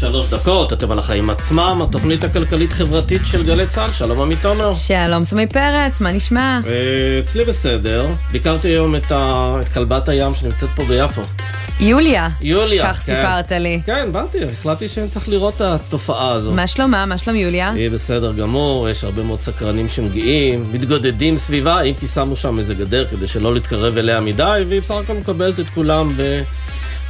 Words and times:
שלוש 0.00 0.26
דקות, 0.30 0.72
אתם 0.72 0.90
על 0.90 0.98
החיים 0.98 1.30
עצמם, 1.30 1.80
התוכנית 1.82 2.24
הכלכלית-חברתית 2.24 3.22
של 3.24 3.44
גלי 3.44 3.66
צה"ל, 3.66 3.92
שלום 3.92 4.20
עמית 4.20 4.38
תומר. 4.42 4.74
שלום 4.74 5.24
סמי 5.24 5.46
פרץ, 5.46 6.00
מה 6.00 6.12
נשמע? 6.12 6.60
אה, 6.66 7.20
אצלי 7.24 7.44
בסדר, 7.44 8.06
ביקרתי 8.32 8.68
היום 8.68 8.96
את, 8.96 9.12
ה... 9.12 9.56
את 9.60 9.68
כלבת 9.68 10.08
הים 10.08 10.34
שנמצאת 10.34 10.68
פה 10.76 10.84
ביפו. 10.84 11.22
יוליה. 11.80 12.28
יוליה, 12.40 12.92
כך 12.92 12.96
כן. 12.96 13.00
סיפרת 13.00 13.52
לי. 13.52 13.80
כן, 13.86 14.12
באתי, 14.12 14.38
החלטתי 14.52 14.88
שאני 14.88 15.08
צריך 15.08 15.28
לראות 15.28 15.54
את 15.56 15.60
התופעה 15.60 16.32
הזאת. 16.32 16.54
מה 16.54 16.66
שלומה? 16.66 17.06
מה 17.06 17.18
שלום 17.18 17.36
יוליה? 17.36 17.70
היא 17.72 17.90
בסדר 17.90 18.32
גמור, 18.32 18.88
יש 18.88 19.04
הרבה 19.04 19.22
מאוד 19.22 19.40
סקרנים 19.40 19.88
שמגיעים, 19.88 20.64
מתגודדים 20.72 21.38
סביבה, 21.38 21.80
אם 21.80 21.94
כי 21.94 22.06
שמו 22.06 22.36
שם 22.36 22.58
איזה 22.58 22.74
גדר 22.74 23.06
כדי 23.10 23.26
שלא 23.28 23.54
להתקרב 23.54 23.98
אליה 23.98 24.20
מדי, 24.20 24.64
והיא 24.68 24.82
בסך 24.82 24.94
הכל 24.94 25.14
מקבלת 25.14 25.60
את 25.60 25.70
כולם 25.70 26.12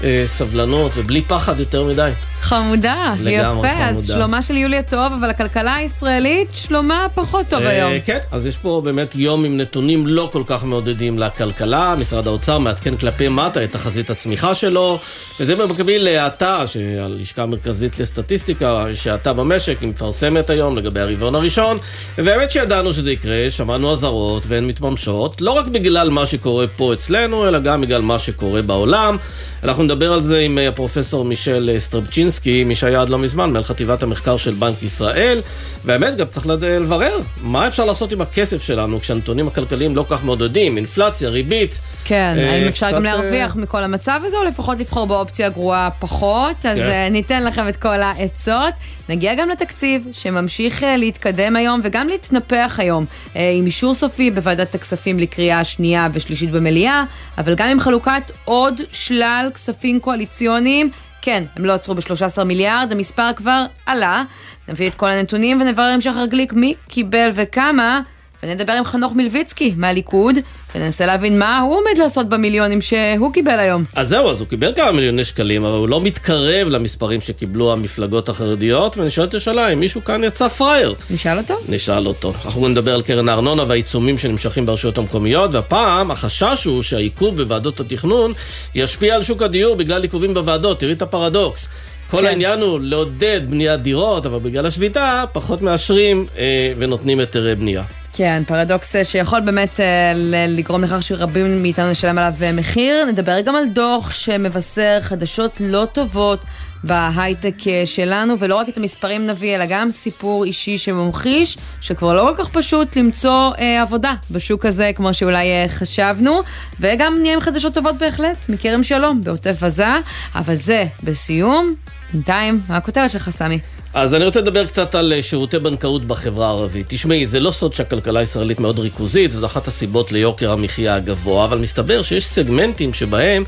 בסבלנות 0.02 0.92
ובלי 0.94 1.22
פחד 1.22 1.60
יותר 1.60 1.84
מדי. 1.84 2.10
חמודה, 2.40 3.14
לגמרי 3.20 3.68
יפה, 3.68 3.84
אז 3.84 3.90
חמודה. 3.90 4.06
שלומה 4.06 4.42
של 4.42 4.56
יוליה 4.56 4.82
טוב, 4.82 5.12
אבל 5.12 5.30
הכלכלה 5.30 5.74
הישראלית, 5.74 6.48
שלומה 6.52 7.06
פחות 7.14 7.46
טוב 7.48 7.62
אה, 7.62 7.68
היום. 7.68 8.00
כן, 8.04 8.18
אז 8.32 8.46
יש 8.46 8.56
פה 8.56 8.82
באמת 8.84 9.14
יום 9.14 9.44
עם 9.44 9.56
נתונים 9.56 10.06
לא 10.06 10.28
כל 10.32 10.42
כך 10.46 10.64
מעודדים 10.64 11.18
לכלכלה. 11.18 11.94
משרד 11.98 12.26
האוצר 12.26 12.58
מעדכן 12.58 12.96
כלפי 12.96 13.28
מטה 13.28 13.64
את 13.64 13.72
תחזית 13.72 14.10
הצמיחה 14.10 14.54
שלו, 14.54 14.98
וזה 15.40 15.56
במקביל 15.56 16.04
להאטה, 16.04 16.66
שהלשכה 16.66 17.42
המרכזית 17.42 17.98
לסטטיסטיקה, 17.98 18.84
שהאטה 18.94 19.32
במשק, 19.32 19.80
היא 19.80 19.88
מפרסמת 19.88 20.50
היום 20.50 20.76
לגבי 20.76 21.00
הרבעון 21.00 21.34
הראשון. 21.34 21.78
ובאמת 22.18 22.50
שידענו 22.50 22.92
שזה 22.92 23.12
יקרה, 23.12 23.50
שמענו 23.50 23.92
אזהרות 23.92 24.42
והן 24.46 24.66
מתממשות, 24.66 25.40
לא 25.40 25.50
רק 25.50 25.66
בגלל 25.66 26.10
מה 26.10 26.26
שקורה 26.26 26.66
פה 26.66 26.92
אצלנו, 26.92 27.48
אלא 27.48 27.58
גם 27.58 27.80
בגלל 27.80 28.02
מה 28.02 28.18
שקורה 28.18 28.62
בעולם. 28.62 29.16
אנחנו 29.62 29.82
נדבר 29.82 30.12
על 30.12 30.22
זה 30.22 30.38
עם 30.38 30.58
אה, 30.58 30.68
הפרופסור 30.68 31.24
מישל 31.24 31.70
אה, 31.74 31.80
סטרבצ'ינסקי, 31.80 32.64
מי 32.64 32.74
שהיה 32.74 33.00
עד 33.00 33.08
לא 33.08 33.18
מזמן, 33.18 33.50
מנהל 33.50 33.64
חטיבת 33.64 34.02
המחקר 34.02 34.36
של 34.36 34.54
בנק 34.54 34.82
ישראל. 34.82 35.40
והאמת, 35.84 36.16
גם 36.16 36.26
צריך 36.26 36.46
לברר 36.46 37.18
מה 37.42 37.66
אפשר 37.66 37.84
לעשות 37.84 38.12
עם 38.12 38.20
הכסף 38.20 38.62
שלנו 38.62 39.00
כשהנתונים 39.00 39.48
הכלכליים 39.48 39.96
לא 39.96 40.04
כך 40.10 40.24
מעודדים, 40.24 40.76
אינפלציה, 40.76 41.28
ריבית. 41.28 41.80
כן, 42.04 42.34
אה, 42.38 42.52
האם 42.52 42.68
אפשר 42.68 42.86
קצת, 42.86 42.96
גם 42.96 43.06
אה, 43.06 43.16
להרוויח 43.16 43.56
מכל 43.56 43.84
המצב 43.84 44.20
הזה, 44.24 44.36
או 44.36 44.44
לפחות 44.44 44.80
לבחור 44.80 45.06
באופציה 45.06 45.46
הגרועה 45.46 45.88
פחות? 45.98 46.56
אז 46.66 46.78
כן. 46.78 46.88
אה, 46.88 47.08
ניתן 47.08 47.44
לכם 47.44 47.68
את 47.68 47.76
כל 47.76 48.02
העצות. 48.02 48.74
נגיע 49.08 49.34
גם 49.34 49.48
לתקציב, 49.48 50.06
שממשיך 50.12 50.84
אה, 50.84 50.96
להתקדם 50.96 51.56
היום 51.56 51.80
וגם 51.84 52.08
להתנפח 52.08 52.74
היום, 52.78 53.04
אה, 53.36 53.52
עם 53.54 53.66
אישור 53.66 53.94
סופי 53.94 54.30
בוועדת 54.30 54.74
הכספים 54.74 55.18
לקריאה 55.18 55.64
שנייה 55.64 56.08
ושלישית 56.12 56.50
במליאה, 56.50 57.04
אבל 57.38 57.54
גם 57.54 57.68
עם 57.68 57.80
חלוקת 57.80 58.22
עוד 58.44 58.80
שלל 58.92 59.47
כספים 59.50 60.00
קואליציוניים. 60.00 60.90
כן, 61.22 61.44
הם 61.56 61.64
לא 61.64 61.72
עצרו 61.72 61.94
ב-13 61.94 62.44
מיליארד, 62.44 62.92
המספר 62.92 63.32
כבר 63.36 63.64
עלה. 63.86 64.24
נביא 64.68 64.88
את 64.88 64.94
כל 64.94 65.08
הנתונים 65.08 65.60
ונברר 65.60 65.90
עם 65.94 66.00
שחר 66.00 66.26
גליק 66.26 66.52
מי 66.52 66.74
קיבל 66.88 67.30
וכמה. 67.34 68.00
ונדבר 68.42 68.72
עם 68.72 68.84
חנוך 68.84 69.12
מלביצקי 69.12 69.74
מהליכוד, 69.76 70.34
וננסה 70.74 71.06
להבין 71.06 71.38
מה 71.38 71.58
הוא 71.60 71.76
עומד 71.76 71.98
לעשות 71.98 72.28
במיליונים 72.28 72.80
שהוא 72.80 73.32
קיבל 73.32 73.58
היום. 73.58 73.84
אז 73.94 74.08
זהו, 74.08 74.30
אז 74.30 74.40
הוא 74.40 74.48
קיבל 74.48 74.72
כמה 74.76 74.92
מיליוני 74.92 75.24
שקלים, 75.24 75.64
אבל 75.64 75.76
הוא 75.78 75.88
לא 75.88 76.00
מתקרב 76.00 76.68
למספרים 76.68 77.20
שקיבלו 77.20 77.72
המפלגות 77.72 78.28
החרדיות, 78.28 78.98
ונשאלת 78.98 79.34
השאלה 79.34 79.68
אם 79.68 79.80
מישהו 79.80 80.04
כאן 80.04 80.24
יצא 80.24 80.48
פראייר. 80.48 80.94
נשאל 81.10 81.38
אותו? 81.38 81.54
נשאל 81.68 82.06
אותו. 82.06 82.32
אנחנו 82.44 82.68
נדבר 82.68 82.94
על 82.94 83.02
קרן 83.02 83.28
הארנונה 83.28 83.64
והעיצומים 83.68 84.18
שנמשכים 84.18 84.66
ברשויות 84.66 84.98
המקומיות, 84.98 85.54
והפעם 85.54 86.10
החשש 86.10 86.64
הוא 86.64 86.82
שהעיכוב 86.82 87.42
בוועדות 87.42 87.80
התכנון 87.80 88.32
ישפיע 88.74 89.14
על 89.14 89.22
שוק 89.22 89.42
הדיור 89.42 89.76
בגלל 89.76 90.02
עיכובים 90.02 90.34
בוועדות, 90.34 90.80
תראי 90.80 90.92
את 90.92 91.02
הפרדוקס. 91.02 91.68
כל 92.10 92.20
כן. 92.20 92.26
העניין 92.26 92.60
הוא 92.60 92.80
לעודד 92.82 93.40
בניית 93.48 93.82
דירות, 93.82 94.26
אבל 94.26 94.38
בגלל 94.38 94.66
השביתה 94.66 95.24
פחות 95.32 95.62
מאשרים 95.62 96.26
אה, 96.38 96.72
ונותנים 96.78 97.20
היתרי 97.20 97.54
בנייה. 97.54 97.82
כן, 98.18 98.42
פרדוקס 98.46 98.96
אה, 98.96 99.04
שיכול 99.04 99.40
באמת 99.40 99.80
אה, 99.80 100.12
לגרום 100.48 100.84
לכך 100.84 101.02
שרבים 101.02 101.62
מאיתנו 101.62 101.90
לשלם 101.90 102.18
עליו 102.18 102.34
אה, 102.42 102.52
מחיר. 102.52 103.04
נדבר 103.04 103.40
גם 103.40 103.56
על 103.56 103.68
דוח 103.68 104.10
שמבשר 104.10 104.98
חדשות 105.00 105.60
לא 105.60 105.86
טובות 105.92 106.44
בהייטק 106.84 107.54
שלנו, 107.84 108.34
ולא 108.38 108.54
רק 108.54 108.68
את 108.68 108.76
המספרים 108.76 109.26
נביא, 109.26 109.54
אלא 109.54 109.64
גם 109.68 109.90
סיפור 109.90 110.44
אישי 110.44 110.78
שממחיש 110.78 111.58
שכבר 111.80 112.14
לא 112.14 112.32
כל 112.36 112.44
כך 112.44 112.50
פשוט 112.50 112.96
למצוא 112.96 113.50
אה, 113.58 113.82
עבודה 113.82 114.14
בשוק 114.30 114.66
הזה, 114.66 114.90
כמו 114.94 115.14
שאולי 115.14 115.48
חשבנו, 115.68 116.40
וגם 116.80 117.18
נהיה 117.20 117.34
עם 117.34 117.40
חדשות 117.40 117.74
טובות 117.74 117.98
בהחלט, 117.98 118.48
מכרם 118.48 118.82
שלום 118.82 119.20
בעוטף 119.24 119.62
עזה, 119.62 119.96
אבל 120.34 120.54
זה 120.54 120.84
בסיום. 121.02 121.74
בינתיים, 122.12 122.60
מה 122.68 122.76
הכותרת 122.76 123.10
שלך, 123.10 123.30
סמי? 123.30 123.58
אז 124.02 124.14
אני 124.14 124.24
רוצה 124.24 124.40
לדבר 124.40 124.66
קצת 124.66 124.94
על 124.94 125.12
אה, 125.12 125.22
שירותי 125.22 125.58
בנקאות 125.58 126.04
בחברה 126.04 126.46
הערבית. 126.46 126.86
תשמעי, 126.88 127.26
זה 127.26 127.40
לא 127.40 127.50
סוד 127.50 127.74
שהכלכלה 127.74 128.20
הישראלית 128.20 128.60
מאוד 128.60 128.78
ריכוזית, 128.78 129.30
זו 129.30 129.46
אחת 129.46 129.68
הסיבות 129.68 130.12
ליוקר 130.12 130.52
המחיה 130.52 130.94
הגבוה, 130.94 131.44
אבל 131.44 131.58
מסתבר 131.58 132.02
שיש 132.02 132.26
סגמנטים 132.26 132.94
שבהם 132.94 133.44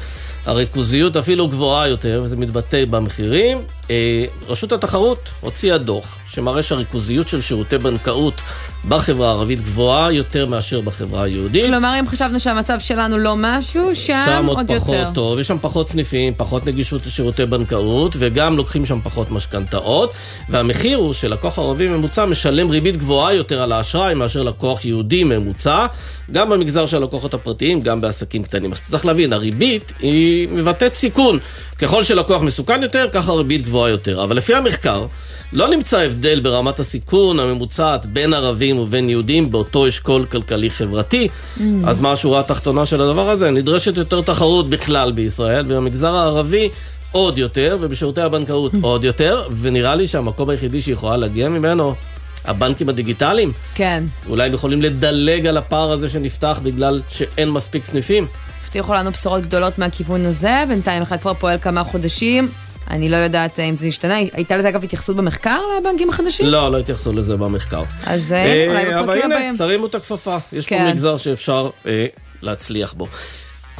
הריכוזיות 0.46 1.16
אפילו 1.16 1.48
גבוהה 1.48 1.88
יותר, 1.88 2.20
וזה 2.24 2.36
מתבטא 2.36 2.84
במחירים. 2.84 3.58
אה, 3.90 4.24
רשות 4.48 4.72
התחרות 4.72 5.30
הוציאה 5.40 5.78
דוח 5.78 6.16
שמראה 6.28 6.62
שהריכוזיות 6.62 7.28
של 7.28 7.40
שירותי 7.40 7.78
בנקאות 7.78 8.34
בחברה 8.88 9.28
הערבית 9.28 9.60
גבוהה 9.60 10.12
יותר 10.12 10.46
מאשר 10.46 10.80
בחברה 10.80 11.22
היהודית. 11.22 11.66
כלומר, 11.66 11.96
אם 12.00 12.08
חשבנו 12.08 12.40
שהמצב 12.40 12.80
שלנו 12.80 13.18
לא 13.18 13.34
משהו, 13.36 13.94
שם, 13.94 14.22
שם 14.26 14.46
עוד 14.46 14.58
עוד 14.58 14.78
פחות 14.78 14.94
יותר. 14.94 15.10
טוב, 15.14 15.38
יש 15.38 15.48
שם 15.48 15.56
פחות 15.60 15.88
סניפים, 15.88 16.32
פחות 16.36 16.66
נגישות 16.66 17.06
לשירותי 17.06 17.46
בנקאות, 17.46 18.16
וגם 18.18 18.56
לוקחים 18.56 18.86
שם 18.86 19.00
פחות 19.02 19.30
משכנתאות, 19.30 20.14
והמחיר 20.48 20.98
הוא 20.98 21.12
שלקוח 21.12 21.58
ערבי 21.58 21.88
ממוצע 21.88 22.24
משלם 22.24 22.70
ריבית 22.70 22.96
גבוהה 22.96 23.34
יותר 23.34 23.62
על 23.62 23.72
האשראי 23.72 24.14
מאשר 24.14 24.42
לקוח 24.42 24.84
יהודי 24.84 25.24
ממוצע, 25.24 25.86
גם 26.32 26.50
במגזר 26.50 26.86
של 26.86 26.96
הלקוחות 26.96 27.34
הפרטיים, 27.34 27.80
גם 27.80 28.00
בעסקים 28.00 28.42
קטנים. 28.42 28.72
אז 28.72 28.80
צריך 28.80 29.06
להבין, 29.06 29.32
הריבית 29.32 29.92
היא 30.00 30.29
מבטאת 30.50 30.94
סיכון. 30.94 31.38
ככל 31.78 32.04
שלקוח 32.04 32.42
מסוכן 32.42 32.82
יותר, 32.82 33.06
ככה 33.12 33.32
הריבית 33.32 33.62
גבוהה 33.62 33.91
יותר. 33.91 34.24
אבל 34.24 34.36
לפי 34.36 34.54
המחקר, 34.54 35.06
לא 35.52 35.68
נמצא 35.68 35.98
הבדל 35.98 36.41
ברמת 36.41 36.80
הסיכון 36.80 37.41
הממוצעת 37.41 38.06
בין 38.06 38.34
ערבים 38.34 38.78
ובין 38.78 39.08
יהודים 39.08 39.50
באותו 39.50 39.88
אשכול 39.88 40.24
כלכלי-חברתי. 40.24 41.28
Mm. 41.58 41.60
אז 41.86 42.00
מה 42.00 42.12
השורה 42.12 42.41
התחתונה 42.41 42.86
של 42.86 43.00
הדבר 43.00 43.30
הזה? 43.30 43.50
נדרשת 43.50 43.96
יותר 43.96 44.20
תחרות 44.20 44.70
בכלל 44.70 45.12
בישראל, 45.12 45.64
ובמגזר 45.68 46.14
הערבי 46.14 46.68
עוד 47.12 47.38
יותר, 47.38 47.78
ובשירותי 47.80 48.20
הבנקאות 48.20 48.74
Mm. 48.74 48.78
עוד 48.80 49.04
יותר, 49.04 49.42
ונראה 49.60 49.94
לי 49.94 50.06
שהמקום 50.06 50.50
היחידי 50.50 50.80
שיכולה 50.80 51.16
להגיע 51.16 51.48
ממנו, 51.48 51.94
הבנקים 52.44 52.88
הדיגיטליים. 52.88 53.52
כן. 53.74 54.04
אולי 54.28 54.47
הם 54.47 54.54
יכולים 54.54 54.82
לדלג 54.82 55.47
על 55.47 55.56
הפער 55.56 55.92
הזה 55.92 56.08
שנפתח 56.08 56.60
בגלל 56.62 57.00
שאין 57.08 57.50
מספיק 57.50 57.84
סניפים. 57.84 58.26
הבטיחו 58.70 58.94
לנו 58.94 59.10
בשורות 59.10 59.42
גדולות 59.42 59.78
מהכיוון 59.78 60.26
הזה, 60.26 60.64
בינתיים 60.69 61.03
אחד 61.03 61.20
כבר 61.20 61.34
פועל 61.34 61.58
כמה 61.58 61.84
חודשים. 61.84 62.48
אני 62.91 63.08
לא 63.08 63.16
יודעת 63.16 63.60
אה, 63.60 63.64
אם 63.64 63.76
זה 63.76 63.86
השתנה. 63.86 64.14
הייתה 64.16 64.56
לזה 64.56 64.69
אגב 64.69 64.84
התייחסות 64.84 65.16
במחקר 65.16 65.58
לבנקים 65.78 66.10
החדשים? 66.10 66.47
לא, 66.47 66.72
לא 66.72 66.78
התייחסו 66.78 67.12
לזה 67.12 67.36
במחקר. 67.36 67.82
אז 68.06 68.32
אה, 68.32 68.66
אולי 68.69 68.84
אה, 68.84 68.98
אבל 68.98 69.03
בפרקים 69.03 69.25
הנה, 69.25 69.36
הבאים. 69.36 69.56
תרימו 69.56 69.86
את 69.86 69.94
הכפפה. 69.94 70.36
יש 70.53 70.66
פה 70.66 70.75
כן. 70.75 70.91
מגזר 70.91 71.16
שאפשר 71.16 71.70
אה, 71.86 72.06
להצליח 72.42 72.92
בו. 72.92 73.06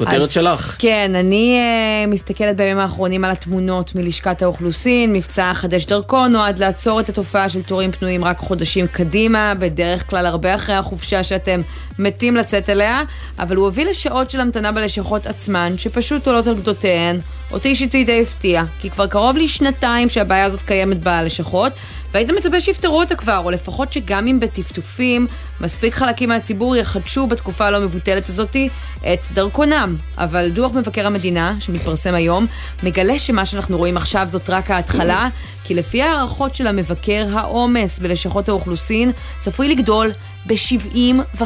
כותרת 0.05 0.21
אז 0.21 0.31
שלך. 0.31 0.75
כן, 0.79 1.11
אני 1.15 1.59
uh, 2.05 2.09
מסתכלת 2.09 2.55
בימים 2.55 2.79
האחרונים 2.79 3.23
על 3.23 3.31
התמונות 3.31 3.95
מלשכת 3.95 4.41
האוכלוסין. 4.41 5.13
מבצע 5.13 5.53
חדש 5.53 5.85
דרכו 5.85 6.27
נועד 6.27 6.59
לעצור 6.59 6.99
את 6.99 7.09
התופעה 7.09 7.49
של 7.49 7.61
תורים 7.61 7.91
פנויים 7.91 8.25
רק 8.25 8.37
חודשים 8.37 8.87
קדימה, 8.87 9.53
בדרך 9.59 10.09
כלל 10.09 10.25
הרבה 10.25 10.55
אחרי 10.55 10.75
החופשה 10.75 11.23
שאתם 11.23 11.61
מתים 11.99 12.35
לצאת 12.35 12.69
אליה, 12.69 13.01
אבל 13.39 13.55
הוא 13.55 13.65
הוביל 13.65 13.89
לשעות 13.89 14.31
של 14.31 14.39
המתנה 14.39 14.71
בלשכות 14.71 15.27
עצמן, 15.27 15.73
שפשוט 15.77 16.27
עולות 16.27 16.47
על 16.47 16.55
גדותיהן. 16.55 17.19
אותי 17.51 17.69
אישית 17.69 17.91
זה 17.91 18.03
די 18.05 18.21
הפתיע, 18.21 18.63
כי 18.79 18.89
כבר 18.89 19.07
קרוב 19.07 19.37
לשנתיים 19.37 20.09
שהבעיה 20.09 20.45
הזאת 20.45 20.61
קיימת 20.61 21.03
בלשכות, 21.03 21.73
והיית 22.13 22.29
מצפה 22.29 22.61
שיפתרו 22.61 22.99
אותה 22.99 23.15
כבר, 23.15 23.37
או 23.37 23.51
לפחות 23.51 23.93
שגם 23.93 24.27
אם 24.27 24.39
בטפטופים, 24.39 25.27
מספיק 25.61 25.93
חלקים 25.93 26.29
מהציבור 26.29 26.75
יחדשו 26.75 27.27
בתקופה 27.27 27.65
הלא 27.65 27.79
מבוטלת 27.79 28.29
הזאתי 28.29 28.69
את 29.13 29.19
דרכונם. 29.33 29.95
אבל 30.17 30.49
דוח 30.49 30.71
מבקר 30.71 31.07
המדינה, 31.07 31.55
שמתפרסם 31.59 32.15
היום, 32.15 32.45
מגלה 32.83 33.19
שמה 33.19 33.45
שאנחנו 33.45 33.77
רואים 33.77 33.97
עכשיו 33.97 34.25
זאת 34.27 34.49
רק 34.49 34.71
ההתחלה, 34.71 35.27
כי 35.63 35.73
לפי 35.73 36.01
הערכות 36.01 36.55
של 36.55 36.67
המבקר, 36.67 37.25
העומס 37.33 37.99
בלשכות 37.99 38.49
האוכלוסין 38.49 39.11
צפוי 39.39 39.67
לגדול 39.67 40.11
ב-75% 40.47 41.41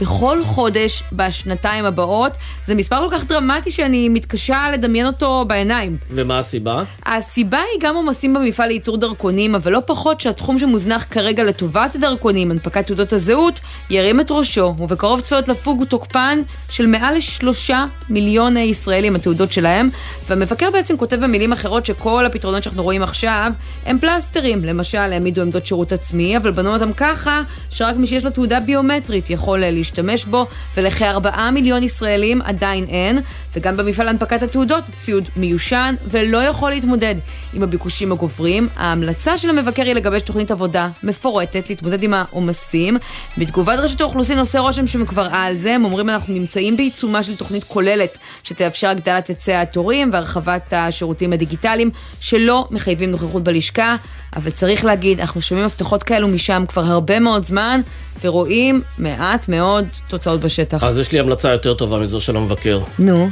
בכל 0.00 0.44
חודש 0.44 1.02
בשנתיים 1.12 1.84
הבאות. 1.84 2.32
זה 2.64 2.74
מספר 2.74 3.08
כל 3.08 3.16
כך 3.16 3.24
דרמטי 3.24 3.70
שאני 3.70 4.08
מתקשה 4.08 4.66
לדמיין 4.72 5.06
אותו 5.06 5.44
בעיניים. 5.48 5.96
ומה 6.10 6.38
הסיבה? 6.38 6.82
הסיבה 7.06 7.58
היא 7.58 7.80
גם 7.80 7.96
עומסים 7.96 8.34
במפעל 8.34 8.68
לייצור 8.68 8.96
דרכונים, 8.96 9.54
אבל 9.54 9.72
לא 9.72 9.80
פחות 9.86 10.20
שהתחום 10.20 10.58
שמוזנח 10.58 11.06
כרגע 11.10 11.44
לטובת 11.44 11.94
הדרכונים, 11.94 12.50
הנפקת 12.50 12.86
תעודות 12.86 13.12
הזהות, 13.12 13.60
ירים 13.90 14.20
את 14.20 14.30
ראשו, 14.30 14.74
ובקרוב 14.78 15.20
צפויות 15.20 15.48
לפוג 15.48 15.84
תוקפן 15.84 16.42
של 16.68 16.86
מעל 16.86 17.16
לשלושה 17.16 17.84
מיליון 18.10 18.56
ישראלים, 18.56 19.16
התעודות 19.16 19.52
שלהם, 19.52 19.88
והמבקר 20.28 20.70
בעצם 20.70 20.96
כותב 20.96 21.16
במילים 21.16 21.52
אחרות 21.52 21.86
שכל 21.86 22.26
הפתרונות 22.26 22.62
שאנחנו 22.62 22.82
רואים 22.82 23.02
עכשיו 23.02 23.52
הם 23.86 23.98
פלסטרים. 23.98 24.64
למשל, 24.64 24.98
העמידו 24.98 25.42
עמדות 25.42 25.66
שירות 25.66 25.92
עצמי, 25.92 26.36
אבל 26.36 26.50
בנו 26.50 26.74
אותם 26.74 26.92
ככה, 27.24 27.40
שרק 27.70 27.96
מי 27.96 28.06
שיש 28.06 28.24
לו 28.24 28.30
תעודה 28.30 28.60
ביומטרית 28.60 29.30
יכול 29.30 29.58
להשתמש 29.58 30.24
בו, 30.24 30.46
ולכארבעה 30.76 31.50
מיליון 31.50 31.82
ישראלים 31.82 32.42
עדיין 32.42 32.84
אין, 32.84 33.18
וגם 33.56 33.76
במפעל 33.76 34.08
הנפקת 34.08 34.42
התעודות 34.42 34.84
הציוד 34.88 35.28
מיושן 35.36 35.94
ולא 36.10 36.38
יכול 36.38 36.70
להתמודד 36.70 37.14
עם 37.54 37.62
הביקושים 37.62 38.12
הגוברים. 38.12 38.68
ההמלצה 38.76 39.38
של 39.38 39.50
המבקר 39.50 39.82
היא 39.82 39.92
לגבש 39.92 40.22
תוכנית 40.22 40.50
עבודה 40.50 40.88
מפורטת, 41.02 41.70
להתמודד 41.70 42.02
עם 42.02 42.14
העומסים. 42.14 42.96
בתגובת 43.38 43.78
רשות 43.78 44.00
האוכלוסין 44.00 44.38
עושה 44.38 44.58
רושם 44.58 44.86
שהם 44.86 45.06
כבר 45.06 45.28
על 45.32 45.56
זה, 45.56 45.74
הם 45.74 45.84
אומרים 45.84 46.10
אנחנו 46.10 46.34
נמצאים 46.34 46.76
בעיצומה 46.76 47.22
של 47.22 47.36
תוכנית 47.36 47.64
כוללת 47.64 48.18
שתאפשר 48.42 48.88
הגדלת 48.88 49.26
היצע 49.26 49.60
התורים 49.60 50.10
והרחבת 50.12 50.72
השירותים 50.72 51.32
הדיגיטליים 51.32 51.90
שלא 52.20 52.68
מחייבים 52.70 53.10
נוכחות 53.10 53.44
בלשכה, 53.44 53.96
אבל 54.36 54.50
צריך 54.50 54.84
להגיד, 54.84 55.20
אנחנו 55.20 55.42
שומעים 55.42 55.66
הבטחות 55.66 56.02
כאלו 56.02 56.28
משם 56.28 56.64
כבר 56.68 56.84
הרבה 56.84 57.13
מאוד 57.18 57.44
זמן, 57.44 57.80
ורואים 58.24 58.82
מעט 58.98 59.48
מאוד 59.48 59.86
תוצאות 60.08 60.40
בשטח. 60.40 60.84
אז 60.84 60.98
יש 60.98 61.12
לי 61.12 61.18
המלצה 61.18 61.52
יותר 61.52 61.74
טובה 61.74 61.98
מזו 61.98 62.20
של 62.20 62.36
המבקר. 62.36 62.80
נו. 62.98 63.28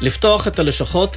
לפתוח 0.00 0.48
את 0.48 0.58
הלשכות 0.58 1.16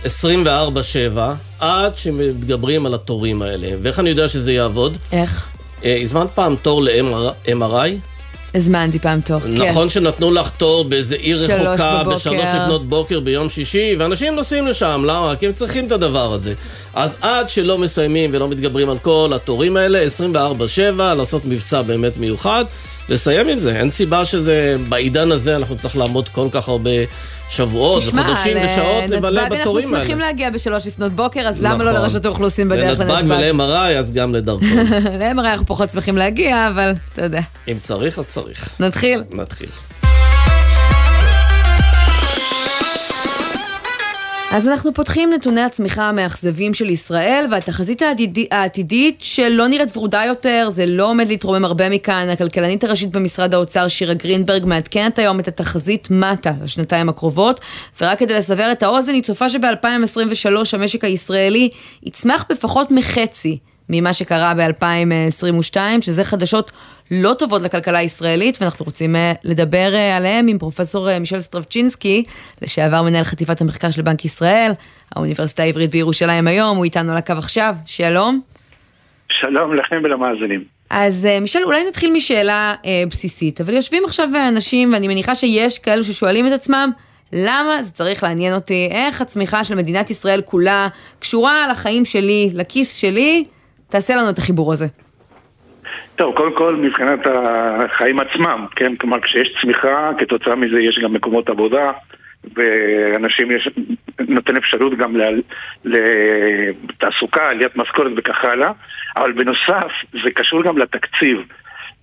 24-7 1.15 1.19
עד 1.59 1.95
שמתגברים 1.95 2.85
על 2.85 2.93
התורים 2.93 3.41
האלה. 3.41 3.67
ואיך 3.81 3.99
אני 3.99 4.09
יודע 4.09 4.27
שזה 4.27 4.53
יעבוד? 4.53 4.97
איך? 5.11 5.47
אה, 5.85 5.97
הזמנת 6.01 6.29
פעם 6.35 6.55
תור 6.61 6.83
ל-MRI? 6.83 8.16
הזמנתי 8.57 8.99
פעם 8.99 9.21
תור, 9.21 9.39
כן. 9.39 9.49
נכון 9.49 9.89
שנתנו 9.89 10.31
לך 10.31 10.49
תור 10.49 10.85
באיזה 10.85 11.15
עיר 11.15 11.37
רחוקה 11.45 11.97
בבוקר. 12.03 12.15
בשלוש 12.15 12.45
לפנות 12.55 12.89
בוקר 12.89 13.19
ביום 13.19 13.49
שישי, 13.49 13.95
ואנשים 13.99 14.35
נוסעים 14.35 14.67
לשם, 14.67 15.03
למה? 15.05 15.33
כי 15.39 15.45
הם 15.45 15.53
צריכים 15.53 15.87
את 15.87 15.91
הדבר 15.91 16.33
הזה. 16.33 16.53
אז 16.93 17.15
עד 17.21 17.49
שלא 17.49 17.77
מסיימים 17.77 18.29
ולא 18.33 18.49
מתגברים 18.49 18.89
על 18.89 18.97
כל 18.97 19.31
התורים 19.35 19.77
האלה, 19.77 20.05
24-7, 20.35 20.37
לעשות 21.17 21.45
מבצע 21.45 21.81
באמת 21.81 22.17
מיוחד, 22.17 22.65
לסיים 23.09 23.47
עם 23.47 23.59
זה. 23.59 23.75
אין 23.79 23.89
סיבה 23.89 24.25
שזה, 24.25 24.75
בעידן 24.89 25.31
הזה 25.31 25.55
אנחנו 25.55 25.77
צריכים 25.77 26.01
לעמוד 26.01 26.29
כל 26.29 26.47
כך 26.51 26.67
הרבה 26.67 26.89
שבועות 27.49 28.03
וחודשים 28.07 28.57
ל- 28.57 28.65
ושעות 28.65 29.03
לבלה 29.09 29.43
נתב"ג 29.45 29.59
בתורים 29.59 29.87
אנחנו 29.87 29.99
שמחים 30.01 30.17
האלה. 30.17 30.27
להגיע 30.31 30.49
בשלוש 30.49 30.87
לפנות 30.87 31.11
בוקר, 31.11 31.39
אז 31.39 31.61
למה 31.63 31.83
לא 31.83 31.91
נכון. 31.91 32.01
לרשות 32.03 32.25
האוכלוסין 32.25 32.69
בדרך 32.69 32.99
לנתב"ג 32.99 33.11
לנתב"ג? 33.11 33.59
ול-MRI, 33.59 33.97
אז 33.99 34.11
גם 34.13 34.35
לדרכון. 34.35 34.67
ל-MRI 35.19 35.39
אנחנו 35.39 35.65
פחות 35.65 35.89
שמחים 35.89 36.17
להגיע, 36.17 36.67
אבל 36.67 36.93
אתה 37.13 37.23
יודע. 37.23 37.41
אם 37.67 37.77
צריך, 37.81 38.19
אז 38.19 38.27
צריך. 38.27 38.69
נתחיל. 38.79 39.23
נתחיל. 39.31 39.69
אז 44.51 44.67
אנחנו 44.69 44.93
פותחים 44.93 45.33
נתוני 45.33 45.61
הצמיחה 45.61 46.09
המאכזבים 46.09 46.73
של 46.73 46.89
ישראל, 46.89 47.45
והתחזית 47.51 48.01
העתידי- 48.01 48.47
העתידית 48.51 49.15
שלא 49.21 49.67
נראית 49.67 49.97
ורודה 49.97 50.23
יותר, 50.27 50.67
זה 50.71 50.85
לא 50.85 51.09
עומד 51.09 51.27
להתרומם 51.27 51.65
הרבה 51.65 51.89
מכאן. 51.89 52.29
הכלכלנית 52.29 52.83
הראשית 52.83 53.11
במשרד 53.11 53.53
האוצר, 53.53 53.87
שירה 53.87 54.13
גרינברג, 54.13 54.65
מעדכנת 54.65 55.19
היום 55.19 55.39
את 55.39 55.47
התחזית 55.47 56.07
מטה 56.11 56.51
לשנתיים 56.63 57.09
הקרובות, 57.09 57.59
ורק 58.01 58.19
כדי 58.19 58.33
לסבר 58.33 58.71
את 58.71 58.83
האוזן, 58.83 59.13
היא 59.13 59.23
צופה 59.23 59.49
שב-2023 59.49 60.47
המשק 60.73 61.03
הישראלי 61.03 61.69
יצמח 62.03 62.45
בפחות 62.49 62.91
מחצי. 62.91 63.57
ממה 63.89 64.13
שקרה 64.13 64.53
ב-2022, 64.53 65.77
שזה 66.01 66.23
חדשות 66.23 66.71
לא 67.11 67.33
טובות 67.39 67.61
לכלכלה 67.61 67.97
הישראלית, 67.97 68.57
ואנחנו 68.61 68.85
רוצים 68.85 69.15
אה, 69.15 69.31
לדבר 69.43 69.93
אה, 69.93 70.17
עליהם 70.17 70.47
עם 70.47 70.57
פרופסור 70.57 71.09
אה, 71.09 71.19
מישל 71.19 71.39
סטרבצ'ינסקי, 71.39 72.23
לשעבר 72.61 73.01
מנהל 73.01 73.23
חטיבת 73.23 73.61
המחקר 73.61 73.91
של 73.91 74.01
בנק 74.01 74.25
ישראל, 74.25 74.71
האוניברסיטה 75.15 75.63
העברית 75.63 75.91
בירושלים 75.91 76.47
היום, 76.47 76.77
הוא 76.77 76.85
איתנו 76.85 77.11
על 77.11 77.17
הקו 77.17 77.33
עכשיו, 77.33 77.75
שלום. 77.85 78.41
שלום 79.29 79.73
לכם 79.73 80.01
ולמאזינים. 80.03 80.63
אז 80.89 81.27
מישל, 81.41 81.59
אולי 81.63 81.87
נתחיל 81.87 82.13
משאלה 82.13 82.73
אה, 82.85 83.03
בסיסית, 83.09 83.61
אבל 83.61 83.73
יושבים 83.73 84.05
עכשיו 84.05 84.29
אנשים, 84.47 84.93
ואני 84.93 85.07
מניחה 85.07 85.35
שיש 85.35 85.79
כאלו 85.79 86.03
ששואלים 86.03 86.47
את 86.47 86.51
עצמם, 86.51 86.91
למה 87.33 87.83
זה 87.83 87.91
צריך 87.91 88.23
לעניין 88.23 88.53
אותי? 88.53 88.87
איך 88.91 89.21
הצמיחה 89.21 89.63
של 89.63 89.75
מדינת 89.75 90.09
ישראל 90.09 90.41
כולה 90.41 90.87
קשורה 91.19 91.67
לחיים 91.71 92.05
שלי, 92.05 92.49
לכיס 92.53 92.95
שלי? 92.95 93.43
תעשה 93.89 94.15
לנו 94.15 94.29
את 94.29 94.37
החיבור 94.37 94.73
הזה. 94.73 94.85
טוב, 96.15 96.35
קודם 96.35 96.55
כל 96.55 96.75
מבחינת 96.75 97.19
החיים 97.27 98.19
עצמם, 98.19 98.65
כן? 98.75 98.95
כלומר, 98.95 99.19
כשיש 99.19 99.55
צמיחה, 99.61 100.11
כתוצאה 100.17 100.55
מזה 100.55 100.79
יש 100.79 100.99
גם 100.99 101.13
מקומות 101.13 101.49
עבודה, 101.49 101.91
ואנשים 102.55 103.51
יש, 103.51 103.69
נותן 104.27 104.55
אפשרות 104.57 104.97
גם 104.97 105.15
לתעסוקה, 105.85 107.49
עליית 107.49 107.75
משכורת 107.75 108.11
וכך 108.17 108.45
הלאה, 108.45 108.71
אבל 109.17 109.31
בנוסף, 109.31 109.91
זה 110.23 110.31
קשור 110.31 110.63
גם 110.63 110.77
לתקציב, 110.77 111.37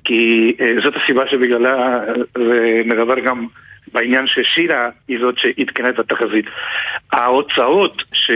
כי 0.04 0.54
אה, 0.60 0.74
זאת 0.84 0.94
הסיבה 0.96 1.28
שבגללה 1.28 1.94
אה, 1.94 2.12
ונדבר 2.34 3.20
גם 3.20 3.46
בעניין 3.92 4.26
ששירה 4.26 4.88
היא 5.08 5.18
זאת 5.20 5.38
שעדכנה 5.38 5.88
את 5.88 5.98
התחזית. 5.98 6.46
ההוצאות 7.12 8.02
ש... 8.12 8.30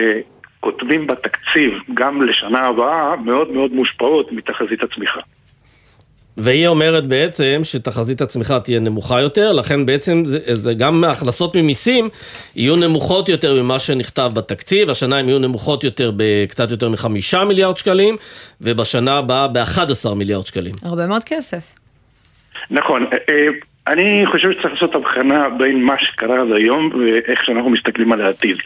כותבים 0.61 1.07
בתקציב 1.07 1.73
גם 1.95 2.23
לשנה 2.23 2.67
הבאה 2.67 3.17
מאוד 3.17 3.51
מאוד 3.51 3.73
מושפעות 3.73 4.33
מתחזית 4.33 4.83
הצמיחה. 4.83 5.21
והיא 6.39 6.67
אומרת 6.69 7.07
בעצם 7.07 7.61
שתחזית 7.63 8.21
הצמיחה 8.21 8.61
תהיה 8.61 8.81
נמוכה 8.81 9.21
יותר, 9.21 9.53
לכן 9.53 9.87
בעצם 9.87 10.25
זה, 10.25 10.39
זה 10.55 10.75
גם 10.75 11.05
ההכנסות 11.05 11.57
ממיסים 11.57 12.09
יהיו 12.57 12.77
נמוכות 12.77 13.29
יותר 13.29 13.63
ממה 13.63 13.79
שנכתב 13.79 14.31
בתקציב, 14.35 14.91
השנה 14.91 15.19
הן 15.19 15.29
יהיו 15.29 15.39
נמוכות 15.39 15.85
יותר 15.85 16.13
בקצת 16.17 16.71
יותר 16.71 16.89
מחמישה 16.89 17.45
מיליארד 17.45 17.77
שקלים, 17.77 18.17
ובשנה 18.61 19.19
הבאה 19.19 19.49
ב-11 19.49 20.15
מיליארד 20.17 20.47
שקלים. 20.47 20.75
הרבה 20.83 21.07
מאוד 21.07 21.25
כסף. 21.25 21.75
נכון, 22.71 23.07
אה, 23.13 23.19
אה, 23.29 23.49
אני 23.89 24.27
חושב 24.27 24.53
שצריך 24.53 24.73
לעשות 24.75 24.95
הבחנה 24.95 25.49
בין 25.49 25.83
מה 25.83 25.95
שקרה 25.99 26.41
עד 26.41 26.53
היום 26.53 26.91
ואיך 26.95 27.45
שאנחנו 27.45 27.71
מסתכלים 27.71 28.13
על 28.13 28.21
העתיד. 28.21 28.57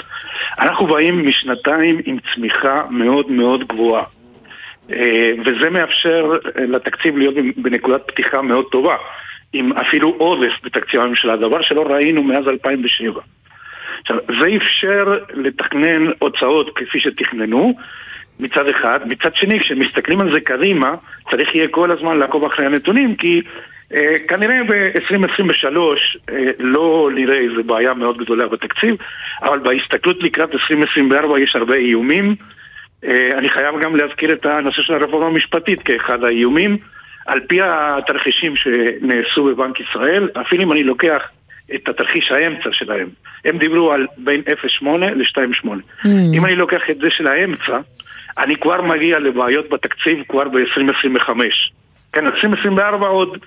אנחנו 0.58 0.86
באים 0.86 1.28
משנתיים 1.28 2.00
עם 2.04 2.16
צמיחה 2.34 2.82
מאוד 2.90 3.30
מאוד 3.30 3.68
גבוהה. 3.68 4.04
אה, 4.92 5.32
וזה 5.44 5.70
מאפשר 5.70 6.32
אה, 6.58 6.66
לתקציב 6.66 7.16
להיות 7.18 7.34
בנקודת 7.56 8.02
פתיחה 8.06 8.42
מאוד 8.42 8.64
טובה, 8.70 8.96
עם 9.52 9.72
אפילו 9.72 10.14
עודף 10.18 10.52
בתקציב 10.64 11.00
הממשלה, 11.00 11.36
דבר 11.36 11.62
שלא 11.62 11.82
ראינו 11.82 12.22
מאז 12.22 12.48
2007. 12.48 13.20
עכשיו, 14.00 14.16
זה 14.40 14.56
אפשר 14.56 15.18
לתכנן 15.34 16.06
הוצאות 16.18 16.70
כפי 16.74 17.00
שתכננו, 17.00 17.74
מצד 18.40 18.68
אחד. 18.68 19.08
מצד 19.08 19.34
שני, 19.34 19.60
כשמסתכלים 19.60 20.20
על 20.20 20.32
זה 20.32 20.40
קדימה, 20.40 20.94
צריך 21.30 21.54
יהיה 21.54 21.68
כל 21.68 21.90
הזמן 21.90 22.18
לעקוב 22.18 22.44
אחרי 22.44 22.66
הנתונים, 22.66 23.16
כי 23.16 23.42
כנראה 24.28 24.64
ב-2023 24.68 25.78
אה, 26.30 26.50
לא 26.58 27.10
נראה 27.14 27.38
איזו 27.38 27.64
בעיה 27.66 27.94
מאוד 27.94 28.18
גדולה 28.18 28.46
בתקציב, 28.46 28.94
אבל 29.42 29.58
בהסתכלות 29.58 30.22
לקראת 30.22 30.52
2024 30.52 31.40
יש 31.40 31.56
הרבה 31.56 31.74
איומים. 31.74 32.36
אה, 33.04 33.38
אני 33.38 33.48
חייב 33.48 33.80
גם 33.80 33.96
להזכיר 33.96 34.32
את 34.32 34.46
הנושא 34.46 34.82
של 34.82 34.94
הרפורמה 34.94 35.26
המשפטית 35.26 35.82
כאחד 35.82 36.24
האיומים. 36.24 36.78
על 37.26 37.40
פי 37.40 37.60
התרחישים 37.62 38.56
שנעשו 38.56 39.44
בבנק 39.44 39.80
ישראל, 39.80 40.28
אפילו 40.40 40.62
אם 40.62 40.72
אני 40.72 40.82
לוקח 40.82 41.22
את 41.74 41.88
התרחיש 41.88 42.32
האמצע 42.32 42.68
שלהם, 42.72 43.08
הם 43.44 43.58
דיברו 43.58 43.92
על 43.92 44.06
בין 44.16 44.40
0.8 44.40 44.86
ל-2.8. 44.86 45.66
Mm. 45.66 46.08
אם 46.34 46.44
אני 46.44 46.56
לוקח 46.56 46.82
את 46.90 46.98
זה 46.98 47.10
של 47.10 47.26
האמצע, 47.26 47.78
אני 48.38 48.56
כבר 48.56 48.82
מגיע 48.82 49.18
לבעיות 49.18 49.68
בתקציב 49.68 50.18
כבר 50.28 50.48
ב-2025. 50.48 51.30
כן, 52.12 52.26
2024 52.26 53.06
עוד 53.06 53.38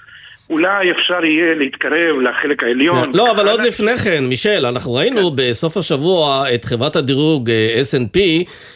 אולי 0.50 0.92
אפשר 0.92 1.26
יהיה 1.26 1.56
להתקרב 1.56 2.20
לחלק 2.22 2.64
העליון. 2.64 3.12
לא, 3.14 3.32
אבל 3.32 3.48
עוד. 3.48 3.62
לפני 3.62 3.98
כן, 3.98 4.24
מישל, 4.26 4.66
אנחנו 4.66 4.94
ראינו 4.94 5.32
בסוף 5.36 5.78
השבוע 5.78 6.46
את 6.54 6.66
חברת 6.66 6.96
הדירוג 6.96 7.50
אה, 7.50 7.82
S&P, 7.82 8.20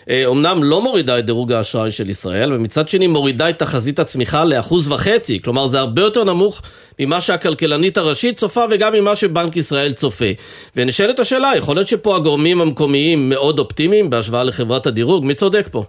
אה, 0.09 0.25
אומנם 0.25 0.63
לא 0.63 0.81
מורידה 0.81 1.19
את 1.19 1.25
דירוג 1.25 1.51
האשראי 1.51 1.91
של 1.91 2.09
ישראל, 2.09 2.53
ומצד 2.53 2.87
שני 2.87 3.07
מורידה 3.07 3.49
את 3.49 3.59
תחזית 3.59 3.99
הצמיחה 3.99 4.45
לאחוז 4.45 4.91
וחצי, 4.91 5.41
כלומר 5.41 5.67
זה 5.67 5.79
הרבה 5.79 6.01
יותר 6.01 6.23
נמוך 6.23 6.61
ממה 6.99 7.21
שהכלכלנית 7.21 7.97
הראשית 7.97 8.37
צופה 8.37 8.65
וגם 8.69 8.93
ממה 8.93 9.15
שבנק 9.15 9.57
ישראל 9.57 9.91
צופה. 9.91 10.31
ונשאלת 10.75 11.19
השאלה, 11.19 11.51
יכול 11.57 11.75
להיות 11.75 11.87
שפה 11.87 12.15
הגורמים 12.15 12.61
המקומיים 12.61 13.29
מאוד 13.29 13.59
אופטימיים 13.59 14.09
בהשוואה 14.09 14.43
לחברת 14.43 14.87
הדירוג, 14.87 15.25
מי 15.25 15.33
צודק 15.33 15.67
פה? 15.71 15.83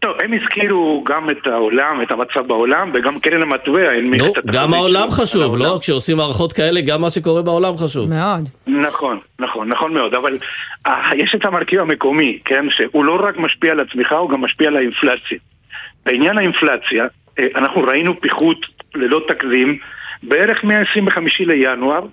טוב, 0.00 0.16
הם 0.24 0.32
הזכירו 0.32 1.04
גם 1.06 1.30
את 1.30 1.46
העולם, 1.46 2.02
את 2.02 2.12
המצב 2.12 2.46
בעולם, 2.46 2.90
וגם 2.94 3.20
קרן 3.20 3.42
המטבע 3.42 3.90
הנמיך 3.90 4.22
נו, 4.22 4.32
את 4.32 4.38
התחזית 4.38 4.60
גם 4.60 4.74
העולם. 4.74 5.10
חשוב. 5.10 5.56
לא? 5.56 5.78
כשעושים 5.80 6.20
הערכות 6.20 6.52
כאלה, 6.52 6.80
גם 6.80 7.00
מה 7.00 7.10
שקורה 7.10 7.42
בעולם 7.42 7.76
חשוב. 7.76 8.08
מאוד. 8.08 8.48
נכון, 8.66 9.18
נכון, 9.38 9.68
נכון 9.68 9.94
מאוד, 9.94 10.14
אבל 10.14 10.38
אה, 10.86 11.10
יש 11.16 11.34
את 11.34 11.46
המרכיב 11.46 11.80
המקומי, 11.80 12.38
כן, 12.44 12.66
שהוא 12.70 13.04
לא 13.04 13.18
רק 13.22 13.36
משפיע 13.38 13.72
על 13.72 13.80
הצמיחה, 13.80 14.16
הוא 14.16 14.30
גם 14.30 14.40
משפיע 14.40 14.68
על 14.68 14.76
האינפלציה. 14.76 15.38
בעניין 16.06 16.38
האינפלציה, 16.38 17.04
אה, 17.38 17.46
אנחנו 17.56 17.82
ראינו 17.82 18.20
פיחות 18.20 18.66
ללא 18.94 19.20
תקדים 19.28 19.78
בערך 20.22 20.64
מ-25 20.64 21.20
לינואר, 21.40 22.06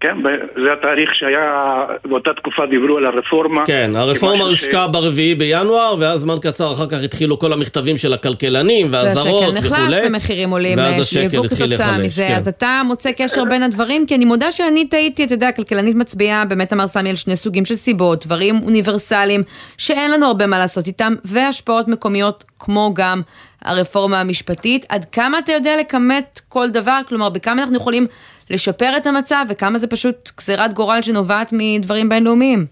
כן, 0.00 0.16
זה 0.64 0.72
התאריך 0.72 1.14
שהיה, 1.14 1.74
באותה 2.04 2.30
תקופה 2.36 2.62
דיברו 2.66 2.96
על 2.96 3.06
הרפורמה. 3.06 3.66
כן, 3.66 3.90
הרפורמה 3.96 4.34
כמשהו 4.44 4.56
ש- 4.56 4.64
הושקה 4.64 4.86
ברביעי 4.86 5.34
בינואר, 5.34 5.94
ואז 5.98 6.20
זמן 6.20 6.34
קצר 6.42 6.72
אחר 6.72 6.86
כך 6.88 6.96
התחילו 7.04 7.38
כל 7.38 7.52
המכתבים 7.52 7.96
של 7.96 8.12
הכלכלנים 8.12 8.86
והאזהרות 8.90 9.42
והשקל 9.42 9.58
נחלש 9.58 9.94
וכולי. 9.94 10.06
ומחירים 10.06 10.50
עולים 10.50 10.78
ואז 10.78 10.94
אה, 10.94 10.98
השקל 11.00 11.20
שיבוא 11.30 11.44
התחיל 11.44 11.66
כתוצאה 11.66 11.86
להיחלש, 11.86 12.04
מזה, 12.04 12.26
כן. 12.28 12.34
אז 12.36 12.48
אתה 12.48 12.80
מוצא 12.84 13.12
קשר 13.12 13.44
בין 13.44 13.62
הדברים, 13.62 14.06
כי 14.06 14.14
אני 14.14 14.24
מודה 14.24 14.52
שאני 14.52 14.88
טעיתי, 14.88 15.24
אתה 15.24 15.34
יודע, 15.34 15.48
הכלכלנית 15.48 15.96
מצביעה, 15.96 16.44
באמת 16.44 16.72
אמר 16.72 16.86
סמי 16.86 17.10
על 17.10 17.16
שני 17.16 17.36
סוגים 17.36 17.64
של 17.64 17.74
סיבות, 17.74 18.26
דברים 18.26 18.60
אוניברסליים 18.64 19.42
שאין 19.78 20.10
לנו 20.10 20.26
הרבה 20.26 20.46
מה 20.46 20.58
לעשות 20.58 20.86
איתם, 20.86 21.14
והשפעות 21.24 21.88
מקומיות 21.88 22.44
כמו 22.58 22.90
גם 22.94 23.20
הרפורמה 23.64 24.20
המשפטית. 24.20 24.86
עד 24.88 25.04
כמה 25.04 25.38
אתה 25.38 25.52
יודע 25.52 25.70
לכמת 25.80 26.40
כל 26.48 26.68
דבר, 26.68 27.00
כלומר, 27.08 27.28
בכמה 27.28 27.62
אנחנו 27.62 27.76
יכולים 27.76 28.06
לשפר 28.50 28.96
את 28.96 29.06
המצב, 29.06 29.44
וכמה 29.48 29.78
זה 29.78 29.86
פשוט 29.86 30.30
גזירת 30.36 30.72
גורל 30.72 31.02
שנובעת 31.02 31.52
מדברים 31.52 32.08
בינלאומיים? 32.08 32.66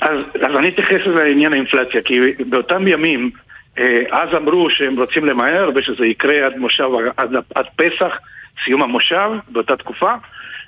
אז, 0.00 0.18
אז 0.34 0.56
אני 0.56 0.68
אתייחס 0.68 1.06
לעניין 1.06 1.52
האינפלציה, 1.52 2.02
כי 2.02 2.20
באותם 2.46 2.88
ימים, 2.88 3.30
אה, 3.78 4.02
אז 4.10 4.28
אמרו 4.36 4.70
שהם 4.70 4.98
רוצים 4.98 5.24
למהר 5.24 5.70
ושזה 5.74 6.06
יקרה 6.06 6.46
עד 6.46 6.56
מושב, 6.56 6.88
עד, 7.16 7.30
עד 7.54 7.66
פסח, 7.76 8.18
סיום 8.64 8.82
המושב, 8.82 9.30
באותה 9.48 9.76
תקופה, 9.76 10.12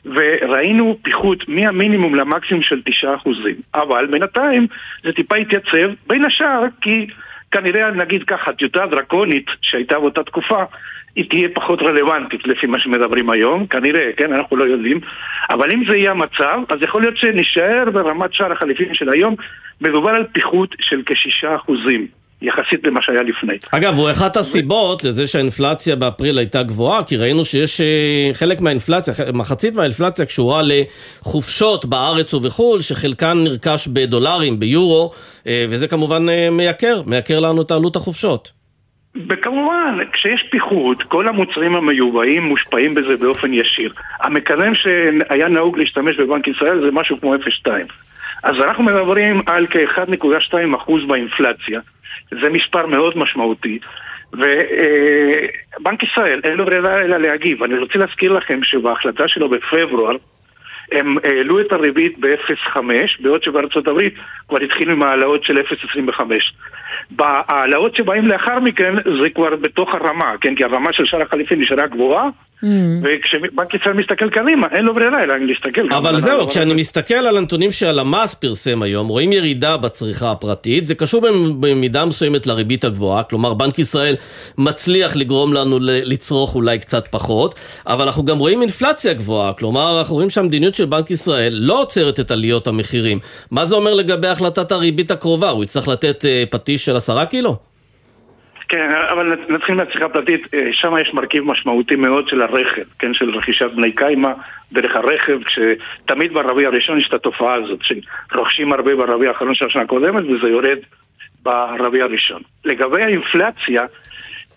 וראינו 0.04 0.98
פיחות 1.02 1.48
מהמינימום 1.48 2.14
למקסימום 2.14 2.62
של 2.62 2.82
9%. 3.04 3.28
אבל 3.74 4.06
בינתיים 4.06 4.66
זה 5.04 5.12
טיפה 5.12 5.36
התייצב, 5.36 5.90
בין 6.06 6.24
השאר 6.24 6.62
כי 6.80 7.06
כנראה, 7.54 7.90
נגיד 7.90 8.24
ככה, 8.24 8.52
טיוטה 8.52 8.86
דרקונית 8.86 9.46
שהייתה 9.60 9.98
באותה 9.98 10.22
תקופה, 10.22 10.64
היא 11.16 11.30
תהיה 11.30 11.48
פחות 11.54 11.82
רלוונטית 11.82 12.46
לפי 12.46 12.66
מה 12.66 12.78
שמדברים 12.78 13.30
היום, 13.30 13.66
כנראה, 13.66 14.10
כן, 14.16 14.32
אנחנו 14.32 14.56
לא 14.56 14.64
יודעים, 14.64 15.00
אבל 15.50 15.70
אם 15.70 15.84
זה 15.88 15.96
יהיה 15.96 16.10
המצב, 16.10 16.60
אז 16.68 16.78
יכול 16.82 17.02
להיות 17.02 17.16
שנישאר 17.16 17.84
ברמת 17.92 18.34
שער 18.34 18.52
החליפין 18.52 18.94
של 18.94 19.10
היום, 19.10 19.34
מדובר 19.80 20.10
על 20.10 20.24
פיחות 20.32 20.74
של 20.80 21.02
כשישה 21.06 21.56
אחוזים, 21.56 22.06
יחסית 22.42 22.86
למה 22.86 23.02
שהיה 23.02 23.22
לפני. 23.22 23.54
אגב, 23.70 23.94
הוא 23.94 24.10
אחת 24.10 24.36
הסיבות 24.36 25.04
לזה 25.04 25.26
שהאינפלציה 25.26 25.96
באפריל 25.96 26.38
הייתה 26.38 26.62
גבוהה, 26.62 27.04
כי 27.04 27.16
ראינו 27.16 27.44
שיש 27.44 27.80
אה, 27.80 28.30
חלק 28.32 28.60
מהאינפלציה, 28.60 29.14
מחצית 29.34 29.74
מהאינפלציה 29.74 30.26
קשורה 30.26 30.62
לחופשות 30.64 31.86
בארץ 31.86 32.34
ובחו"ל, 32.34 32.80
שחלקן 32.80 33.34
נרכש 33.44 33.88
בדולרים, 33.88 34.60
ביורו, 34.60 35.10
אה, 35.46 35.64
וזה 35.68 35.88
כמובן 35.88 36.28
אה, 36.28 36.48
מייקר, 36.50 37.02
מייקר 37.06 37.40
לנו 37.40 37.62
את 37.62 37.70
עלות 37.70 37.96
החופשות. 37.96 38.52
וכמובן, 39.28 39.98
כשיש 40.12 40.42
פיחות, 40.50 41.02
כל 41.02 41.28
המוצרים 41.28 41.74
המיובאים 41.74 42.42
מושפעים 42.42 42.94
בזה 42.94 43.16
באופן 43.20 43.52
ישיר. 43.52 43.92
המקדם 44.20 44.74
שהיה 44.74 45.48
נהוג 45.48 45.78
להשתמש 45.78 46.16
בבנק 46.16 46.48
ישראל 46.48 46.80
זה 46.84 46.90
משהו 46.92 47.20
כמו 47.20 47.34
0.2. 47.34 47.70
אז 48.42 48.56
אנחנו 48.56 48.84
מדברים 48.84 49.42
על 49.46 49.66
כ-1.2% 49.66 50.92
באינפלציה. 51.08 51.80
זה 52.30 52.48
מספר 52.50 52.86
מאוד 52.86 53.18
משמעותי. 53.18 53.78
ובנק 54.32 56.02
ישראל, 56.02 56.40
אין 56.44 56.52
לו 56.52 56.64
ברירה 56.64 57.00
אלא 57.00 57.16
להגיב. 57.16 57.62
אני 57.62 57.78
רוצה 57.78 57.98
להזכיר 57.98 58.32
לכם 58.32 58.62
שבהחלטה 58.62 59.28
שלו 59.28 59.48
בפברואר, 59.48 60.16
הם 60.92 61.16
העלו 61.24 61.60
את 61.60 61.72
הריבית 61.72 62.18
ב-0.5, 62.18 62.78
בעוד 63.20 63.42
שבארצות 63.42 63.88
הברית 63.88 64.14
כבר 64.48 64.60
התחילו 64.60 64.92
עם 64.92 65.02
העלאות 65.02 65.44
של 65.44 65.58
0.25. 65.58 66.20
בהעלאות 67.10 67.96
שבאים 67.96 68.28
לאחר 68.28 68.60
מכן 68.60 68.94
זה 69.20 69.30
כבר 69.30 69.56
בתוך 69.56 69.94
הרמה, 69.94 70.34
כן? 70.40 70.54
כי 70.54 70.64
הרמה 70.64 70.92
של 70.92 71.04
שער 71.04 71.22
החליפין 71.22 71.60
נשארה 71.60 71.86
גבוהה. 71.86 72.24
וכשבנק 73.02 73.74
ישראל 73.74 73.94
מסתכל 73.94 74.30
קדימה, 74.30 74.66
אין 74.72 74.84
לו 74.84 74.94
ברירה 74.94 75.22
אלא 75.22 75.34
להסתכל. 75.36 75.94
אבל 75.96 76.20
זהו, 76.20 76.48
כשאני. 76.48 76.74
מסתכל 76.74 77.14
על 77.14 77.36
הנתונים 77.36 77.72
שהלמ"ס 77.72 78.34
פרסם 78.34 78.82
היום, 78.82 79.08
רואים 79.08 79.32
ירידה 79.32 79.76
בצריכה 79.76 80.30
הפרטית, 80.30 80.84
זה 80.84 80.94
קשור 80.94 81.20
במ- 81.20 81.60
במידה 81.60 82.04
מסוימת 82.04 82.46
לריבית 82.46 82.84
הגבוהה, 82.84 83.22
כלומר 83.22 83.54
בנק 83.54 83.78
ישראל 83.78 84.16
מצליח 84.58 85.16
לגרום 85.16 85.54
לנו 85.54 85.78
לצרוך 85.82 86.54
אולי 86.54 86.78
קצת 86.78 87.04
פחות, 87.10 87.54
אבל 87.86 88.04
אנחנו 88.04 88.24
גם 88.24 88.38
רואים 88.38 88.62
אינפלציה 88.62 89.12
גבוהה, 89.12 89.52
כלומר 89.52 89.98
אנחנו 89.98 90.14
רואים 90.14 90.30
שהמדיניות 90.30 90.74
של 90.74 90.84
בנק 90.84 91.10
ישראל 91.10 91.52
לא 91.60 91.80
עוצרת 91.82 92.20
את 92.20 92.30
עליות 92.30 92.66
המחירים. 92.66 93.18
מה 93.50 93.64
זה 93.66 93.74
אומר 93.74 93.94
לגבי 93.94 94.28
החלטת 94.28 94.72
הריבית 94.72 95.10
הקרובה? 95.10 95.50
הוא 95.50 95.64
יצטרך 95.64 95.88
לתת 95.88 96.24
אה, 96.24 96.44
פטיש 96.50 96.84
של 96.84 96.96
עשרה 96.96 97.26
קילו? 97.26 97.56
כן, 98.74 98.90
אבל 99.12 99.32
נתחיל 99.48 99.74
מהצריכה 99.74 100.04
הפרטית, 100.04 100.54
אה, 100.54 100.68
שם 100.72 100.94
יש 101.00 101.14
מרכיב 101.14 101.44
משמעותי 101.44 101.96
מאוד 101.96 102.28
של 102.28 102.42
הרכב, 102.42 102.82
כן, 102.98 103.14
של 103.14 103.30
רכישת 103.30 103.70
בני 103.76 103.92
קיימא 103.92 104.32
דרך 104.72 104.96
הרכב, 104.96 105.38
כשתמיד 105.44 106.32
ברביע 106.32 106.68
הראשון 106.68 106.98
יש 106.98 107.08
את 107.08 107.14
התופעה 107.14 107.54
הזאת, 107.54 107.78
שרוכשים 107.82 108.72
הרבה 108.72 108.96
ברביע 108.96 109.28
האחרון 109.28 109.54
של 109.54 109.66
השנה 109.66 109.82
הקודמת 109.82 110.24
וזה 110.24 110.48
יורד 110.48 110.78
ברביע 111.42 112.04
הראשון. 112.04 112.42
לגבי 112.64 113.02
האינפלציה, 113.02 113.82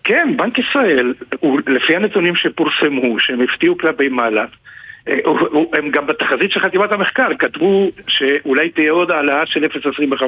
כן, 0.04 0.34
בנק 0.36 0.58
ישראל, 0.58 1.14
הוא, 1.40 1.60
לפי 1.66 1.96
הנתונים 1.96 2.36
שפורסמו, 2.36 3.20
שהם 3.20 3.40
הפתיעו 3.40 3.78
כלפי 3.78 4.08
מעלה, 4.08 4.44
אה, 5.08 5.18
הם 5.72 5.90
גם 5.90 6.06
בתחזית 6.06 6.52
של 6.52 6.60
חטיבת 6.60 6.92
המחקר 6.92 7.28
כתבו 7.38 7.90
שאולי 8.08 8.70
תהיה 8.70 8.92
עוד 8.92 9.10
העלאה 9.10 9.46
של 9.46 9.64
0.25. 9.64 10.22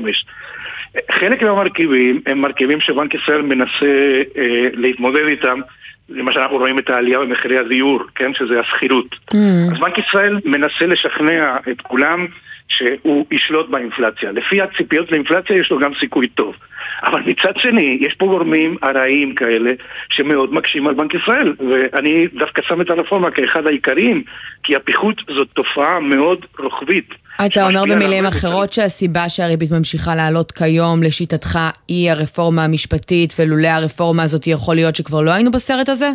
חלק 1.10 1.42
מהמרכיבים 1.42 2.20
הם 2.26 2.40
מרכיבים 2.40 2.80
שבנק 2.80 3.14
ישראל 3.14 3.42
מנסה 3.42 4.22
אה, 4.36 4.68
להתמודד 4.72 5.26
איתם, 5.28 5.60
למשל 6.08 6.40
אנחנו 6.40 6.56
רואים 6.56 6.78
את 6.78 6.90
העלייה 6.90 7.18
במחירי 7.18 7.58
הדיור, 7.58 8.02
כן, 8.14 8.34
שזה 8.34 8.60
השכירות. 8.60 9.14
Mm. 9.14 9.36
אז 9.72 9.78
בנק 9.80 9.98
ישראל 9.98 10.40
מנסה 10.44 10.86
לשכנע 10.86 11.56
את 11.70 11.80
כולם 11.80 12.26
שהוא 12.68 13.26
ישלוט 13.30 13.68
באינפלציה. 13.68 14.32
לפי 14.32 14.62
הציפיות 14.62 15.12
לאינפלציה 15.12 15.56
יש 15.56 15.70
לו 15.70 15.78
גם 15.78 15.92
סיכוי 16.00 16.28
טוב. 16.28 16.54
אבל 17.02 17.20
מצד 17.26 17.56
שני, 17.56 17.98
יש 18.00 18.14
פה 18.14 18.26
גורמים 18.26 18.76
ארעיים 18.84 19.34
כאלה 19.34 19.70
שמאוד 20.10 20.54
מקשים 20.54 20.86
על 20.86 20.94
בנק 20.94 21.14
ישראל, 21.14 21.54
ואני 21.70 22.26
דווקא 22.26 22.62
שם 22.62 22.80
את 22.80 22.90
הרפורמה 22.90 23.30
כאחד 23.30 23.66
העיקריים, 23.66 24.22
כי 24.62 24.76
הפיחות 24.76 25.22
זאת 25.28 25.48
תופעה 25.54 26.00
מאוד 26.00 26.46
רוחבית. 26.58 27.14
אתה 27.46 27.66
אומר 27.66 27.82
במילים 27.82 28.26
אחרות 28.26 28.72
שהסיבה 28.72 29.28
שהריבית 29.28 29.70
ממשיכה 29.70 30.14
לעלות 30.14 30.52
כיום, 30.52 31.02
לשיטתך, 31.02 31.58
היא 31.88 32.10
הרפורמה 32.10 32.64
המשפטית, 32.64 33.32
ולולא 33.38 33.68
הרפורמה 33.68 34.22
הזאת 34.22 34.46
יכול 34.46 34.74
להיות 34.74 34.96
שכבר 34.96 35.20
לא 35.20 35.30
היינו 35.30 35.50
בסרט 35.50 35.88
הזה? 35.88 36.10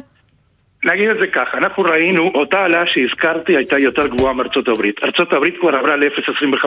נגיד 0.84 1.10
את 1.10 1.18
זה 1.20 1.28
ככה, 1.28 1.58
אנחנו 1.58 1.84
ראינו, 1.84 2.32
אותה 2.36 2.60
העלאה 2.60 2.88
שהזכרתי 2.88 3.58
הייתה 3.58 3.80
יותר 3.80 4.08
גבוהה 4.08 4.34
מארצות 4.34 4.68
הברית. 4.68 4.96
ארצות 5.04 5.34
הברית 5.34 5.56
כבר 5.60 5.76
עברה 5.76 5.96
ל-0.25, 5.96 6.66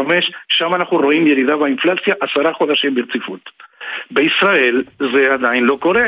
שם 0.48 0.74
אנחנו 0.74 0.96
רואים 0.96 1.26
ירידה 1.26 1.56
באינפלציה 1.56 2.14
עשרה 2.20 2.52
חודשים 2.52 2.94
ברציפות. 2.94 3.40
בישראל 4.10 4.82
זה 4.98 5.34
עדיין 5.34 5.64
לא 5.64 5.76
קורה, 5.80 6.06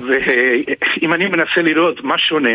ואם 0.00 1.12
אני 1.12 1.26
מנסה 1.26 1.62
לראות 1.62 2.04
מה 2.04 2.18
שונה, 2.18 2.50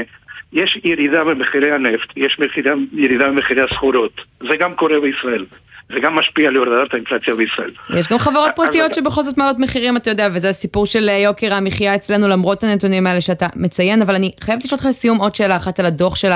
יש 0.54 0.80
ירידה 0.84 1.24
במחירי 1.24 1.72
הנפט, 1.72 2.10
יש 2.18 2.38
מחירה, 2.40 2.72
ירידה 2.94 3.28
במחירי 3.28 3.62
הסחורות, 3.62 4.12
זה 4.40 4.56
גם 4.60 4.74
קורה 4.76 5.00
בישראל. 5.02 5.46
זה 5.94 6.00
גם 6.00 6.16
משפיע 6.16 6.48
על 6.48 6.56
הורדת 6.56 6.94
האינפלציה 6.94 7.36
בישראל. 7.36 7.72
יש 8.00 8.08
גם 8.08 8.18
חברות 8.20 8.50
אז- 8.50 8.56
פרטיות 8.56 8.94
שבכל 8.94 9.24
זאת 9.24 9.38
מעלות 9.38 9.60
מחירים, 9.60 9.98
אתה 9.98 10.10
יודע, 10.10 10.28
וזה 10.34 10.50
הסיפור 10.50 10.86
של 10.86 11.10
אה, 11.10 11.18
יוקר 11.18 11.54
המחיה 11.54 11.96
אצלנו, 11.96 12.28
למרות 12.28 12.64
הנתונים 12.64 13.08
האלה 13.08 13.22
שאתה 13.22 13.48
מציין, 13.56 14.02
אבל 14.02 14.16
אני 14.16 14.32
חייבת 14.42 14.64
לשאול 14.64 14.78
אותך 14.78 14.86
לסיום 14.90 15.18
עוד 15.18 15.36
שאלה 15.36 15.56
אחת 15.56 15.80
על 15.80 15.86
הדוח 15.86 16.16
של 16.16 16.32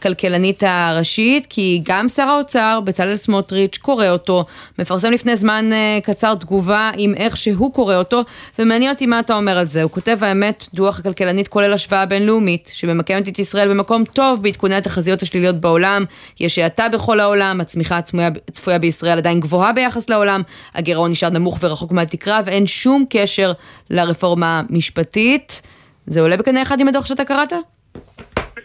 הכלכלנית 0.00 0.62
הראשית, 0.66 1.46
כי 1.50 1.80
גם 1.84 2.08
שר 2.08 2.22
האוצר, 2.22 2.80
בצלאל 2.84 3.16
סמוטריץ', 3.16 3.78
קורא 3.78 4.08
אותו, 4.08 4.44
מפרסם 4.78 5.12
לפני 5.12 5.36
זמן 5.36 5.72
אה, 5.72 5.98
קצר 6.02 6.34
תגובה 6.34 6.90
עם 6.96 7.14
איך 7.16 7.36
שהוא 7.36 7.72
קורא 7.72 7.94
אותו, 7.94 8.22
ומעניין 8.58 8.92
אותי 8.92 9.06
מה 9.06 9.20
אתה 9.20 9.36
אומר 9.36 9.58
על 9.58 9.66
זה. 9.66 9.82
הוא 9.82 9.90
כותב, 9.90 10.18
האמת, 10.20 10.66
דוח 10.74 10.98
הכלכלנית 10.98 11.48
כולל 11.48 11.72
השוואה 11.72 12.06
בינלאומית, 12.06 12.70
שממקמת 12.72 13.28
את 13.28 13.38
ישראל 13.38 13.68
במקום 13.68 14.04
טוב 14.04 14.42
בעדכוני 14.42 14.74
התחזיות 14.74 15.22
השליליות 15.22 15.56
בעולם, 15.56 16.04
יש 16.40 16.58
האטה 16.58 16.88
בכל 16.88 17.20
העולם, 17.20 17.60
הצמיחה 17.60 18.00
הצפויה, 18.48 18.78
בישראל 18.78 19.18
עדיין 19.18 19.40
גבוהה 19.40 19.72
ביחס 19.72 20.10
לעולם, 20.10 20.42
הגירעון 20.74 21.10
נשאר 21.10 21.30
נמוך 21.30 21.58
ורחוק 21.60 21.92
מהתקרה, 21.92 22.40
ואין 22.44 22.66
שום 22.66 23.04
קשר 23.10 23.52
לרפורמה 23.90 24.62
המשפטית. 24.68 25.62
זה 26.06 26.20
עולה 26.20 26.36
בקנה 26.36 26.62
אחד 26.62 26.80
עם 26.80 26.88
הדוח 26.88 27.06
שאתה 27.06 27.24
קראת? 27.24 27.52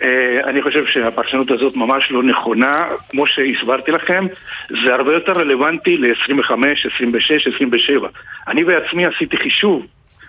אה, 0.03 0.49
אני 0.49 0.61
חושב 0.61 0.85
שהפרשנות 0.85 1.51
הזאת 1.51 1.75
ממש 1.75 2.11
לא 2.11 2.23
נכונה, 2.23 2.75
כמו 3.09 3.27
שהסברתי 3.27 3.91
לכם, 3.91 4.25
זה 4.69 4.93
הרבה 4.93 5.13
יותר 5.13 5.31
רלוונטי 5.31 5.97
ל-25, 5.97 6.51
26, 6.95 7.47
27. 7.55 8.07
אני 8.47 8.63
בעצמי 8.63 9.05
עשיתי 9.05 9.37
חישוב 9.37 9.85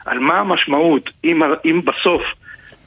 על 0.06 0.18
מה 0.18 0.38
המשמעות 0.38 1.10
אם, 1.24 1.42
אם 1.64 1.80
בסוף 1.84 2.22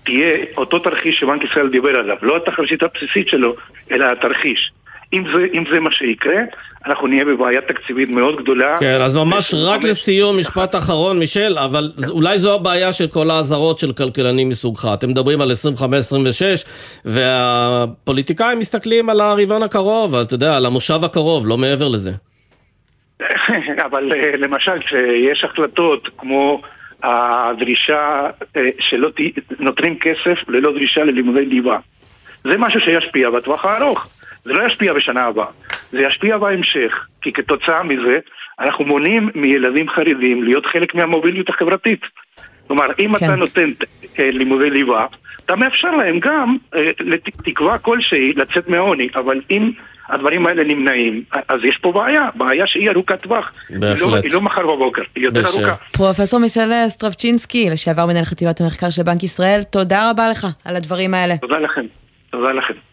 תהיה 0.04 0.38
אותו 0.58 0.80
תרחיש 0.80 1.20
שבנק 1.20 1.44
ישראל 1.44 1.70
דיבר 1.70 1.96
עליו, 2.00 2.18
לא 2.22 2.38
התחרשית 2.38 2.84
הבסיסית 2.84 3.28
שלו, 3.28 3.56
אלא 3.92 4.06
התרחיש. 4.06 4.72
אם 5.14 5.24
זה, 5.34 5.46
אם 5.54 5.64
זה 5.74 5.80
מה 5.80 5.92
שיקרה, 5.92 6.38
אנחנו 6.86 7.08
נהיה 7.08 7.26
בבעיה 7.26 7.62
תקציבית 7.62 8.10
מאוד 8.10 8.42
גדולה. 8.42 8.78
כן, 8.80 9.02
אז 9.02 9.16
ממש 9.16 9.54
רק 9.54 9.84
לסיום, 9.84 10.40
משפט 10.40 10.76
אחרון, 10.76 11.20
מישל, 11.20 11.58
אבל 11.58 11.92
אולי 12.10 12.40
זו 12.40 12.56
הבעיה 12.56 12.94
של 12.94 13.08
כל 13.08 13.30
האזהרות 13.30 13.80
של 13.80 13.94
כלכלנים 13.94 14.50
מסוגך. 14.50 14.90
אתם 14.94 15.10
מדברים 15.10 15.42
על 15.42 15.52
25-26, 15.52 15.84
והפוליטיקאים 17.06 18.60
מסתכלים 18.60 19.10
על 19.10 19.22
הרבעון 19.22 19.64
הקרוב, 19.64 20.16
אתה 20.16 20.34
יודע, 20.34 20.58
על 20.58 20.66
המושב 20.66 21.00
הקרוב, 21.04 21.48
לא 21.48 21.58
מעבר 21.58 21.88
לזה. 21.88 22.12
אבל 23.86 24.12
אה, 24.14 24.38
למשל, 24.38 24.80
כשיש 24.80 25.44
החלטות 25.44 26.10
כמו 26.18 26.62
הדרישה 27.04 28.30
אה, 28.58 28.70
שלא 28.80 29.10
נותנים 29.60 30.00
כסף 30.00 30.50
ללא 30.50 30.72
דרישה 30.72 31.04
ללימודי 31.04 31.46
ליבה, 31.46 31.78
זה 32.44 32.58
משהו 32.58 32.82
שישפיע 32.82 33.30
בטווח 33.30 33.66
הארוך. 33.66 34.08
זה 34.44 34.54
לא 34.54 34.68
ישפיע 34.68 34.94
בשנה 34.94 35.24
הבאה, 35.26 35.46
זה 35.92 36.02
ישפיע 36.02 36.38
בהמשך, 36.38 37.08
כי 37.22 37.34
כתוצאה 37.34 37.84
מזה 37.84 38.20
אנחנו 38.60 38.86
מונעים 38.86 39.30
מילדים 39.36 39.90
חרדים 39.90 40.44
להיות 40.44 40.66
חלק 40.66 40.96
מהמוביליות 40.96 41.50
החברתית. 41.50 42.02
כלומר, 42.68 42.86
אם 43.00 43.18
כן. 43.18 43.26
אתה 43.26 43.36
נותן 43.36 43.70
אה, 44.20 44.32
לימודי 44.32 44.70
ליבה, 44.70 45.06
אתה 45.46 45.56
מאפשר 45.56 45.92
להם 45.92 46.20
גם 46.20 46.58
אה, 46.76 46.92
לתקווה 47.00 47.78
כלשהי 47.78 48.34
לצאת 48.34 48.70
מהעוני, 48.70 49.08
אבל 49.16 49.42
אם 49.52 49.72
הדברים 50.10 50.48
האלה 50.48 50.64
נמנעים, 50.64 51.24
אז 51.48 51.60
יש 51.64 51.78
פה 51.78 51.92
בעיה, 51.92 52.30
בעיה 52.36 52.68
שהיא 52.68 52.90
ארוכת 52.90 53.22
טווח. 53.22 53.52
בהחלט. 53.70 54.02
היא 54.02 54.12
לא, 54.12 54.16
היא 54.24 54.34
לא 54.34 54.42
מחר 54.42 54.62
בבוקר, 54.62 55.02
היא 55.16 55.24
יותר 55.24 55.42
בשם. 55.42 55.60
ארוכה. 55.60 55.76
פרופסור 55.92 56.40
מיסל 56.40 56.72
סטרבצ'ינסקי, 56.88 57.70
לשעבר 57.70 58.06
מנהל 58.06 58.26
חטיבת 58.26 58.62
המחקר 58.62 58.90
של 58.90 59.04
בנק 59.04 59.24
ישראל, 59.24 59.64
תודה 59.64 60.10
רבה 60.10 60.30
לך 60.30 60.48
על 60.66 60.76
הדברים 60.76 61.14
האלה. 61.14 61.38
תודה 61.38 61.60
לכם, 61.60 61.86
תודה 62.30 62.52
לכם. 62.52 62.89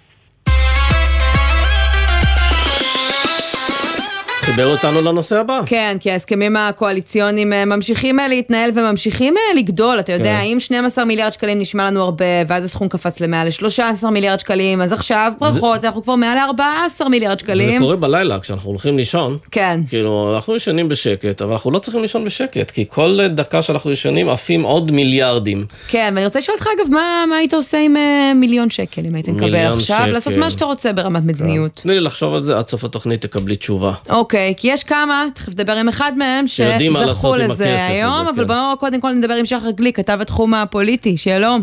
חיבר 4.56 4.70
אותנו 4.70 5.00
לנושא 5.00 5.38
הבא. 5.38 5.60
כן, 5.66 5.96
כי 6.00 6.10
ההסכמים 6.10 6.56
הקואליציוניים 6.56 7.52
אה, 7.52 7.64
ממשיכים 7.64 8.20
אה, 8.20 8.28
להתנהל 8.28 8.70
וממשיכים 8.75 9.34
אה, 9.36 9.58
לגדול, 9.58 10.00
אתה 10.00 10.12
יודע, 10.12 10.38
כן. 10.40 10.44
אם 10.44 10.60
12 10.60 11.04
מיליארד 11.04 11.32
שקלים 11.32 11.58
נשמע 11.58 11.86
לנו 11.86 12.02
הרבה, 12.02 12.25
ואז 12.46 12.64
הסכום 12.64 12.88
קפץ 12.88 13.20
למעל 13.20 13.48
ל-13 13.48 14.10
מיליארד 14.10 14.40
שקלים, 14.40 14.82
אז 14.82 14.92
עכשיו, 14.92 15.32
ברכות, 15.40 15.80
זה... 15.80 15.86
אנחנו 15.86 16.02
כבר 16.02 16.14
מעל 16.14 16.38
ל-14 16.38 17.08
מיליארד 17.08 17.38
שקלים. 17.38 17.72
זה 17.72 17.78
קורה 17.78 17.96
בלילה, 17.96 18.38
כשאנחנו 18.38 18.70
הולכים 18.70 18.96
לישון. 18.96 19.38
כן. 19.50 19.80
כאילו, 19.88 20.34
אנחנו 20.34 20.56
ישנים 20.56 20.88
בשקט, 20.88 21.42
אבל 21.42 21.52
אנחנו 21.52 21.70
לא 21.70 21.78
צריכים 21.78 22.02
לישון 22.02 22.25
בשקט, 22.25 22.70
כי 22.70 22.84
כל 22.88 23.18
דקה 23.28 23.62
שאנחנו 23.62 23.92
ישנים 23.92 24.28
עפים 24.28 24.62
עוד 24.62 24.90
מיליארדים. 24.90 25.66
כן, 25.88 26.12
ואני 26.14 26.25
רוצה 26.25 26.38
לשאול 26.38 26.56
אותך, 26.56 26.68
אגב, 26.76 26.92
מה, 26.92 27.25
מה 27.28 27.36
היית 27.36 27.54
עושה 27.54 27.78
עם 27.78 27.96
מיליון 28.34 28.70
שקל, 28.70 29.02
אם 29.06 29.14
היית 29.14 29.28
מקבל 29.28 29.56
עכשיו, 29.56 29.98
שקל. 29.98 30.06
לעשות 30.06 30.32
מה 30.32 30.50
שאתה 30.50 30.64
רוצה 30.64 30.92
ברמת 30.92 31.22
מדיניות. 31.22 31.72
תני 31.72 31.94
לי 31.94 32.00
לחשוב 32.00 32.34
על 32.34 32.42
זה, 32.42 32.58
עד 32.58 32.68
סוף 32.68 32.84
התוכנית 32.84 33.20
תקבלי 33.22 33.56
תשובה. 33.56 33.92
אוקיי. 34.08 34.46
אוקיי, 34.49 34.61
כי 34.61 34.69
יש 34.69 34.85
כמה, 34.85 35.25
תכף 35.35 35.49
נדבר 35.49 35.76
עם 35.76 35.88
אחד 35.88 36.12
מהם, 36.19 36.47
שזכו 36.47 37.35
לזה 37.35 37.87
היום, 37.87 38.26
אבל 38.26 38.43
כן. 38.43 38.47
בואו 38.47 38.76
קודם 38.79 39.00
כל 39.00 39.12
נדבר 39.12 39.35
עם 39.35 39.47
שחר 39.47 39.71
גליק, 39.71 39.97
כתב 39.97 40.19
התחום 40.21 40.55
הפוליטי, 40.55 41.17
שלום. 41.17 41.62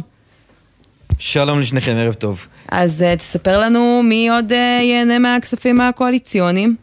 שלום 1.19 1.59
לשניכם, 1.59 1.95
ערב 1.95 2.13
טוב. 2.13 2.47
אז 2.71 3.05
uh, 3.13 3.17
תספר 3.17 3.59
לנו 3.59 4.01
מי 4.03 4.29
עוד 4.29 4.51
uh, 4.51 4.55
ייהנה 4.55 5.19
מהכספים 5.19 5.81
הקואליציוניים. 5.81 6.75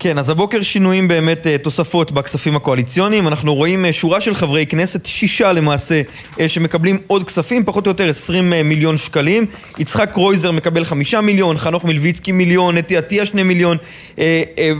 כן, 0.00 0.18
אז 0.18 0.30
הבוקר 0.30 0.62
שינויים 0.62 1.08
באמת 1.08 1.46
אה, 1.46 1.58
תוספות 1.58 2.12
בכספים 2.12 2.56
הקואליציוניים. 2.56 3.28
אנחנו 3.28 3.54
רואים 3.54 3.84
אה, 3.84 3.92
שורה 3.92 4.20
של 4.20 4.34
חברי 4.34 4.66
כנסת, 4.66 5.06
שישה 5.06 5.52
למעשה, 5.52 6.02
אה, 6.40 6.48
שמקבלים 6.48 6.98
עוד 7.06 7.24
כספים, 7.24 7.64
פחות 7.64 7.86
או 7.86 7.90
יותר 7.90 8.08
20 8.08 8.52
מיליון 8.64 8.96
שקלים. 8.96 9.46
יצחק 9.78 10.10
קרויזר 10.12 10.52
מקבל 10.52 10.84
5 10.84 11.14
מיליון, 11.14 11.56
חנוך 11.56 11.84
מלביצקי 11.84 12.32
מיליון, 12.32 12.78
אתי 12.78 12.96
עטיה 12.96 13.26
2 13.26 13.48
מיליון, 13.48 13.76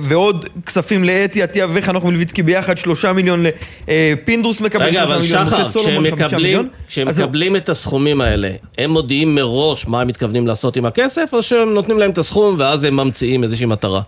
ועוד 0.02 0.46
כספים 0.66 1.04
לאתי 1.04 1.42
עטיה 1.42 1.66
וחנוך 1.74 2.04
מלביצקי 2.04 2.42
ביחד 2.42 2.78
3 2.78 3.04
מיליון. 3.04 3.44
פינדרוס 4.24 4.60
מקבל 4.60 4.92
3 4.92 5.10
מיליון, 5.10 5.46
משה 5.46 5.64
סולומון 5.64 6.10
5 6.10 6.32
מיליון. 6.32 6.68
כשהם 6.88 7.08
מקבלים 7.08 7.56
את 7.56 7.68
הסכומים 7.68 8.20
האלה, 8.20 8.50
הם 8.78 8.90
מודיעים 8.90 9.34
מראש 9.34 9.86
מה 9.86 10.00
הם 10.00 10.08
מתכוונים 10.08 10.46
לעשות 10.46 10.76
עם 10.76 10.84
הכסף, 10.84 11.30
או 11.32 11.42
שהם 11.42 11.74
נותנים 11.74 11.98
להם 11.98 12.10
את 12.10 12.18
הסכום 12.18 12.54
ואז 12.58 12.84
הם 12.84 12.96
ממציאים 12.96 13.44
איזושהי 13.44 13.66
מטרה? 13.66 14.00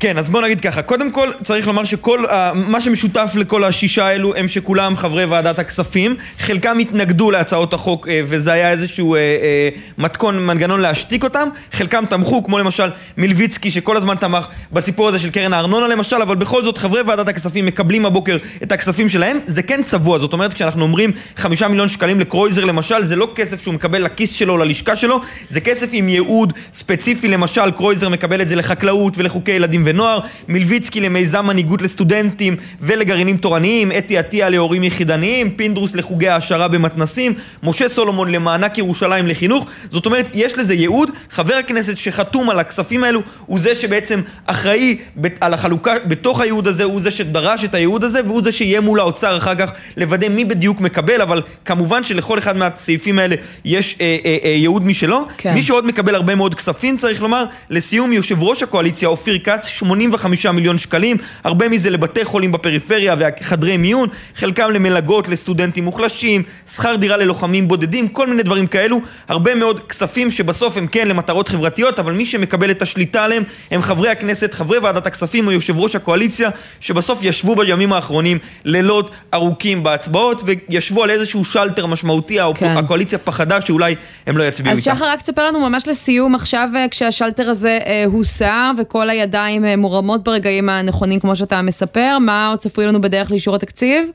כן, 0.00 0.18
אז 0.18 0.28
בוא 0.28 0.42
נגיד 0.42 0.60
ככה, 0.60 0.82
קודם 0.82 1.12
כל 1.12 1.28
צריך 1.42 1.66
לומר 1.66 1.84
שכל, 1.84 2.24
uh, 2.26 2.30
מה 2.54 2.80
שמשותף 2.80 3.32
לכל 3.34 3.64
השישה 3.64 4.06
האלו 4.06 4.34
הם 4.36 4.48
שכולם 4.48 4.96
חברי 4.96 5.24
ועדת 5.24 5.58
הכספים, 5.58 6.16
חלקם 6.38 6.78
התנגדו 6.78 7.30
להצעות 7.30 7.74
החוק 7.74 8.06
uh, 8.06 8.10
וזה 8.24 8.52
היה 8.52 8.70
איזשהו 8.70 9.14
uh, 9.14 9.18
uh, 9.18 10.02
מתכון, 10.02 10.46
מנגנון 10.46 10.80
להשתיק 10.80 11.24
אותם, 11.24 11.48
חלקם 11.72 12.04
תמכו, 12.10 12.44
כמו 12.44 12.58
למשל 12.58 12.90
מלביצקי 13.16 13.70
שכל 13.70 13.96
הזמן 13.96 14.14
תמך 14.14 14.46
בסיפור 14.72 15.08
הזה 15.08 15.18
של 15.18 15.30
קרן 15.30 15.52
הארנונה 15.52 15.88
למשל, 15.88 16.16
אבל 16.22 16.36
בכל 16.36 16.64
זאת 16.64 16.78
חברי 16.78 17.02
ועדת 17.02 17.28
הכספים 17.28 17.66
מקבלים 17.66 18.06
הבוקר 18.06 18.36
את 18.62 18.72
הכספים 18.72 19.08
שלהם, 19.08 19.38
זה 19.46 19.62
כן 19.62 19.82
צבוע, 19.82 20.18
זאת 20.18 20.32
אומרת 20.32 20.54
כשאנחנו 20.54 20.82
אומרים 20.82 21.12
חמישה 21.36 21.68
מיליון 21.68 21.88
שקלים 21.88 22.20
לקרויזר 22.20 22.64
למשל, 22.64 23.04
זה 23.04 23.16
לא 23.16 23.28
כסף 23.34 23.62
שהוא 23.62 23.74
מקבל 23.74 24.04
לכיס 24.04 24.32
שלו 24.32 24.56
ללשכה 24.56 24.96
שלו, 24.96 25.20
זה 25.50 25.60
כסף 25.60 25.88
עם 25.92 26.08
ייעוד 26.08 26.52
ספציפי, 26.72 27.28
למשל 27.28 27.70
קרויזר 27.70 28.08
מקבל 28.08 28.42
את 28.42 28.48
זה 28.48 28.56
לחקלאות 28.56 29.14
ולחוקי 29.16 29.52
ילדים 29.52 29.87
ונוער, 29.88 30.20
מלביצקי 30.48 31.00
למיזם 31.00 31.46
מנהיגות 31.46 31.82
לסטודנטים 31.82 32.56
ולגרעינים 32.80 33.36
תורניים, 33.36 33.92
אתי 33.98 34.18
עטיה 34.18 34.48
להורים 34.48 34.84
יחידניים, 34.84 35.50
פינדרוס 35.50 35.94
לחוגי 35.94 36.28
העשרה 36.28 36.68
במתנסים, 36.68 37.34
משה 37.62 37.88
סולומון 37.88 38.32
למענק 38.32 38.78
ירושלים 38.78 39.26
לחינוך. 39.26 39.66
זאת 39.90 40.06
אומרת, 40.06 40.26
יש 40.34 40.58
לזה 40.58 40.74
ייעוד. 40.74 41.10
חבר 41.30 41.54
הכנסת 41.54 41.96
שחתום 41.96 42.50
על 42.50 42.58
הכספים 42.58 43.04
האלו 43.04 43.20
הוא 43.46 43.58
זה 43.58 43.74
שבעצם 43.74 44.20
אחראי 44.46 44.96
על 45.40 45.54
החלוקה 45.54 45.94
בתוך 46.06 46.40
הייעוד 46.40 46.66
הזה, 46.66 46.84
הוא 46.84 47.02
זה 47.02 47.10
שדרש 47.10 47.64
את 47.64 47.74
הייעוד 47.74 48.04
הזה, 48.04 48.20
והוא 48.24 48.42
זה 48.44 48.52
שיהיה 48.52 48.80
מול 48.80 49.00
האוצר 49.00 49.36
אחר 49.36 49.54
כך 49.54 49.70
לוודא 49.96 50.28
מי 50.28 50.44
בדיוק 50.44 50.80
מקבל, 50.80 51.22
אבל 51.22 51.42
כמובן 51.64 52.04
שלכל 52.04 52.38
אחד 52.38 52.56
מהסעיפים 52.56 53.18
האלה 53.18 53.36
יש 53.64 53.96
אה, 54.00 54.16
אה, 54.26 54.36
אה, 54.44 54.48
ייעוד 54.48 54.86
משלו. 54.86 55.26
כן. 55.38 55.54
מי 55.54 55.62
שעוד 55.62 55.86
מקבל 55.86 56.14
הרבה 56.14 56.34
מאוד 56.34 56.54
כספים, 56.54 56.98
צריך 56.98 57.22
לומר, 57.22 57.44
לסיום, 57.70 58.12
יושב 58.12 58.42
ראש 58.42 58.62
הקואליציה, 58.62 59.08
אופיר 59.08 59.38
כץ, 59.38 59.66
85 59.78 60.46
מיליון 60.46 60.78
שקלים, 60.78 61.16
הרבה 61.44 61.68
מזה 61.68 61.90
לבתי 61.90 62.24
חולים 62.24 62.52
בפריפריה 62.52 63.14
וחדרי 63.18 63.76
מיון, 63.76 64.08
חלקם 64.36 64.70
למלגות 64.70 65.28
לסטודנטים 65.28 65.84
מוחלשים, 65.84 66.42
שכר 66.74 66.96
דירה 66.96 67.16
ללוחמים 67.16 67.68
בודדים, 67.68 68.08
כל 68.08 68.26
מיני 68.26 68.42
דברים 68.42 68.66
כאלו, 68.66 69.00
הרבה 69.28 69.54
מאוד 69.54 69.80
כספים 69.88 70.30
שבסוף 70.30 70.76
הם 70.76 70.86
כן 70.86 71.08
למטרות 71.08 71.48
חברתיות, 71.48 71.98
אבל 71.98 72.12
מי 72.12 72.26
שמקבל 72.26 72.70
את 72.70 72.82
השליטה 72.82 73.24
עליהם 73.24 73.42
הם 73.70 73.82
חברי 73.82 74.08
הכנסת, 74.08 74.54
חברי 74.54 74.78
ועדת 74.78 75.06
הכספים 75.06 75.46
או 75.46 75.52
יושב 75.52 75.78
ראש 75.78 75.96
הקואליציה, 75.96 76.50
שבסוף 76.80 77.18
ישבו 77.22 77.56
בימים 77.56 77.92
האחרונים 77.92 78.38
לילות 78.64 79.10
ארוכים 79.34 79.82
בהצבעות 79.82 80.42
וישבו 80.44 81.04
על 81.04 81.10
איזשהו 81.10 81.44
שלטר 81.44 81.86
משמעותי, 81.86 82.38
כן. 82.54 82.76
הקואליציה 82.76 83.18
פחדה 83.18 83.60
שאולי 83.60 83.94
הם 84.26 84.36
לא 84.36 84.42
יצביעו 84.42 84.76
איתם. 84.76 84.90
אז 84.90 84.96
שחר, 84.96 85.10
רק 85.10 85.22
תספר 85.22 85.44
לנו 85.44 85.68
ממש 85.68 85.86
לסיום, 85.86 86.34
עכשיו 86.34 86.68
אה, 86.76 86.86
כשהשלטר 86.90 87.50
הזה 87.50 87.78
אה, 87.86 88.04
הוסר 88.06 88.70
וכל 88.78 89.10
הידיים 89.10 89.64
מורמות 89.76 90.24
ברגעים 90.24 90.68
הנכונים 90.68 91.20
כמו 91.20 91.36
שאתה 91.36 91.62
מספר, 91.62 92.18
מה 92.20 92.48
עוד 92.48 92.58
צפוי 92.58 92.86
לנו 92.86 93.00
בדרך 93.00 93.30
לאישור 93.30 93.54
התקציב? 93.54 94.08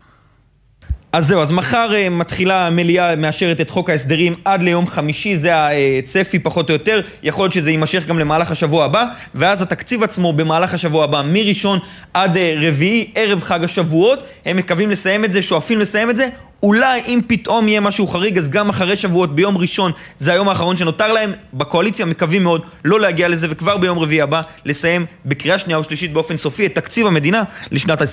אז 1.13 1.28
זהו, 1.28 1.42
אז 1.42 1.52
מחר 1.52 1.89
uh, 1.92 2.10
מתחילה 2.10 2.68
המליאה 2.68 3.16
מאשרת 3.16 3.62
את 3.62 3.70
חוק 3.70 3.89
ההסדרים 3.89 4.36
עד 4.46 4.63
ליום 4.63 4.88
חמישי, 4.88 5.36
זה 5.36 5.52
הצפי 6.00 6.39
פחות 6.39 6.70
או 6.70 6.74
יותר, 6.74 7.02
יכול 7.24 7.44
להיות 7.44 7.54
שזה 7.54 7.72
יימשך 7.72 8.06
גם 8.06 8.20
למהלך 8.20 8.52
השבוע 8.52 8.86
הבא, 8.86 9.06
ואז 9.36 9.62
התקציב 9.62 10.04
עצמו 10.04 10.34
במהלך 10.34 10.74
השבוע 10.74 11.04
הבא, 11.04 11.22
מראשון 11.26 11.80
עד 12.13 12.36
uh, 12.36 12.39
רביעי, 12.62 13.12
ערב 13.16 13.42
חג 13.42 13.63
השבועות, 13.63 14.20
הם 14.46 14.58
מקווים 14.58 14.89
לסיים 14.89 15.26
את 15.26 15.34
זה, 15.34 15.42
שואפים 15.42 15.80
לסיים 15.80 16.10
את 16.10 16.16
זה, 16.16 16.28
אולי 16.63 17.02
אם 17.08 17.19
פתאום 17.28 17.67
יהיה 17.67 17.82
משהו 17.82 18.08
חריג, 18.08 18.38
אז 18.38 18.49
גם 18.49 18.69
אחרי 18.69 18.95
שבועות, 18.95 19.36
ביום 19.36 19.58
ראשון, 19.58 19.91
זה 20.17 20.34
היום 20.34 20.49
האחרון 20.49 20.78
שנותר 20.78 21.13
להם. 21.13 21.34
בקואליציה 21.54 22.06
מקווים 22.06 22.43
מאוד 22.43 22.62
לא 22.86 22.99
להגיע 22.99 23.28
לזה, 23.28 23.47
וכבר 23.49 23.78
ביום 23.78 23.99
רביעי 23.99 24.21
הבא 24.21 24.41
לסיים 24.65 25.06
בקריאה 25.26 25.60
שנייה 25.60 25.80
ושלישית 25.80 26.13
באופן 26.13 26.38
סופי 26.38 26.65
את 26.65 26.76
תקציב 26.76 27.08
המדינה 27.08 27.43
לשנת 27.71 28.02
2023-2024. 28.02 28.06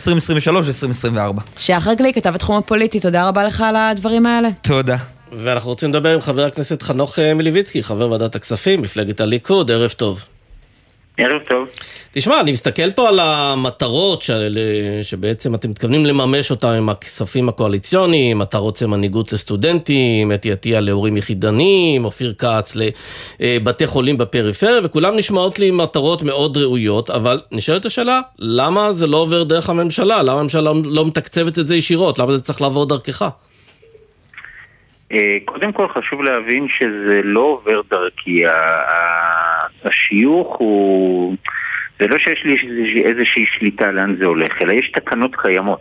שחר 1.56 1.94
גליק, 1.94 2.14
כתב 2.14 2.34
התחום 2.34 2.56
הפוליטי, 2.56 3.00
תודה 3.00 3.28
רבה 3.28 3.44
לך 3.44 3.60
על 3.60 3.76
הדברים 3.76 4.26
האלה. 4.26 4.48
תודה. 4.62 4.96
ואנחנו 5.32 5.70
רוצים 5.70 5.90
לדבר 5.90 6.14
עם 6.14 6.20
חבר 6.20 6.44
הכנסת 6.44 6.82
חנוך 6.82 7.18
אה, 7.18 7.34
מליביצקי, 7.34 7.82
חבר 7.82 8.10
ועדת 8.10 8.34
הכספים, 8.34 8.82
מפלגת 8.82 9.20
הליכוד, 9.20 9.70
ערב 9.70 9.90
טוב. 9.90 10.24
ערב 11.20 11.42
טוב. 11.48 11.68
תשמע, 12.12 12.40
אני 12.40 12.52
מסתכל 12.52 12.90
פה 12.90 13.08
על 13.08 13.20
המטרות 13.20 14.22
של, 14.22 14.58
שבעצם 15.02 15.54
אתם 15.54 15.70
מתכוונים 15.70 16.06
לממש 16.06 16.50
אותן 16.50 16.68
עם 16.68 16.88
הכספים 16.88 17.48
הקואליציוניים, 17.48 18.42
אתה 18.42 18.58
רוצה 18.58 18.86
מנהיגות 18.86 19.32
לסטודנטים, 19.32 20.32
אתי 20.32 20.52
עטייה 20.52 20.80
להורים 20.80 21.16
יחידניים, 21.16 22.04
אופיר 22.04 22.34
כץ 22.38 22.76
לבתי 23.40 23.86
חולים 23.86 24.18
בפריפריה, 24.18 24.80
וכולם 24.84 25.16
נשמעות 25.16 25.58
לי 25.58 25.70
מטרות 25.70 26.22
מאוד 26.22 26.56
ראויות, 26.56 27.10
אבל 27.10 27.40
נשאלת 27.52 27.84
השאלה, 27.84 28.20
למה 28.38 28.92
זה 28.92 29.06
לא 29.06 29.16
עובר 29.16 29.42
דרך 29.42 29.70
הממשלה? 29.70 30.22
למה 30.22 30.40
הממשלה 30.40 30.70
לא 30.84 31.06
מתקצבת 31.06 31.58
את 31.58 31.66
זה 31.66 31.76
ישירות? 31.76 32.18
למה 32.18 32.32
זה 32.32 32.42
צריך 32.42 32.60
לעבור 32.60 32.86
דרכך? 32.86 33.28
אה, 35.12 35.38
קודם 35.44 35.72
כל 35.72 35.88
חשוב 35.88 36.22
להבין 36.22 36.66
שזה 36.78 37.20
לא 37.24 37.40
עובר 37.40 37.80
דרכי, 37.90 38.42
השיוך 39.84 40.56
הוא... 40.58 41.36
זה 42.00 42.06
לא 42.06 42.18
שיש 42.18 42.44
לי 42.44 42.56
איזושהי 43.04 43.44
שליטה 43.46 43.90
לאן 43.90 44.16
זה 44.16 44.26
הולך, 44.26 44.62
אלא 44.62 44.72
יש 44.72 44.90
תקנות 44.90 45.36
קיימות. 45.36 45.80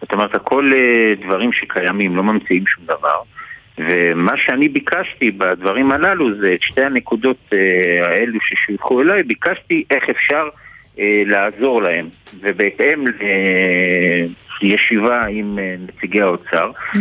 זאת 0.00 0.12
אומרת, 0.12 0.34
הכל 0.34 0.70
אה, 0.74 1.14
דברים 1.26 1.52
שקיימים, 1.52 2.16
לא 2.16 2.22
ממציאים 2.22 2.66
שום 2.66 2.84
דבר. 2.84 3.20
ומה 3.78 4.32
שאני 4.36 4.68
ביקשתי 4.68 5.30
בדברים 5.30 5.92
הללו 5.92 6.40
זה 6.40 6.54
את 6.54 6.62
שתי 6.62 6.84
הנקודות 6.84 7.36
אה, 7.52 8.08
האלו 8.08 8.38
ששולחו 8.40 9.02
אליי, 9.02 9.22
ביקשתי 9.22 9.84
איך 9.90 10.08
אפשר 10.10 10.48
אה, 10.98 11.22
לעזור 11.26 11.82
להם. 11.82 12.08
ובהתאם 12.40 13.04
לישיבה 14.62 15.26
עם 15.26 15.58
נציגי 15.88 16.20
האוצר, 16.20 16.70
mm-hmm. 16.70 16.96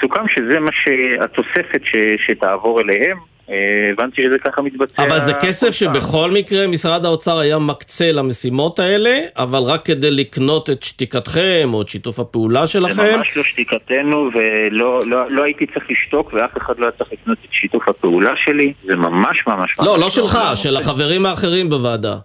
סוכם 0.00 0.28
שזה 0.28 0.60
מה 0.60 0.70
שהתוספת 0.72 1.80
ש, 1.84 1.96
שתעבור 2.26 2.80
אליהם. 2.80 3.33
אה, 3.50 3.54
הבנתי 3.92 4.22
שזה 4.22 4.38
ככה 4.38 4.62
מתבצע. 4.62 5.04
אבל 5.06 5.24
זה 5.24 5.32
כסף 5.40 5.70
שבכל 5.70 6.30
מקרה 6.30 6.66
משרד 6.66 7.04
האוצר 7.04 7.38
היה 7.38 7.58
מקצה 7.58 8.12
למשימות 8.12 8.78
האלה, 8.78 9.18
אבל 9.36 9.58
רק 9.58 9.84
כדי 9.84 10.10
לקנות 10.10 10.70
את 10.70 10.82
שתיקתכם 10.82 11.68
או 11.72 11.82
את 11.82 11.88
שיתוף 11.88 12.18
הפעולה 12.18 12.66
שלכם. 12.66 12.92
זה 12.92 13.16
ממש 13.16 13.36
לא 13.36 13.42
שתיקתנו, 13.42 14.30
ולא 14.34 15.06
לא, 15.06 15.30
לא 15.30 15.42
הייתי 15.42 15.66
צריך 15.66 15.90
לשתוק, 15.90 16.32
ואף 16.34 16.56
אחד 16.56 16.78
לא 16.78 16.84
היה 16.84 16.92
צריך 16.92 17.12
לקנות 17.12 17.38
את 17.44 17.52
שיתוף 17.52 17.88
הפעולה 17.88 18.32
שלי. 18.36 18.72
זה 18.80 18.96
ממש 18.96 19.46
ממש... 19.46 19.78
לא, 19.78 19.98
לא 19.98 20.10
שלך, 20.10 20.38
של 20.54 20.76
החברים 20.76 21.26
האחרים 21.26 21.70
בוועדה. 21.70 22.16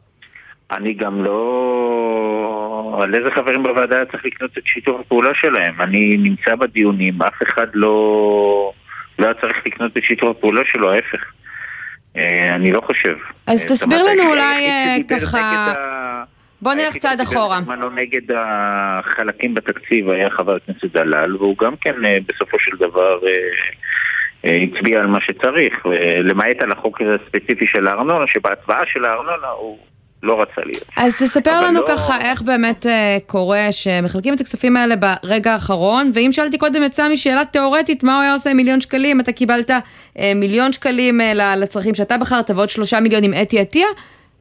אני 0.71 0.93
גם 0.93 1.23
לא... 1.23 2.99
על 3.01 3.15
איזה 3.15 3.31
חברים 3.31 3.63
בוועדה 3.63 3.95
היה 3.95 4.05
צריך 4.05 4.25
לקנות 4.25 4.57
את 4.57 4.63
שיתוף 4.65 4.95
הפעולה 4.99 5.29
שלהם? 5.33 5.81
אני 5.81 6.17
נמצא 6.17 6.55
בדיונים, 6.55 7.21
אף 7.21 7.43
אחד 7.43 7.67
לא... 7.73 8.71
לא 9.19 9.25
היה 9.25 9.33
צריך 9.33 9.65
לקנות 9.65 9.97
את 9.97 10.03
שיתוף 10.03 10.37
הפעולה 10.37 10.61
שלו, 10.71 10.91
ההפך. 10.91 11.25
אה, 12.17 12.55
אני 12.55 12.71
לא 12.71 12.81
חושב. 12.81 13.15
אז 13.47 13.65
תסביר 13.65 14.03
לנו 14.03 14.29
אולי 14.29 14.67
אה, 14.67 14.95
ככה... 15.09 15.73
בוא 16.61 16.73
נלך 16.73 16.97
צעד 16.97 17.21
אחורה. 17.21 17.59
בזמנו 17.59 17.89
נגד 17.89 18.21
החלקים 18.35 19.53
בתקציב 19.53 20.09
היה 20.09 20.29
חבר 20.29 20.55
הכנסת 20.55 20.85
דלל, 20.85 21.35
והוא 21.35 21.57
גם 21.57 21.75
כן 21.81 22.05
אה, 22.05 22.17
בסופו 22.27 22.57
של 22.59 22.71
דבר 22.79 23.19
הצביע 24.43 24.99
על 24.99 25.07
מה 25.07 25.21
שצריך, 25.21 25.85
למעט 26.23 26.61
על 26.61 26.71
החוק 26.71 27.01
הספציפי 27.01 27.67
של 27.67 27.87
הארנונה, 27.87 28.25
שבהצבעה 28.27 28.85
של 28.85 29.05
הארנונה 29.05 29.47
הוא 29.47 29.79
לא 30.23 30.41
רצה 30.41 30.61
להיות. 30.65 30.83
אז 30.97 31.19
תספר 31.23 31.61
לנו 31.61 31.79
לא... 31.81 31.85
ככה 31.87 32.21
איך 32.21 32.41
באמת 32.41 32.85
uh, 32.85 32.89
קורה 33.25 33.71
שמחלקים 33.71 34.33
את 34.33 34.41
הכספים 34.41 34.77
האלה 34.77 34.95
ברגע 34.95 35.53
האחרון, 35.53 36.11
ואם 36.13 36.29
שאלתי 36.31 36.57
קודם 36.57 36.83
יצא 36.83 37.09
משאלה 37.09 37.45
תיאורטית, 37.45 38.03
מה 38.03 38.15
הוא 38.15 38.23
היה 38.23 38.33
עושה 38.33 38.49
עם 38.49 38.57
מיליון 38.57 38.81
שקלים, 38.81 39.19
אתה 39.19 39.31
קיבלת 39.31 39.71
uh, 39.71 40.21
מיליון 40.35 40.73
שקלים 40.73 41.21
uh, 41.21 41.55
לצרכים 41.57 41.95
שאתה 41.95 42.17
בחרת 42.17 42.49
ועוד 42.49 42.69
שלושה 42.69 42.99
מיליון 42.99 43.23
עם 43.23 43.33
אתי 43.41 43.59
עטיה, 43.59 43.87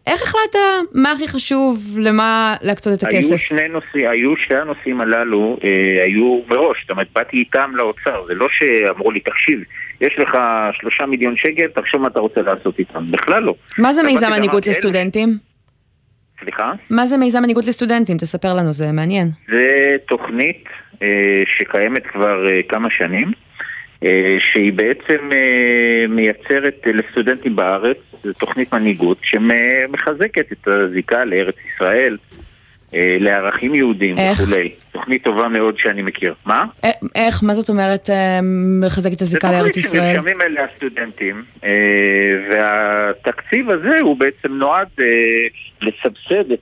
איך 0.09 0.23
החלטת 0.23 0.59
מה 0.93 1.13
הכי 1.13 1.29
חשוב 1.29 1.99
למה 2.01 2.55
להקצות 2.63 2.99
את 2.99 3.03
הכסף? 3.03 3.31
היו 3.31 3.39
שני 3.39 3.69
נושאים, 3.69 4.11
היו 4.11 4.37
שני 4.37 4.57
הנושאים 4.57 5.01
הללו, 5.01 5.59
אה, 5.65 6.05
היו 6.05 6.41
מראש, 6.49 6.79
זאת 6.81 6.91
אומרת, 6.91 7.07
באתי 7.15 7.37
איתם 7.37 7.71
לאוצר, 7.75 8.25
זה 8.27 8.35
לא 8.35 8.47
שאמרו 8.51 9.11
לי, 9.11 9.21
תקשיב, 9.21 9.61
יש 10.01 10.15
לך 10.19 10.39
שלושה 10.73 11.07
מיליון 11.07 11.35
שקל, 11.37 11.67
תחשוב 11.75 12.03
מה 12.03 12.09
אתה 12.09 12.21
רוצה 12.21 12.43
לעשות 12.43 12.79
איתם, 12.79 13.11
בכלל 13.11 13.43
לא. 13.43 13.55
מה 13.79 13.93
זה 13.93 14.03
מיזם 14.03 14.31
מנהיגות 14.31 14.67
לסטודנטים? 14.67 15.48
סליחה? 16.41 16.73
מה 16.91 17.07
זה 17.07 17.17
מיזם 17.17 17.43
מנהיגות 17.43 17.67
לסטודנטים? 17.67 18.19
תספר 18.19 18.55
לנו, 18.55 18.73
זה 18.73 18.93
מעניין. 18.93 19.29
זה 19.49 19.97
תוכנית 20.09 20.65
אה, 21.03 21.43
שקיימת 21.59 22.07
כבר 22.07 22.47
אה, 22.51 22.61
כמה 22.69 22.89
שנים, 22.91 23.33
אה, 24.05 24.37
שהיא 24.53 24.73
בעצם 24.73 25.31
אה, 25.33 26.07
מייצרת 26.09 26.77
אה, 26.87 26.93
לסטודנטים 26.93 27.57
בארץ, 27.57 27.97
זו 28.25 28.33
תוכנית 28.33 28.73
מנהיגות 28.73 29.19
שמחזקת 29.23 30.53
את 30.53 30.69
הזיקה 30.69 31.25
לארץ 31.25 31.55
ישראל, 31.75 32.17
לערכים 32.93 33.75
יהודיים? 33.75 34.17
וכולי. 34.33 34.73
תוכנית 34.93 35.25
טובה 35.25 35.49
מאוד 35.49 35.79
שאני 35.79 36.03
מכיר. 36.03 36.35
מה? 36.47 36.65
איך? 37.15 37.43
מה 37.43 37.55
זאת 37.55 37.69
אומרת 37.69 38.11
אה, 38.11 38.41
מחזקת 38.81 39.17
את 39.17 39.23
הזיקה 39.23 39.53
לארץ 39.53 39.77
ישראל? 39.77 40.13
זה 40.13 40.17
תוכנית 40.17 40.37
שנרשמים 40.37 40.43
אליה 40.43 40.67
הסטודנטים, 40.75 41.45
אה, 41.65 41.71
והתקציב 42.51 43.71
הזה 43.71 43.97
הוא 44.03 44.17
בעצם 44.17 44.53
נועד 44.53 44.89
לסבסד 45.83 46.53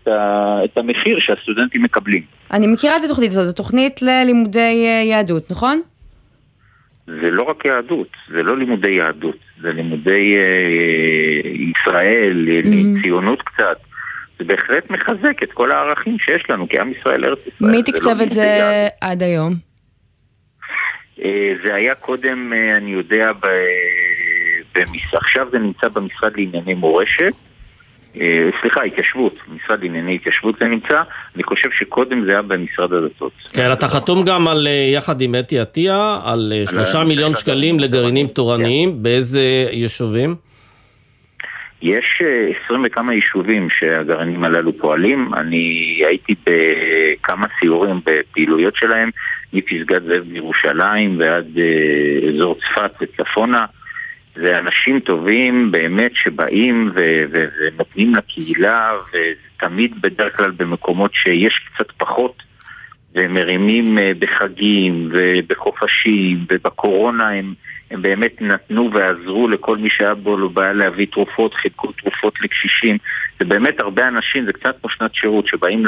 את 0.64 0.78
המחיר 0.78 1.18
שהסטודנטים 1.20 1.82
מקבלים. 1.82 2.22
אני 2.50 2.66
מכירה 2.66 2.96
את 2.96 3.04
התוכנית 3.04 3.30
הזאת, 3.30 3.46
זו 3.46 3.52
תוכנית 3.52 4.02
ללימודי 4.02 4.86
יהדות, 5.04 5.50
נכון? 5.50 5.80
זה 7.06 7.30
לא 7.30 7.42
רק 7.42 7.64
יהדות, 7.64 8.08
זה 8.28 8.42
לא 8.42 8.58
לימודי 8.58 8.90
יהדות, 8.90 9.36
זה 9.62 9.72
לימודי 9.72 10.36
ישראל, 11.70 12.48
mm-hmm. 12.48 13.02
ציונות 13.02 13.42
קצת. 13.42 13.78
זה 14.38 14.44
בהחלט 14.44 14.90
מחזק 14.90 15.42
את 15.42 15.52
כל 15.52 15.70
הערכים 15.70 16.16
שיש 16.18 16.42
לנו 16.50 16.66
כעם 16.68 16.92
ישראל, 17.00 17.24
ארץ 17.24 17.38
ישראל. 17.38 17.70
מי 17.70 17.82
תקצב 17.82 18.18
לא 18.18 18.22
את 18.22 18.30
זה 18.30 18.88
עד 19.00 19.22
היום? 19.22 19.54
אה, 21.24 21.54
זה 21.64 21.74
היה 21.74 21.94
קודם, 21.94 22.52
אה, 22.52 22.76
אני 22.76 22.90
יודע, 22.90 23.30
במש... 24.74 25.14
עכשיו 25.14 25.46
זה 25.52 25.58
נמצא 25.58 25.88
במשרד 25.88 26.32
לענייני 26.36 26.74
מורשת. 26.74 27.32
אה, 28.20 28.48
סליחה, 28.60 28.82
התיישבות, 28.82 29.34
משרד 29.48 29.82
לענייני 29.82 30.14
התיישבות 30.14 30.54
זה 30.60 30.66
נמצא, 30.66 31.02
אני 31.34 31.42
חושב 31.42 31.68
שקודם 31.78 32.24
זה 32.24 32.30
היה 32.30 32.42
במשרד 32.42 32.92
הדתות. 32.92 33.32
כן, 33.52 33.72
אתה 33.72 33.88
חתום 33.88 34.24
גם 34.24 34.48
על, 34.48 34.68
יחד 34.94 35.20
עם 35.20 35.34
אתי 35.34 35.58
עטיה, 35.58 36.20
על 36.24 36.52
שלושה 36.70 37.04
מיליון 37.04 37.34
שקלים 37.34 37.80
לגרעינים 37.80 38.26
תורניים, 38.26 39.02
באיזה 39.02 39.68
יישובים? 39.72 40.45
יש 41.82 42.22
אה, 42.24 42.48
עשרים 42.48 42.82
וכמה 42.86 43.14
יישובים 43.14 43.70
שהגרעינים 43.70 44.44
הללו 44.44 44.78
פועלים. 44.78 45.28
אני 45.34 46.00
הייתי 46.06 46.34
בכמה 46.46 47.46
סיורים 47.60 48.00
בפעילויות 48.06 48.76
שלהם, 48.76 49.10
מפסגת 49.52 50.02
זאב 50.02 50.22
בירושלים 50.32 51.18
ועד 51.18 51.58
אה, 51.58 52.28
אזור 52.28 52.54
צפת 52.54 52.92
וצפונה. 53.00 53.66
זה 54.34 54.58
אנשים 54.58 55.00
טובים 55.00 55.72
באמת 55.72 56.10
שבאים 56.14 56.92
ונותנים 57.30 58.14
לקהילה, 58.14 58.90
ותמיד 59.12 60.02
בדרך 60.02 60.36
כלל 60.36 60.50
במקומות 60.50 61.14
שיש 61.14 61.68
קצת 61.74 61.92
פחות, 61.96 62.42
ומרימים 63.14 63.98
אה, 63.98 64.12
בחגים 64.18 65.08
ובחופשים, 65.12 66.46
ובקורונה 66.50 67.28
הם... 67.30 67.54
הם 67.90 68.02
באמת 68.02 68.42
נתנו 68.42 68.90
ועזרו 68.92 69.48
לכל 69.48 69.76
מי 69.78 69.90
שהיה 69.90 70.14
בו 70.14 70.36
לא 70.36 70.48
בעיה 70.48 70.72
להביא 70.72 71.06
תרופות, 71.06 71.54
חילקו 71.54 71.92
תרופות 71.92 72.40
לקשישים. 72.40 72.98
זה 73.40 73.44
באמת 73.44 73.80
הרבה 73.80 74.08
אנשים, 74.08 74.46
זה 74.46 74.52
קצת 74.52 74.76
כמו 74.80 74.90
שנת 74.90 75.14
שירות, 75.14 75.46
שבאים 75.46 75.86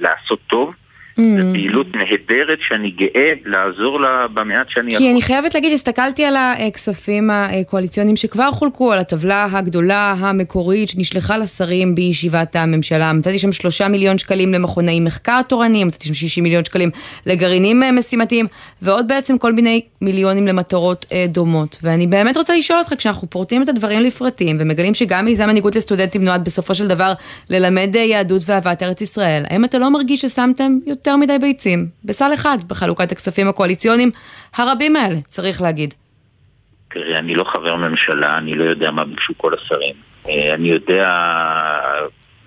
לעשות 0.00 0.38
טוב. 0.46 0.74
Mm. 1.18 1.22
זו 1.42 1.52
פעילות 1.52 1.86
נהדרת 1.94 2.58
שאני 2.60 2.90
גאה 2.90 3.32
לעזור 3.44 4.00
לה 4.00 4.26
במעט 4.34 4.70
שאני 4.70 4.92
יכול. 4.92 5.06
כי 5.06 5.12
אני 5.12 5.22
חייבת 5.22 5.54
להגיד, 5.54 5.72
הסתכלתי 5.72 6.24
על 6.24 6.34
הכספים 6.36 7.30
הקואליציוניים 7.30 8.16
שכבר 8.16 8.50
חולקו, 8.52 8.92
על 8.92 8.98
הטבלה 8.98 9.46
הגדולה 9.52 10.14
המקורית 10.18 10.88
שנשלחה 10.88 11.36
לשרים 11.36 11.94
בישיבת 11.94 12.56
הממשלה. 12.56 13.12
מצאתי 13.12 13.38
שם 13.38 13.52
שלושה 13.52 13.88
מיליון 13.88 14.18
שקלים 14.18 14.52
למכונאי 14.52 15.00
מחקר 15.00 15.42
תורניים, 15.42 15.86
מצאתי 15.86 16.06
שם 16.06 16.14
שישים 16.14 16.44
מיליון 16.44 16.64
שקלים 16.64 16.90
לגרעינים 17.26 17.82
אה, 17.82 17.92
משימתיים, 17.92 18.46
ועוד 18.82 19.08
בעצם 19.08 19.38
כל 19.38 19.52
מיני 19.52 19.80
מיליונים 20.00 20.46
למטרות 20.46 21.06
אה, 21.12 21.24
דומות. 21.28 21.78
ואני 21.82 22.06
באמת 22.06 22.36
רוצה 22.36 22.56
לשאול 22.56 22.78
אותך, 22.78 22.94
כשאנחנו 22.98 23.30
פורטים 23.30 23.62
את 23.62 23.68
הדברים 23.68 24.00
לפרטים, 24.00 24.56
ומגלים 24.60 24.94
שגם 24.94 25.24
מיזם 25.24 25.46
מנהיגות 25.46 25.76
לסטודנטים 25.76 26.24
נועד 26.24 26.44
בסופו 26.44 26.74
של 26.74 26.88
דבר 26.88 27.12
ללמד 27.50 27.96
אה, 27.96 28.02
יהדות 28.02 28.42
ואהבת 28.46 28.82
ארץ 28.82 29.00
ישראל, 29.00 29.42
האם 29.50 29.64
אתה 29.64 29.78
לא 29.78 29.90
מרגיש 29.90 30.20
ששמתם 30.20 30.76
יותר 30.86 31.07
יותר 31.08 31.16
מדי 31.16 31.38
ביצים, 31.38 31.86
בסל 32.04 32.34
אחד, 32.34 32.58
בחלוקת 32.66 33.12
הכספים 33.12 33.48
הקואליציוניים 33.48 34.10
הרבים 34.56 34.96
האלה, 34.96 35.16
צריך 35.20 35.62
להגיד. 35.62 35.94
תראי, 36.90 37.16
אני 37.16 37.34
לא 37.34 37.44
חבר 37.44 37.76
ממשלה, 37.76 38.38
אני 38.38 38.54
לא 38.54 38.64
יודע 38.64 38.90
מה 38.90 39.04
ביקשו 39.04 39.32
כל 39.36 39.54
השרים. 39.54 39.94
אה, 40.28 40.54
אני 40.54 40.68
יודע... 40.68 41.08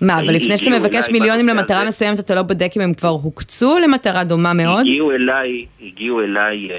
מה, 0.00 0.18
אבל 0.18 0.34
לפני 0.34 0.56
שאתה 0.56 0.70
מבקש 0.70 1.10
מיליונים 1.10 1.48
למטרה 1.48 1.84
מסוימת, 1.84 2.20
אתה 2.20 2.34
לא 2.34 2.42
בודק 2.42 2.70
אם 2.76 2.82
הם 2.82 2.94
כבר 2.94 3.08
הוקצו 3.08 3.78
למטרה 3.78 4.24
דומה 4.24 4.52
מאוד? 4.52 4.80
הגיעו 4.80 5.12
אליי, 5.12 5.66
הגיעו 5.82 6.20
אליי 6.20 6.70
אה, 6.70 6.76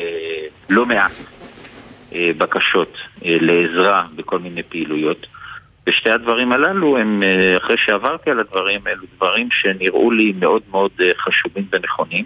לא 0.70 0.86
מעט 0.86 1.12
אה, 2.16 2.32
בקשות 2.38 2.98
לעזרה 3.22 4.06
בכל 4.16 4.40
מיני 4.40 4.64
פעילויות. 4.64 5.28
ושתי 5.88 6.10
הדברים 6.10 6.52
הללו 6.52 6.98
הם, 6.98 7.24
אה, 7.24 7.58
אחרי 7.58 7.78
שעברתי 7.78 8.32
על 8.32 8.40
הדברים, 8.40 8.82
אלו 8.88 9.04
דברים 9.16 9.48
שנראו 9.52 10.12
לי 10.12 10.34
מאוד 10.40 10.62
מאוד 10.72 10.92
אה, 11.02 11.12
חשובים 11.18 11.66
ונכונים. 11.72 12.26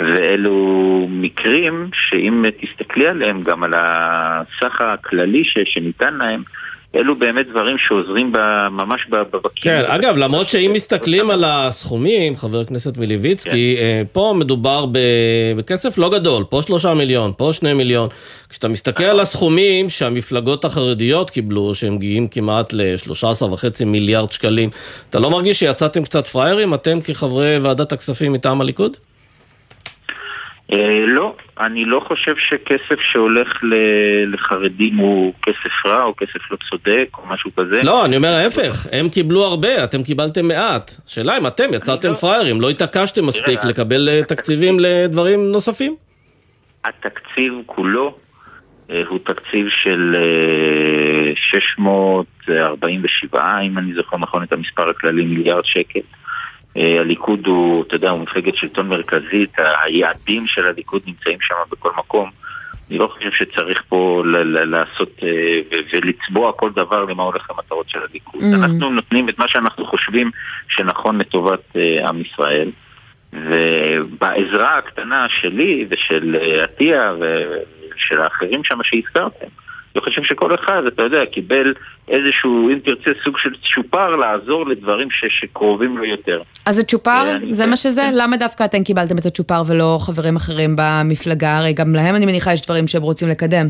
ואלו 0.00 1.06
מקרים 1.10 1.90
שאם 1.92 2.44
תסתכלי 2.60 3.08
עליהם, 3.08 3.40
גם 3.40 3.62
על 3.62 3.74
הסך 3.76 4.80
הכללי 4.80 5.44
ש, 5.44 5.58
שניתן 5.64 6.14
להם, 6.14 6.42
אלו 6.94 7.18
באמת 7.18 7.46
דברים 7.50 7.78
שעוזרים 7.78 8.32
ב, 8.32 8.38
ממש 8.70 9.06
בבקים. 9.10 9.62
כן, 9.62 9.82
אגב, 9.86 10.16
למרות 10.16 10.48
שאם 10.48 10.70
מסתכלים 10.74 11.30
על 11.30 11.44
הסכומים, 11.46 12.36
חבר 12.36 12.60
הכנסת 12.60 12.96
מליביצקי, 12.96 13.76
כן. 13.76 13.82
אה, 13.82 14.02
פה 14.12 14.34
מדובר 14.36 14.86
בכסף 15.56 15.98
לא 15.98 16.10
גדול, 16.10 16.44
פה 16.44 16.62
שלושה 16.62 16.94
מיליון, 16.94 17.32
פה 17.36 17.50
שני 17.52 17.72
מיליון. 17.72 18.08
כשאתה 18.48 18.68
מסתכל 18.68 19.04
על 19.04 19.20
הסכומים 19.20 19.88
שהמפלגות 19.88 20.64
החרדיות 20.64 21.30
קיבלו, 21.30 21.74
שהם 21.74 21.94
מגיעים 21.94 22.28
כמעט 22.28 22.72
ל-13.5 22.72 23.84
מיליארד 23.86 24.32
שקלים, 24.32 24.70
אתה 25.10 25.18
לא 25.18 25.30
מרגיש 25.30 25.58
שיצאתם 25.58 26.02
קצת 26.04 26.26
פראיירים, 26.26 26.74
אתם 26.74 27.00
כחברי 27.00 27.58
ועדת 27.58 27.92
הכספים 27.92 28.32
מטעם 28.32 28.60
הליכוד? 28.60 28.96
אה, 30.72 31.04
לא, 31.06 31.34
אני 31.60 31.84
לא 31.84 32.00
חושב 32.08 32.34
שכסף 32.48 33.00
שהולך 33.00 33.58
לחרדים 34.26 34.96
הוא 34.96 35.32
כסף 35.42 35.86
רע 35.86 36.02
או 36.02 36.14
כסף 36.16 36.50
לא 36.50 36.56
צודק 36.70 37.08
או 37.18 37.26
משהו 37.26 37.50
כזה. 37.56 37.82
לא, 37.82 38.04
אני 38.04 38.16
אומר 38.16 38.28
ההפך, 38.28 38.86
הם 38.92 39.08
קיבלו 39.08 39.44
הרבה, 39.44 39.84
אתם 39.84 40.02
קיבלתם 40.02 40.48
מעט. 40.48 40.90
השאלה 41.06 41.38
אם 41.38 41.46
אתם 41.46 41.74
יצאתם 41.74 42.08
לא- 42.08 42.14
פראיירים, 42.14 42.60
לא 42.60 42.70
התעקשתם 42.70 43.26
מספיק 43.26 43.64
לקבל 43.64 44.08
אה, 44.08 44.20
תקציבים 44.28 44.80
לדברים 44.80 45.40
נוספים? 45.52 45.96
התקציב 46.84 47.52
כולו 47.66 48.14
אה, 48.90 49.02
הוא 49.08 49.18
תקציב 49.24 49.66
של 49.68 50.14
647, 51.34 53.60
אם 53.60 53.78
אני 53.78 53.94
זוכר 53.94 54.16
נכון 54.16 54.42
את 54.42 54.52
המספר 54.52 54.88
הכללי, 54.88 55.24
מיליארד 55.24 55.64
שקל. 55.64 56.00
אה, 56.76 57.00
הליכוד 57.00 57.46
הוא, 57.46 57.82
אתה 57.82 57.94
יודע, 57.94 58.10
הוא 58.10 58.20
מפלגת 58.20 58.56
שלטון 58.56 58.88
מרכזית, 58.88 59.56
היעדים 59.84 60.46
של 60.46 60.66
הליכוד 60.66 61.02
נמצאים 61.06 61.38
שם 61.40 61.54
בכל 61.70 61.90
מקום. 61.98 62.30
אני 62.90 62.98
לא 62.98 63.06
חושב 63.06 63.30
שצריך 63.30 63.82
פה 63.88 64.22
לעשות 64.44 65.10
אה, 65.22 65.60
ולצבוע 65.92 66.52
כל 66.52 66.70
דבר 66.72 67.04
למה 67.04 67.22
הולך 67.22 67.50
למטרות 67.50 67.88
של 67.88 67.98
הליכוד. 68.10 68.40
Mm-hmm. 68.40 68.54
אנחנו 68.54 68.90
נותנים 68.90 69.28
את 69.28 69.38
מה 69.38 69.48
שאנחנו 69.48 69.86
חושבים 69.86 70.30
שנכון 70.68 71.18
לטובת 71.18 71.76
אה, 71.76 72.08
עם 72.08 72.20
ישראל. 72.20 72.70
ובעזרה 73.32 74.78
הקטנה 74.78 75.26
שלי 75.28 75.86
ושל 75.90 76.36
עטיה 76.62 77.12
ושל 77.14 78.20
האחרים 78.20 78.64
שם 78.64 78.78
שהזכרתם, 78.82 79.46
אני 79.94 80.04
חושב 80.04 80.22
שכל 80.24 80.54
אחד, 80.54 80.82
אתה 80.88 81.02
יודע, 81.02 81.26
קיבל 81.26 81.74
איזשהו, 82.08 82.70
אם 82.70 82.78
תרצה, 82.84 83.10
סוג 83.24 83.38
של 83.38 83.50
צ'ופר 83.74 84.16
לעזור 84.16 84.66
לדברים 84.66 85.10
ש, 85.10 85.24
שקרובים 85.28 85.98
לו 85.98 86.04
יותר. 86.04 86.42
אז 86.66 86.78
הצ'ופר, 86.78 87.10
אה, 87.26 87.38
זה 87.50 87.66
מה 87.66 87.76
שזה? 87.76 88.00
כן. 88.00 88.14
למה 88.14 88.36
דווקא 88.36 88.64
אתם 88.64 88.84
קיבלתם 88.84 89.18
את 89.18 89.26
הצ'ופר 89.26 89.62
ולא 89.66 89.98
חברים 90.02 90.36
אחרים 90.36 90.76
במפלגה? 90.76 91.58
הרי 91.58 91.72
גם 91.72 91.94
להם 91.94 92.16
אני 92.16 92.26
מניחה 92.26 92.52
יש 92.52 92.62
דברים 92.62 92.86
שהם 92.86 93.02
רוצים 93.02 93.28
לקדם. 93.28 93.68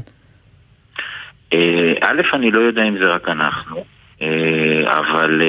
אה, 1.53 1.93
א', 2.01 2.21
אני 2.35 2.51
לא 2.51 2.61
יודע 2.61 2.83
אם 2.83 2.99
זה 2.99 3.07
רק 3.07 3.29
אנחנו. 3.29 3.85
אה, 4.23 4.99
אבל 4.99 5.43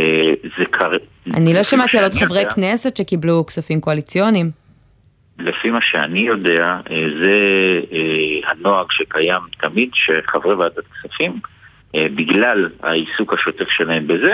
זה 0.58 0.66
קרה... 0.72 0.98
אני 1.34 1.54
לא 1.54 1.64
שמעתי 1.64 1.98
על 1.98 2.04
עוד 2.04 2.14
חברי 2.14 2.44
כנסת 2.56 2.98
שקיבלו 2.98 3.46
כספים 3.46 3.82
קואליציוניים. 3.82 4.61
לפי 5.40 5.70
מה 5.70 5.80
שאני 5.82 6.20
יודע, 6.20 6.78
אה, 6.92 7.06
זה 7.24 7.36
אה, 7.92 8.52
הנוהג 8.52 8.88
שקיים 8.92 9.42
תמיד, 9.62 9.90
שחברי 9.94 10.54
ועדת 10.54 10.84
כספים, 10.94 11.40
אה, 11.96 12.08
בגלל 12.16 12.70
העיסוק 12.84 13.34
השוטף 13.34 13.70
שלהם 13.70 14.08
בזה, 14.08 14.34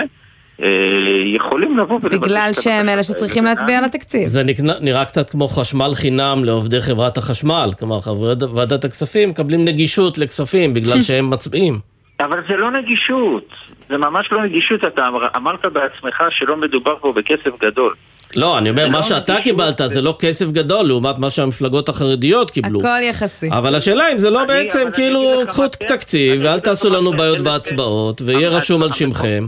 יכולים 1.24 1.78
לבוא 1.78 1.98
ולבקש... 2.02 2.18
בגלל 2.18 2.50
שהם 2.60 2.88
אלה 2.88 3.04
שצריכים 3.04 3.44
להצביע 3.44 3.78
על 3.78 3.84
התקציב. 3.84 4.28
זה 4.28 4.42
נראה 4.80 5.04
קצת 5.04 5.30
כמו 5.30 5.48
חשמל 5.48 5.90
חינם 5.94 6.44
לעובדי 6.44 6.80
חברת 6.80 7.18
החשמל. 7.18 7.70
כלומר, 7.78 8.00
חברי 8.00 8.34
ועדת 8.54 8.84
הכספים 8.84 9.30
מקבלים 9.30 9.64
נגישות 9.64 10.18
לכספים 10.18 10.74
בגלל 10.74 11.02
שהם 11.02 11.30
מצביעים. 11.34 11.78
אבל 12.20 12.40
זה 12.48 12.56
לא 12.56 12.70
נגישות, 12.70 13.48
זה 13.88 13.98
ממש 13.98 14.32
לא 14.32 14.42
נגישות, 14.42 14.84
אתה 14.84 15.08
אמרת 15.36 15.66
בעצמך 15.66 16.22
שלא 16.30 16.56
מדובר 16.56 16.94
פה 17.00 17.12
בכסף 17.12 17.50
גדול. 17.60 17.94
לא, 18.36 18.58
אני 18.58 18.70
אומר, 18.70 18.88
מה 18.88 18.96
לא 18.96 19.02
שאתה 19.02 19.36
קיבלת 19.42 19.80
זה 19.86 20.02
לא 20.02 20.16
כסף 20.18 20.50
גדול 20.50 20.86
לעומת 20.86 21.18
מה 21.18 21.30
שהמפלגות 21.30 21.88
החרדיות 21.88 22.50
קיבלו. 22.50 22.80
הכל 22.80 23.02
יחסי. 23.02 23.50
אבל 23.50 23.74
השאלה 23.74 24.12
אם 24.12 24.18
זה 24.18 24.30
לא 24.30 24.44
בעצם, 24.44 24.88
כאילו, 24.94 25.20
קחו 25.48 25.68
תקציב 25.68 26.40
ואל 26.44 26.60
תעשו 26.60 26.90
לנו 26.90 27.12
בעיות 27.12 27.40
בהצבעות, 27.40 28.22
ויהיה 28.24 28.48
רשום 28.48 28.82
על 28.82 28.92
שמכם. 28.92 29.46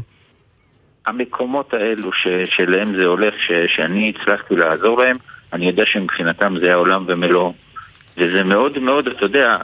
המקומות 1.06 1.74
האלו 1.74 2.10
שאליהם 2.56 2.94
זה 2.96 3.04
הולך, 3.04 3.34
שאני 3.76 4.12
הצלחתי 4.16 4.56
לעזור 4.56 5.02
להם, 5.02 5.16
אני 5.52 5.66
יודע 5.66 5.82
שמבחינתם 5.86 6.54
זה 6.60 6.72
העולם 6.72 7.04
ומלואו. 7.08 7.52
וזה 8.18 8.42
מאוד 8.44 8.78
מאוד, 8.78 9.06
אתה 9.06 9.24
יודע, 9.24 9.56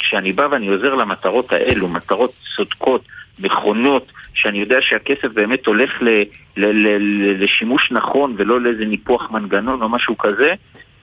כשאני 0.00 0.32
בא 0.32 0.48
ואני 0.50 0.68
עוזר 0.68 0.94
למטרות 0.94 1.52
האלו, 1.52 1.88
מטרות 1.88 2.32
צודקות, 2.56 3.02
נכונות, 3.38 4.12
שאני 4.40 4.58
יודע 4.58 4.76
שהכסף 4.80 5.28
באמת 5.34 5.66
הולך 5.66 5.90
ל, 6.00 6.08
ל, 6.08 6.66
ל, 6.66 6.98
ל, 6.98 7.44
לשימוש 7.44 7.92
נכון 7.92 8.34
ולא 8.38 8.60
לאיזה 8.60 8.84
ניפוח 8.84 9.30
מנגנון 9.30 9.82
או 9.82 9.88
משהו 9.88 10.18
כזה, 10.18 10.54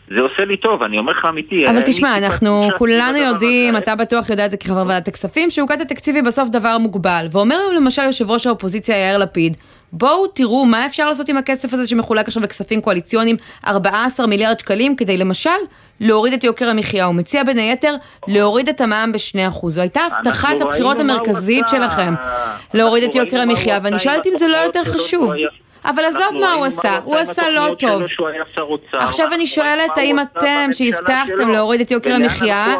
זה 0.09 0.21
עושה 0.21 0.45
לי 0.45 0.57
טוב, 0.57 0.83
אני 0.83 0.97
אומר 0.97 1.11
לך 1.11 1.25
אמיתי. 1.29 1.67
אבל 1.67 1.81
תשמע, 1.81 2.17
אנחנו 2.17 2.69
כולנו 2.77 3.17
יודעים, 3.17 3.77
אתה 3.77 3.95
בטוח 3.95 4.29
יודע 4.29 4.45
את 4.45 4.51
זה 4.51 4.57
כחבר 4.57 4.83
ועדת 4.87 5.07
הכספים, 5.07 5.49
שעוגת 5.49 5.81
התקציבי 5.81 6.21
בסוף 6.21 6.49
דבר 6.49 6.77
מוגבל. 6.77 7.27
ואומר 7.31 7.57
למשל 7.75 8.03
יושב 8.03 8.31
ראש 8.31 8.47
האופוזיציה 8.47 8.95
יאיר 8.97 9.17
לפיד, 9.17 9.57
בואו 9.91 10.27
תראו 10.27 10.65
מה 10.65 10.85
אפשר 10.85 11.07
לעשות 11.07 11.29
עם 11.29 11.37
הכסף 11.37 11.73
הזה 11.73 11.87
שמחולק 11.87 12.27
עכשיו 12.27 12.43
לכספים 12.43 12.81
קואליציוניים, 12.81 13.35
14 13.67 14.27
מיליארד 14.27 14.59
שקלים, 14.59 14.95
כדי 14.95 15.17
למשל 15.17 15.49
להוריד 15.99 16.33
את 16.33 16.43
יוקר 16.43 16.69
המחיה. 16.69 17.05
הוא 17.05 17.15
מציע 17.15 17.43
בין 17.43 17.57
היתר 17.57 17.95
להוריד 18.27 18.69
את 18.69 18.81
המע"מ 18.81 19.11
ב-2%. 19.11 19.69
זו 19.69 19.81
הייתה 19.81 20.01
הבטחת 20.01 20.61
הבחירות 20.61 20.99
המרכזית 20.99 21.69
שלכם, 21.69 22.13
להוריד 22.73 23.03
את 23.03 23.15
יוקר 23.15 23.41
המחיה, 23.41 23.79
ואני 23.83 23.99
שואלת 23.99 24.27
אם 24.27 24.33
זה 24.35 24.47
לא 24.47 24.57
יותר 24.57 24.83
חשוב. 24.83 25.31
אבל 25.85 26.05
עזוב 26.05 26.41
מה 26.41 26.53
הוא 26.53 26.65
עשה, 26.65 26.99
הוא 27.03 27.15
עשה 27.17 27.49
לא 27.49 27.75
טוב. 27.79 28.01
עכשיו 28.93 29.33
אני 29.33 29.47
שואלת, 29.47 29.97
האם 29.97 30.19
אתם, 30.19 30.69
שהבטחתם 30.71 31.49
להוריד 31.51 31.81
את 31.81 31.91
יוקר 31.91 32.13
המחיה, 32.13 32.75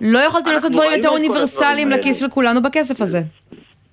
לא 0.00 0.18
יכולתם 0.18 0.50
לעשות 0.50 0.72
דברים 0.72 0.92
יותר 0.92 1.08
אוניברסליים 1.08 1.90
לכיס 1.90 2.20
של 2.20 2.28
כולנו 2.28 2.62
בכסף 2.62 3.00
הזה? 3.00 3.22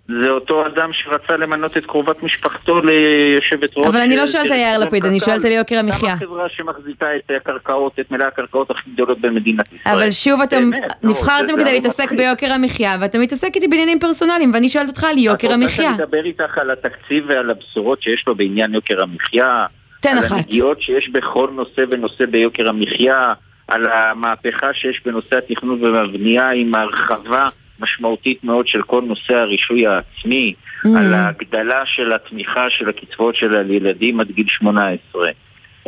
זה 0.08 0.30
אותו 0.30 0.68
אדם 0.68 0.90
שרצה 0.94 1.38
למנות 1.38 1.78
את 1.78 1.86
קרובת 1.86 2.24
משפחתו 2.24 2.82
ליושבת 2.82 3.78
ראש... 3.78 3.88
אבל 3.88 4.00
אני 4.00 4.16
לא 4.16 4.28
שואלת 4.28 4.52
על 4.52 4.58
יאיר 4.58 4.80
לפיד, 4.80 5.06
אני 5.06 5.20
שואלת 5.20 5.46
על 5.46 5.52
יוקר 5.52 5.80
המחיה. 5.80 6.10
גם 6.10 6.16
החברה 6.16 6.50
שמחזיקה 6.50 7.16
את 7.16 7.32
הקרקעות, 7.36 8.00
את 8.00 8.12
מלא 8.12 8.24
הקרקעות 8.24 8.72
הכי 8.72 8.90
גדולות 8.94 9.22
במדינת 9.22 9.66
ישראל. 9.74 9.98
אבל 9.98 10.12
שוב, 10.12 10.42
אתם 10.42 10.70
נבחרתם 11.04 11.54
כדי 11.60 11.74
להתעסק 11.74 12.12
ביוקר 12.12 12.52
המחיה, 12.52 12.96
ואתה 13.02 13.18
מתעסק 13.18 13.56
איתי 13.56 13.68
בעניינים 13.68 14.00
פרסונליים, 14.00 14.54
ואני 14.54 14.70
שואלת 14.70 14.88
אותך 14.88 15.04
על 15.04 15.18
יוקר 15.18 15.52
המחיה. 15.54 15.90
את 15.90 15.92
רוצה 15.92 16.04
אדבר 16.04 16.26
איתך 16.26 16.58
על 16.58 16.72
התקציב 16.72 17.24
ועל 17.28 17.50
הבשורות 17.50 18.02
שיש 18.02 18.24
לו 18.28 18.36
בעניין 18.36 18.74
יוקר 18.74 19.04
המחיה? 19.04 19.66
תן 20.02 20.18
אחת. 20.18 20.32
על 20.32 20.38
הנגיעות 20.38 20.82
שיש 20.82 21.10
בכל 21.10 21.50
נושא 21.54 21.82
ונושא 21.92 22.26
ביוקר 22.26 22.70
המחיה, 22.70 23.34
על 23.68 23.86
המהפכה 23.92 24.74
שיש 24.74 25.02
בנושא 25.06 25.38
התכנון 25.38 25.84
והבנייה 25.84 26.50
עם 26.50 26.76
ההרחבה. 26.76 27.48
משמעותית 27.80 28.44
מאוד 28.44 28.68
של 28.68 28.82
כל 28.82 29.02
נושא 29.02 29.34
הרישוי 29.34 29.88
העצמי, 29.88 30.54
mm. 30.86 30.90
על 30.98 31.14
ההגדלה 31.14 31.86
של 31.86 32.14
התמיכה 32.14 32.70
של 32.70 32.90
הקצבאות 32.90 33.36
של 33.36 33.56
הילדים 33.56 34.20
עד 34.20 34.32
גיל 34.32 34.48
18, 34.48 35.30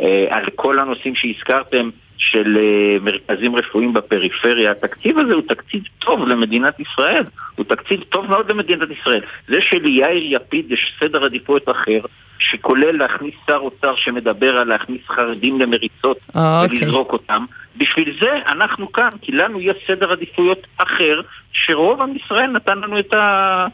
אה, 0.00 0.26
על 0.30 0.44
כל 0.54 0.78
הנושאים 0.78 1.14
שהזכרתם 1.14 1.90
של 2.20 2.58
אה, 2.58 2.96
מרכזים 3.00 3.56
רפואיים 3.56 3.92
בפריפריה. 3.92 4.70
התקציב 4.70 5.18
הזה 5.18 5.34
הוא 5.34 5.42
תקציב 5.48 5.82
טוב 5.98 6.28
למדינת 6.28 6.80
ישראל, 6.80 7.24
הוא 7.56 7.66
תקציב 7.68 8.00
טוב 8.08 8.26
מאוד 8.26 8.50
למדינת 8.50 8.88
ישראל. 9.00 9.20
זה 9.48 9.56
שליאיר 9.60 10.34
יפיד 10.34 10.72
יש 10.72 10.92
סדר 11.00 11.24
עדיפויות 11.24 11.68
אחר, 11.68 12.00
שכולל 12.38 12.98
להכניס 12.98 13.34
שר 13.46 13.56
אוצר 13.56 13.94
שמדבר 13.96 14.58
על 14.58 14.68
להכניס 14.68 15.00
חרדים 15.08 15.60
למריצות 15.60 16.18
oh, 16.32 16.38
ולזרוק 16.38 17.10
okay. 17.10 17.12
אותם. 17.12 17.44
בשביל 17.76 18.16
זה 18.20 18.30
אנחנו 18.46 18.92
כאן, 18.92 19.10
כי 19.22 19.32
לנו 19.32 19.60
יש 19.60 19.76
סדר 19.86 20.12
עדיפויות 20.12 20.66
אחר, 20.78 21.20
שרוב 21.52 22.00
עם 22.02 22.16
ישראל 22.16 22.46
נתן 22.46 22.78
לנו 22.78 22.98
את 22.98 23.14
ה... 23.14 23.66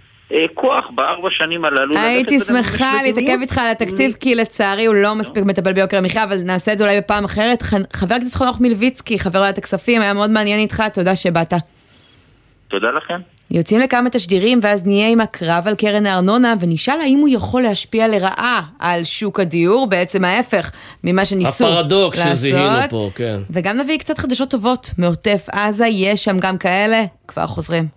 כוח 0.55 0.91
בארבע 0.95 1.29
שנים 1.31 1.65
הללו. 1.65 1.99
הייתי 1.99 2.41
שמחה 2.41 3.03
להתעכב 3.03 3.39
איתך 3.41 3.59
על 3.59 3.67
התקציב, 3.67 4.13
כי 4.21 4.35
לצערי 4.35 4.87
הוא 4.87 4.95
לא 4.95 5.15
מספיק 5.15 5.45
מטפל 5.45 5.73
ביוקר 5.73 5.97
המחיה, 5.97 6.25
אבל 6.25 6.39
נעשה 6.45 6.73
את 6.73 6.79
זה 6.79 6.85
אולי 6.85 7.01
בפעם 7.01 7.25
אחרת. 7.25 7.63
חבר 7.93 8.15
הכנסת 8.15 8.35
חנוך 8.35 8.61
מלביצקי, 8.61 9.19
חבר 9.19 9.41
ועדת 9.41 9.59
הכספים, 9.59 10.03
היה 10.03 10.13
מאוד 10.13 10.31
מעניין 10.31 10.61
איתך, 10.61 10.83
תודה 10.93 11.17
שבאת. 11.17 11.53
תודה 12.68 12.90
לכם. 12.90 13.20
יוצאים 13.50 13.81
לכמה 13.81 14.11
תשדירים 14.11 14.61
ואז 14.62 14.87
נהיה 14.87 15.09
עם 15.09 15.20
הקרב 15.20 15.64
על 15.66 15.74
קרן 15.74 16.07
הארנונה 16.07 16.55
ונשאל 16.61 17.00
האם 17.00 17.18
הוא 17.18 17.29
יכול 17.29 17.62
להשפיע 17.62 18.09
לרעה 18.09 18.62
על 18.79 19.05
שוק 19.05 19.40
הדיור, 19.40 19.87
בעצם 19.87 20.24
ההפך 20.24 20.70
ממה 21.05 21.24
שניסו 21.24 21.50
לעשות. 21.50 21.70
הפרדוקס 21.72 22.18
שזיהינו 22.18 22.88
פה, 22.90 23.11
כן. 23.14 23.40
וגם 23.50 23.76
נביא 23.76 23.98
קצת 23.98 24.18
חדשות 24.18 24.50
טובות 24.50 24.90
מעוטף 24.98 25.46
עזה, 25.52 25.87
יש 25.87 26.24
שם 26.24 26.38
גם 26.38 26.59
כאלה, 26.59 27.05
כבר 27.29 27.46
חוזרים. 27.46 27.88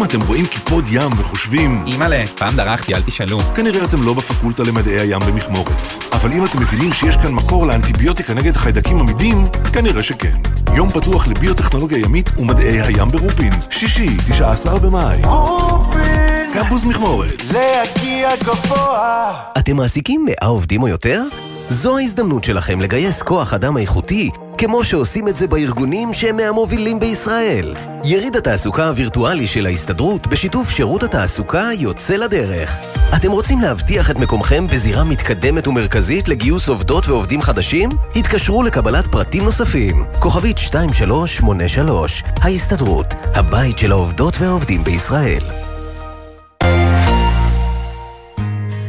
אם 0.00 0.04
אתם 0.04 0.20
רואים 0.26 0.46
קיפוד 0.46 0.84
ים 0.90 1.10
וחושבים... 1.18 1.82
אימא'לה, 1.86 2.24
פעם 2.34 2.56
דרכתי, 2.56 2.94
אל 2.94 3.02
תשאלו. 3.02 3.38
כנראה 3.56 3.84
אתם 3.84 4.02
לא 4.02 4.14
בפקולטה 4.14 4.62
למדעי 4.62 5.00
הים 5.00 5.20
במכמורת. 5.26 5.68
אבל 6.12 6.32
אם 6.32 6.44
אתם 6.44 6.62
מבינים 6.62 6.92
שיש 6.92 7.16
כאן 7.16 7.34
מקור 7.34 7.66
לאנטיביוטיקה 7.66 8.34
נגד 8.34 8.56
חיידקים 8.56 8.98
עמידים, 8.98 9.44
כנראה 9.72 10.02
שכן. 10.02 10.36
יום 10.74 10.88
פתוח 10.88 11.28
לביוטכנולוגיה 11.28 11.98
ימית 11.98 12.30
ומדעי 12.38 12.80
הים 12.80 13.08
ברופין. 13.08 13.52
שישי, 13.70 14.16
19 14.28 14.78
במאי. 14.78 15.20
רופין! 15.24 16.50
קמפוס 16.52 16.84
מכמורת. 16.84 17.42
להגיע 17.52 18.36
גבוה! 18.36 19.32
אתם 19.58 19.76
מעסיקים 19.76 20.24
100 20.24 20.34
עובדים 20.48 20.82
או 20.82 20.88
יותר? 20.88 21.22
זו 21.68 21.98
ההזדמנות 21.98 22.44
שלכם 22.44 22.80
לגייס 22.80 23.22
כוח 23.22 23.54
אדם 23.54 23.76
איכותי, 23.78 24.30
כמו 24.60 24.84
שעושים 24.84 25.28
את 25.28 25.36
זה 25.36 25.46
בארגונים 25.46 26.12
שהם 26.12 26.36
מהמובילים 26.36 27.00
בישראל. 27.00 27.74
יריד 28.04 28.36
התעסוקה 28.36 28.88
הווירטואלי 28.88 29.46
של 29.46 29.66
ההסתדרות 29.66 30.26
בשיתוף 30.26 30.70
שירות 30.70 31.02
התעסוקה 31.02 31.68
יוצא 31.78 32.16
לדרך. 32.16 32.76
אתם 33.16 33.30
רוצים 33.30 33.60
להבטיח 33.60 34.10
את 34.10 34.16
מקומכם 34.16 34.66
בזירה 34.66 35.04
מתקדמת 35.04 35.68
ומרכזית 35.68 36.28
לגיוס 36.28 36.68
עובדות 36.68 37.08
ועובדים 37.08 37.42
חדשים? 37.42 37.90
התקשרו 38.16 38.62
לקבלת 38.62 39.06
פרטים 39.06 39.44
נוספים. 39.44 40.04
כוכבית 40.18 40.58
2383, 40.58 42.22
ההסתדרות, 42.36 43.06
הבית 43.34 43.78
של 43.78 43.92
העובדות 43.92 44.34
והעובדים 44.40 44.84
בישראל. 44.84 45.42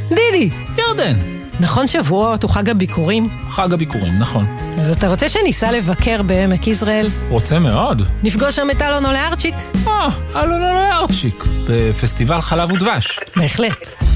דידי! 0.09 0.49
ירדן! 0.77 1.40
נכון 1.61 1.87
שבועות 1.87 2.43
הוא 2.43 2.51
חג 2.51 2.69
הביקורים? 2.69 3.29
חג 3.49 3.73
הביקורים, 3.73 4.19
נכון. 4.19 4.57
אז 4.79 4.91
אתה 4.91 5.07
רוצה 5.07 5.29
שניסע 5.29 5.71
לבקר 5.71 6.21
בעמק 6.21 6.67
יזרעאל? 6.67 7.09
רוצה 7.29 7.59
מאוד. 7.59 8.01
נפגוש 8.23 8.55
שם 8.55 8.67
את 8.71 8.81
אלונו 8.81 9.11
לארצ'יק? 9.11 9.55
אה, 9.87 10.07
אלונו 10.35 10.73
לארצ'יק, 10.73 11.43
בפסטיבל 11.69 12.41
חלב 12.41 12.71
ודבש. 12.71 13.19
בהחלט. 13.35 14.10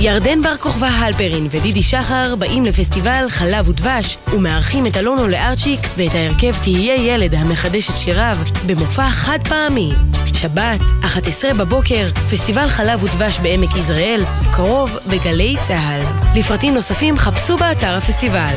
ירדן 0.00 0.42
בר 0.42 0.56
כוכבא 0.56 0.86
הלפרין 0.86 1.48
ודידי 1.50 1.82
שחר 1.82 2.34
באים 2.38 2.64
לפסטיבל 2.64 3.26
חלב 3.28 3.68
ודבש 3.68 4.18
ומארחים 4.32 4.86
את 4.86 4.96
אלונו 4.96 5.28
לארצ'יק 5.28 5.80
ואת 5.96 6.14
ההרכב 6.14 6.54
תהיה 6.62 6.94
ילד 6.94 7.34
המחדש 7.34 7.90
את 7.90 7.96
שיריו 7.96 8.36
במופע 8.66 9.10
חד 9.10 9.38
פעמי. 9.48 9.92
שבת, 10.34 10.80
11 11.04 11.54
בבוקר, 11.54 12.08
פסטיבל 12.30 12.68
חלב 12.68 13.02
ודבש 13.02 13.38
בעמק 13.38 13.76
יזרעאל, 13.76 14.22
קרוב 14.52 14.98
בגלי 15.06 15.56
צה"ל. 15.66 16.02
לפרטים 16.38 16.74
נוספים 16.74 17.18
חפשו 17.18 17.56
באתר 17.56 17.94
הפסטיבל. 17.94 18.54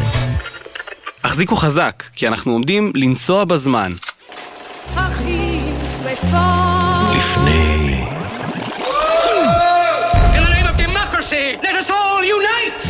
החזיקו 1.24 1.56
חזק, 1.56 2.04
כי 2.16 2.28
אנחנו 2.28 2.52
עומדים 2.52 2.92
לנסוע 2.96 3.46
בזמן. 3.46 3.92
לפני... 7.16 8.21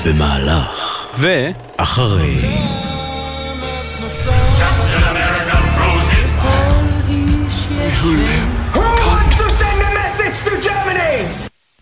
במהלך... 0.05 1.05
ו... 1.17 1.49
אחרי... 1.77 2.41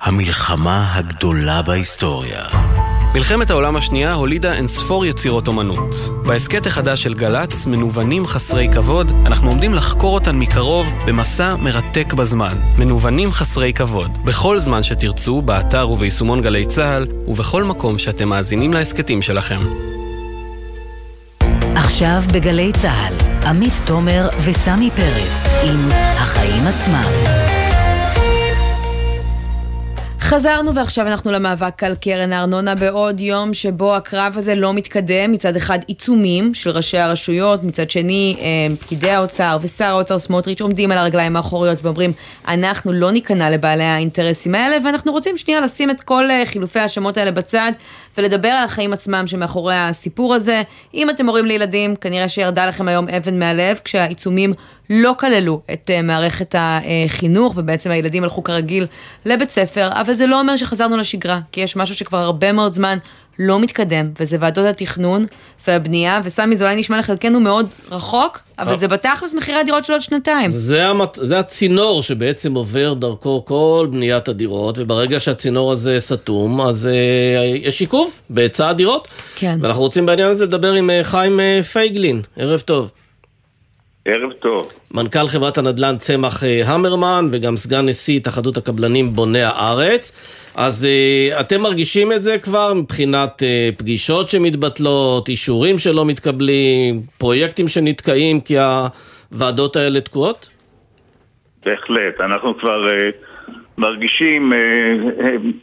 המלחמה 0.01 0.95
הגדולה 0.95 1.61
בהיסטוריה. 1.61 2.43
מלחמת 3.13 3.49
העולם 3.49 3.75
השנייה 3.75 4.13
הולידה 4.13 4.53
אינספור 4.53 5.05
יצירות 5.05 5.47
אומנות. 5.47 5.95
בהסכת 6.25 6.65
החדש 6.65 7.03
של 7.03 7.13
גל"צ, 7.13 7.65
מנוונים 7.65 8.27
חסרי 8.27 8.69
כבוד, 8.73 9.11
אנחנו 9.25 9.49
עומדים 9.49 9.73
לחקור 9.73 10.13
אותן 10.13 10.35
מקרוב 10.35 10.87
במסע 11.07 11.55
מרתק 11.55 12.13
בזמן. 12.13 12.57
מנוונים 12.77 13.31
חסרי 13.31 13.73
כבוד. 13.73 14.11
בכל 14.25 14.59
זמן 14.59 14.83
שתרצו, 14.83 15.41
באתר 15.41 15.89
וביישומון 15.89 16.41
גלי 16.41 16.65
צה"ל, 16.65 17.07
ובכל 17.27 17.63
מקום 17.63 17.99
שאתם 17.99 18.29
מאזינים 18.29 18.73
להסכתים 18.73 19.21
שלכם. 19.21 19.59
עכשיו 21.75 22.21
בגלי 22.33 22.71
צה"ל, 22.81 23.13
עמית 23.47 23.73
תומר 23.85 24.29
וסמי 24.45 24.89
פרץ 24.95 25.63
עם 25.63 25.89
החיים 25.91 26.67
עצמם. 26.67 27.58
חזרנו 30.29 30.75
ועכשיו 30.75 31.07
אנחנו 31.07 31.31
למאבק 31.31 31.83
על 31.83 31.95
קרן 31.95 32.33
הארנונה 32.33 32.75
בעוד 32.75 33.19
יום 33.19 33.53
שבו 33.53 33.95
הקרב 33.95 34.33
הזה 34.37 34.55
לא 34.55 34.73
מתקדם, 34.73 35.31
מצד 35.31 35.55
אחד 35.55 35.79
עיצומים 35.87 36.53
של 36.53 36.69
ראשי 36.69 36.97
הרשויות, 36.97 37.63
מצד 37.63 37.89
שני 37.89 38.37
פקידי 38.79 39.11
האוצר 39.11 39.57
ושר 39.61 39.85
האוצר 39.85 40.19
סמוטריץ' 40.19 40.61
עומדים 40.61 40.91
על 40.91 40.97
הרגליים 40.97 41.35
האחוריות 41.35 41.85
ואומרים 41.85 42.13
אנחנו 42.47 42.93
לא 42.93 43.11
ניכנע 43.11 43.49
לבעלי 43.49 43.83
האינטרסים 43.83 44.55
האלה 44.55 44.77
ואנחנו 44.85 45.11
רוצים 45.11 45.37
שנייה 45.37 45.61
לשים 45.61 45.91
את 45.91 46.01
כל 46.01 46.25
חילופי 46.45 46.79
השמות 46.79 47.17
האלה 47.17 47.31
בצד 47.31 47.71
ולדבר 48.17 48.47
על 48.47 48.63
החיים 48.63 48.93
עצמם 48.93 49.27
שמאחורי 49.27 49.75
הסיפור 49.75 50.33
הזה. 50.33 50.61
אם 50.93 51.09
אתם 51.09 51.27
הורים 51.27 51.45
לילדים 51.45 51.95
כנראה 51.95 52.29
שירדה 52.29 52.67
לכם 52.67 52.87
היום 52.87 53.09
אבן 53.09 53.39
מהלב 53.39 53.79
כשהעיצומים 53.83 54.53
לא 54.89 55.15
כללו 55.19 55.61
את 55.73 55.89
uh, 55.89 56.01
מערכת 56.03 56.55
החינוך, 56.57 57.53
ובעצם 57.57 57.91
הילדים 57.91 58.23
הלכו 58.23 58.43
כרגיל 58.43 58.85
לבית 59.25 59.49
ספר, 59.49 59.89
אבל 59.91 60.13
זה 60.19 60.27
לא 60.27 60.39
אומר 60.39 60.57
שחזרנו 60.57 60.97
לשגרה, 60.97 61.39
כי 61.51 61.61
יש 61.61 61.75
משהו 61.75 61.95
שכבר 61.95 62.17
הרבה 62.17 62.51
מאוד 62.51 62.73
זמן 62.73 62.97
לא 63.39 63.59
מתקדם, 63.59 64.09
וזה 64.19 64.37
ועדות 64.39 64.65
התכנון 64.65 65.25
והבנייה, 65.67 66.21
וסמי 66.23 66.57
זה 66.57 66.63
אולי 66.63 66.75
נשמע 66.75 66.99
לחלקנו 66.99 67.39
מאוד 67.39 67.67
רחוק, 67.91 68.39
אבל 68.59 68.77
זה 68.77 68.87
בתכלס 68.87 69.33
מחירי 69.33 69.57
הדירות 69.57 69.85
של 69.85 69.93
עוד 69.93 70.01
שנתיים. 70.01 70.51
זה, 70.51 70.87
המת... 70.87 71.17
זה 71.21 71.39
הצינור 71.39 72.01
שבעצם 72.01 72.53
עובר 72.53 72.93
דרכו 72.93 73.45
כל 73.45 73.87
בניית 73.91 74.27
הדירות, 74.27 74.77
וברגע 74.79 75.19
שהצינור 75.19 75.71
הזה 75.71 75.97
סתום, 75.99 76.61
אז 76.61 76.89
uh, 76.91 77.67
יש 77.67 77.79
עיכוב 77.79 78.21
בהיצע 78.29 78.69
הדירות. 78.69 79.07
כן. 79.35 79.57
ואנחנו 79.61 79.81
רוצים 79.81 80.05
בעניין 80.05 80.29
הזה 80.29 80.45
לדבר 80.45 80.73
עם 80.73 80.89
uh, 80.89 81.03
חיים 81.03 81.39
uh, 81.39 81.63
פייגלין, 81.63 82.21
ערב 82.37 82.59
טוב. 82.59 82.91
ערב 84.13 84.31
טוב. 84.31 84.65
מנכ"ל 84.91 85.27
חברת 85.27 85.57
הנדל"ן 85.57 85.97
צמח 85.97 86.43
המרמן 86.65 87.25
וגם 87.31 87.57
סגן 87.57 87.85
נשיא 87.85 88.17
התאחדות 88.17 88.57
הקבלנים 88.57 89.09
בוני 89.15 89.41
הארץ. 89.41 90.11
אז 90.55 90.87
uh, 90.87 91.39
אתם 91.39 91.61
מרגישים 91.61 92.11
את 92.11 92.23
זה 92.23 92.37
כבר 92.37 92.73
מבחינת 92.73 93.41
uh, 93.41 93.75
פגישות 93.77 94.29
שמתבטלות, 94.29 95.29
אישורים 95.29 95.77
שלא 95.77 96.05
מתקבלים, 96.05 97.01
פרויקטים 97.17 97.67
שנתקעים 97.67 98.41
כי 98.41 98.55
הוועדות 99.31 99.75
האלה 99.75 100.01
תקועות? 100.01 100.49
בהחלט, 101.65 102.21
אנחנו 102.21 102.57
כבר 102.57 102.85
מרגישים 103.77 104.53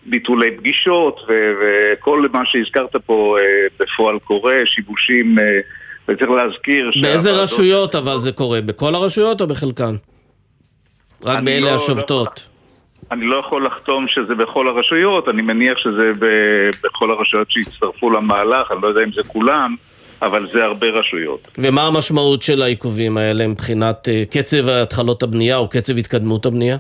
ביטולי 0.07 0.57
פגישות 0.57 1.21
וכל 1.29 2.27
מה 2.33 2.43
שהזכרת 2.45 2.97
פה 3.07 3.37
בפועל 3.81 4.19
קורה, 4.19 4.55
שיבושים... 4.65 5.37
וצריך 6.09 6.31
להזכיר 6.31 6.91
באיזה 7.03 7.33
רשויות 7.33 7.95
אבל 7.95 8.21
זה 8.21 8.33
קורה? 8.33 8.61
בכל 8.61 8.95
הרשויות 8.95 9.41
או 9.41 9.47
בחלקן? 9.47 9.97
רק 11.25 11.43
באלה 11.43 11.71
לא, 11.71 11.75
השובתות. 11.75 12.47
לא, 12.47 12.57
אני 13.17 13.27
לא 13.27 13.37
יכול 13.37 13.67
לחתום 13.67 14.09
שזה 14.09 14.35
בכל 14.35 14.69
הרשויות, 14.69 15.29
אני 15.29 15.43
מניח 15.43 15.79
שזה 15.79 16.13
ב, 16.19 16.27
בכל 16.85 17.11
הרשויות 17.11 17.51
שהצטרפו 17.51 18.11
למהלך, 18.11 18.73
אני 18.73 18.83
לא 18.83 18.87
יודע 18.87 19.05
אם 19.05 19.13
זה 19.13 19.23
כולם, 19.27 19.75
אבל 20.23 20.49
זה 20.53 20.65
הרבה 20.65 20.87
רשויות. 20.87 21.49
ומה 21.59 21.87
המשמעות 21.87 22.43
של 22.43 22.63
העיכובים 22.63 23.17
האלה 23.17 23.47
מבחינת 23.47 24.09
uh, 24.09 24.35
קצב 24.35 24.69
התחלות 24.69 25.23
הבנייה 25.23 25.57
או 25.57 25.69
קצב 25.69 25.97
התקדמות 25.99 26.47
הבנייה? 26.47 26.77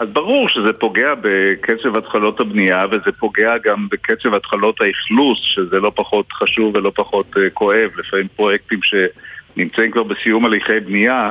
אז 0.00 0.08
ברור 0.12 0.48
שזה 0.48 0.72
פוגע 0.72 1.14
בקצב 1.20 1.96
התחלות 1.96 2.40
הבנייה 2.40 2.86
וזה 2.90 3.12
פוגע 3.18 3.52
גם 3.64 3.88
בקצב 3.90 4.34
התחלות 4.34 4.80
האכלוס, 4.80 5.38
שזה 5.42 5.76
לא 5.76 5.92
פחות 5.94 6.32
חשוב 6.32 6.74
ולא 6.76 6.92
פחות 6.94 7.26
uh, 7.36 7.38
כואב. 7.54 7.90
לפעמים 7.98 8.26
פרויקטים 8.36 8.80
שנמצאים 8.82 9.90
כבר 9.90 10.02
בסיום 10.02 10.44
הליכי 10.44 10.80
בנייה 10.80 11.30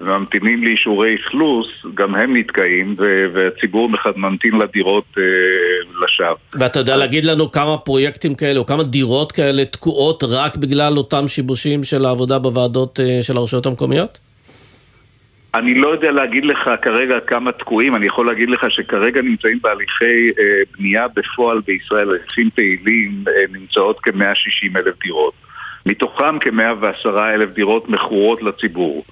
וממתינים 0.00 0.64
לאישורי 0.64 1.14
אכלוס, 1.14 1.66
גם 1.94 2.14
הם 2.14 2.36
נתקעים 2.36 2.96
והציבור 3.34 3.90
ממתין 4.16 4.58
לדירות 4.58 5.04
uh, 5.16 5.20
לשווא. 6.04 6.36
ואתה 6.54 6.78
יודע 6.78 6.96
להגיד 6.96 7.24
לנו 7.24 7.50
כמה 7.50 7.78
פרויקטים 7.78 8.34
כאלה 8.34 8.58
או 8.58 8.66
כמה 8.66 8.82
דירות 8.82 9.32
כאלה 9.32 9.64
תקועות 9.64 10.24
רק 10.30 10.56
בגלל 10.56 10.98
אותם 10.98 11.28
שיבושים 11.28 11.84
של 11.84 12.04
העבודה 12.04 12.38
בוועדות 12.38 13.00
uh, 13.00 13.22
של 13.22 13.36
הרשויות 13.36 13.66
המקומיות? 13.66 14.18
אני 15.54 15.74
לא 15.74 15.88
יודע 15.88 16.10
להגיד 16.10 16.44
לך 16.44 16.70
כרגע 16.82 17.20
כמה 17.20 17.52
תקועים, 17.52 17.96
אני 17.96 18.06
יכול 18.06 18.26
להגיד 18.26 18.50
לך 18.50 18.66
שכרגע 18.70 19.22
נמצאים 19.22 19.58
בהליכי 19.62 20.30
אה, 20.38 20.44
בנייה 20.78 21.08
בפועל 21.08 21.60
בישראל, 21.60 22.10
הליכים 22.10 22.50
פעילים, 22.54 23.24
אה, 23.28 23.42
נמצאות 23.52 24.00
כ-160 24.02 24.78
אלף 24.78 24.94
דירות. 25.04 25.34
מתוכם 25.86 26.38
כ-110 26.38 27.08
אלף 27.18 27.50
דירות 27.50 27.88
מכורות 27.88 28.42
לציבור, 28.42 29.04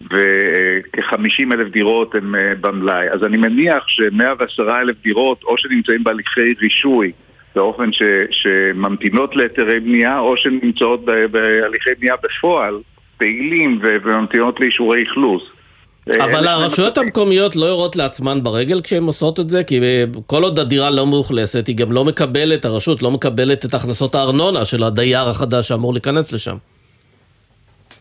וכ-50 0.00 1.52
אלף 1.52 1.72
דירות 1.72 2.14
הן 2.14 2.34
אה, 2.34 2.54
במלאי. 2.60 3.10
אז 3.10 3.24
אני 3.24 3.36
מניח 3.36 3.84
ש-110 3.88 4.62
אלף 4.62 4.96
דירות 5.02 5.42
או 5.44 5.58
שנמצאים 5.58 6.04
בהליכי 6.04 6.54
רישוי 6.60 7.12
באופן 7.54 7.92
ש- 7.92 8.02
שממתינות 8.30 9.36
להיתרי 9.36 9.80
בנייה, 9.80 10.18
או 10.18 10.36
שנמצאות 10.36 11.04
בהליכי 11.04 11.90
בנייה 11.98 12.14
בפועל, 12.22 12.74
פעילים 13.18 13.80
וממתינות 13.82 14.60
לאישורי 14.60 15.02
אכלוס. 15.02 15.50
אבל 16.18 16.48
הרשויות 16.48 16.98
המקומיות 16.98 17.56
לא 17.56 17.64
יורות 17.64 17.96
לעצמן 17.96 18.42
ברגל 18.42 18.80
כשהן 18.80 19.02
עושות 19.02 19.40
את 19.40 19.50
זה, 19.50 19.64
כי 19.64 19.80
אה, 19.82 20.04
כל 20.26 20.42
עוד 20.42 20.58
הדירה 20.58 20.90
לא 20.90 21.06
מאוכלסת, 21.06 21.66
היא 21.66 21.76
גם 21.76 21.92
לא 21.92 22.04
מקבלת, 22.04 22.64
הרשות 22.64 23.02
לא 23.02 23.10
מקבלת 23.10 23.64
את 23.64 23.74
הכנסות 23.74 24.14
הארנונה 24.14 24.64
של 24.64 24.82
הדייר 24.82 25.28
החדש 25.28 25.68
שאמור 25.68 25.92
להיכנס 25.92 26.32
לשם. 26.32 26.56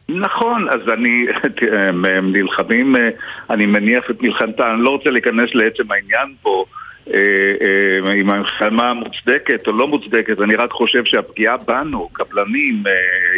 נכון, 0.10 0.70
אז 0.70 0.80
אני, 0.93 1.26
הם 2.18 2.32
נלחמים, 2.32 2.95
אה, 2.95 3.10
אני 3.49 3.66
מניח 3.66 4.03
את 4.12 4.22
מלחמתם, 4.22 4.64
אני 4.74 4.84
לא 4.84 4.89
רוצה 4.89 5.10
להיכנס 5.10 5.49
לעצם 5.53 5.91
העניין 5.91 6.36
פה, 6.41 6.66
אה, 7.14 8.14
אם 8.22 8.30
המלחמה 8.30 8.93
מוצדקת 8.93 9.68
או 9.68 9.72
לא 9.72 9.88
מוצדקת, 9.88 10.41
אני 10.41 10.55
רק 10.55 10.72
חושב 10.72 11.05
שהפגיעה 11.05 11.57
בנו, 11.57 12.10
קבלנים, 12.14 12.84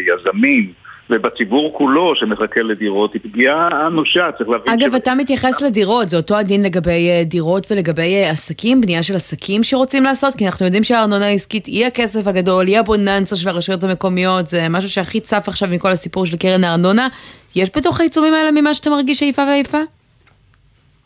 יזמים, 0.08 0.74
ובציבור 1.12 1.74
כולו 1.78 2.16
שמחכה 2.16 2.62
לדירות 2.62 3.14
היא 3.14 3.22
פגיעה 3.22 3.88
אנושה, 3.88 4.32
צריך 4.38 4.50
להבין 4.50 4.74
אגב, 4.74 4.96
אתה 4.96 5.16
מתייחס 5.16 5.62
לדירות, 5.62 6.10
זה 6.10 6.18
אותו 6.18 6.38
הדין 6.38 6.64
לגבי 6.64 7.10
אה, 7.10 7.24
דירות 7.26 7.72
ולגבי 7.72 8.16
אה, 8.16 8.30
עסקים, 8.30 8.82
בנייה 8.82 9.04
של 9.04 9.16
עסקים 9.16 9.64
שרוצים 9.64 10.04
לעשות? 10.04 10.36
כי 10.36 10.46
אנחנו 10.46 10.66
יודעים 10.66 10.84
שהארנונה 10.84 11.26
העסקית 11.26 11.66
היא 11.66 11.86
הכסף 11.86 12.28
הגדול, 12.28 12.68
היא 12.68 12.80
הבוננצה 12.80 13.36
של 13.36 13.50
הרשויות 13.50 13.84
המקומיות, 13.84 14.48
זה 14.48 14.68
משהו 14.70 14.90
שהכי 14.90 15.20
צף 15.20 15.44
עכשיו 15.48 15.70
מכל 15.72 15.90
הסיפור 15.90 16.26
של 16.26 16.38
קרן 16.38 16.64
הארנונה. 16.64 17.08
יש 17.56 17.70
בתוך 17.78 18.00
העיצומים 18.00 18.34
האלה 18.34 18.52
ממה 18.52 18.74
שאתה 18.74 18.90
מרגיש 18.90 19.24
איפה 19.24 19.42
ואיפה? 19.50 19.78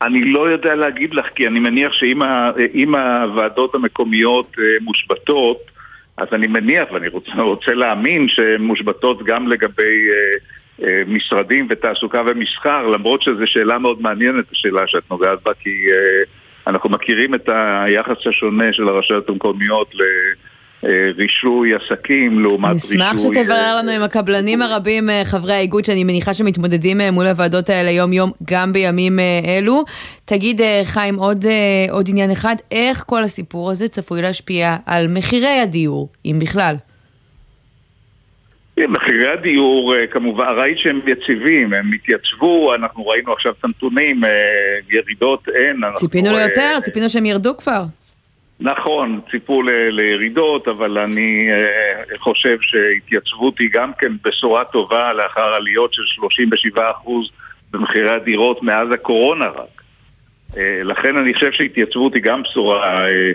אני 0.02 0.22
לא 0.24 0.50
יודע 0.50 0.76
להגיד 0.76 1.14
לך, 1.14 1.26
כי 1.36 1.48
אני 1.48 1.60
מניח 1.60 1.94
שאם 1.94 2.96
הוועדות 2.96 3.76
המקומיות 3.76 4.56
אה, 4.60 4.64
מושבתות, 4.82 5.75
אז 6.18 6.28
אני 6.34 6.48
מניח, 6.48 6.92
ואני 6.92 7.08
רוצה, 7.08 7.32
רוצה 7.42 7.74
להאמין 7.74 8.28
שהן 8.30 8.62
מושבתות 8.62 9.24
גם 9.24 9.48
לגבי 9.48 10.10
אה, 10.10 10.88
אה, 10.88 11.02
משרדים 11.08 11.68
ותעסוקה 11.70 12.22
ומסחר, 12.28 12.88
למרות 12.88 13.22
שזו 13.22 13.48
שאלה 13.48 13.80
מאוד 13.80 14.02
מעניינת, 14.02 14.46
השאלה 14.52 14.82
שאת 14.88 15.12
נוגעת 15.12 15.44
בה, 15.44 15.54
כי 15.54 15.70
אה, 15.92 16.24
אנחנו 16.68 16.90
מכירים 16.90 17.36
את 17.36 17.50
היחס 17.84 18.28
השונה 18.28 18.74
של 18.74 18.88
הרשויות 18.88 19.30
המקומיות 19.30 19.92
לרישוי 20.86 21.72
עסקים 21.76 22.40
לעומת 22.40 22.74
רישוי... 22.74 22.98
נשמח 22.98 23.18
שתברר 23.18 23.76
לנו 23.78 23.92
עם 23.92 24.02
הקבלנים 24.02 24.62
הרבים, 24.62 25.10
אה, 25.10 25.22
חברי 25.26 25.54
האיגוד, 25.54 25.86
שאני 25.86 26.04
מניחה 26.04 26.34
שמתמודדים 26.34 27.02
אה, 27.02 27.12
מול 27.12 27.28
הוועדות 27.28 27.70
האלה 27.70 27.92
יום-יום, 27.92 28.32
גם 28.50 28.74
בימים 28.74 29.20
אה, 29.20 29.40
אלו. 29.46 29.84
תגיד, 30.26 30.62
אה, 30.62 30.82
חיים, 30.86 31.16
עוד, 31.16 31.46
אה, 31.46 31.92
עוד 31.92 32.06
עניין 32.10 32.32
אחד, 32.32 32.56
איך 32.72 33.04
כל 33.08 33.24
הסיפור 33.24 33.72
הזה 33.72 33.88
צפוי 33.88 34.22
להשפיע 34.22 34.76
על 34.86 35.08
מחירי 35.08 35.60
הדיור, 35.60 36.10
אם 36.26 36.40
בכלל? 36.42 36.76
מחירי 38.78 39.28
הדיור, 39.28 39.96
אה, 39.96 40.08
כמובן, 40.08 40.46
ראית 40.58 40.78
שהם 40.78 41.00
יציבים, 41.08 41.74
הם 41.74 41.92
התייצבו, 41.94 42.76
אנחנו 42.76 43.08
ראינו 43.08 43.34
עכשיו 43.34 43.54
את 43.60 43.64
הנתונים, 43.66 44.24
אה, 44.26 44.30
ירידות 44.90 45.50
אין. 45.56 45.82
ציפינו 45.96 46.30
אה, 46.30 46.46
ליותר, 46.46 46.80
ציפינו 46.82 47.10
שהם 47.10 47.26
ירדו 47.26 47.58
כבר. 47.58 47.84
נכון, 48.60 49.20
ציפו 49.32 49.62
ל- 49.62 49.90
לירידות, 49.90 50.68
אבל 50.68 50.98
אני 50.98 51.48
אה, 51.52 52.18
חושב 52.20 52.58
שהתייצבות 52.62 53.60
היא 53.60 53.70
גם 53.74 53.92
כן 54.00 54.12
בשורה 54.24 54.66
טובה 54.66 55.14
לאחר 55.14 55.54
עליות 55.54 55.94
של 55.94 56.02
37% 56.76 56.80
במחירי 57.72 58.10
הדירות 58.10 58.64
מאז 58.64 58.92
הקורונה 58.92 59.46
רק. 59.46 59.82
אה, 60.58 60.80
לכן 60.84 61.18
אני 61.18 61.34
חושב 61.34 61.52
שהתייצבות 61.52 62.14
היא 62.14 62.24
גם 62.24 62.44
בשורה 62.44 63.08
אה, 63.08 63.32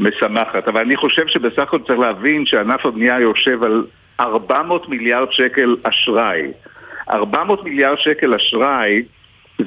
משמחת, 0.00 0.68
אבל 0.68 0.80
אני 0.80 0.96
חושב 0.96 1.26
שבסך 1.26 1.58
הכל 1.58 1.78
צריך 1.86 1.98
להבין 1.98 2.46
שענף 2.46 2.86
הבנייה 2.86 3.20
יושב 3.20 3.62
על 3.62 3.84
400 4.20 4.88
מיליארד 4.88 5.32
שקל 5.32 5.76
אשראי. 5.82 6.52
400 7.10 7.64
מיליארד 7.64 7.98
שקל 7.98 8.34
אשראי 8.34 9.02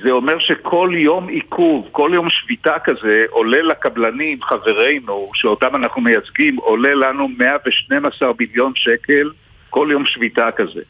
זה 0.03 0.11
אומר 0.11 0.39
שכל 0.39 0.91
יום 0.95 1.27
עיכוב, 1.27 1.87
כל 1.91 2.11
יום 2.13 2.29
שביתה 2.29 2.73
כזה, 2.83 3.25
עולה 3.29 3.61
לקבלנים, 3.61 4.41
חברינו, 4.41 5.25
שאותם 5.33 5.75
אנחנו 5.75 6.01
מייצגים, 6.01 6.55
עולה 6.55 6.93
לנו 6.93 7.27
112 7.27 8.31
מיליון 8.39 8.71
שקל 8.75 9.29
כל 9.69 9.87
יום 9.91 10.05
שביתה 10.05 10.49
כזה. 10.55 10.81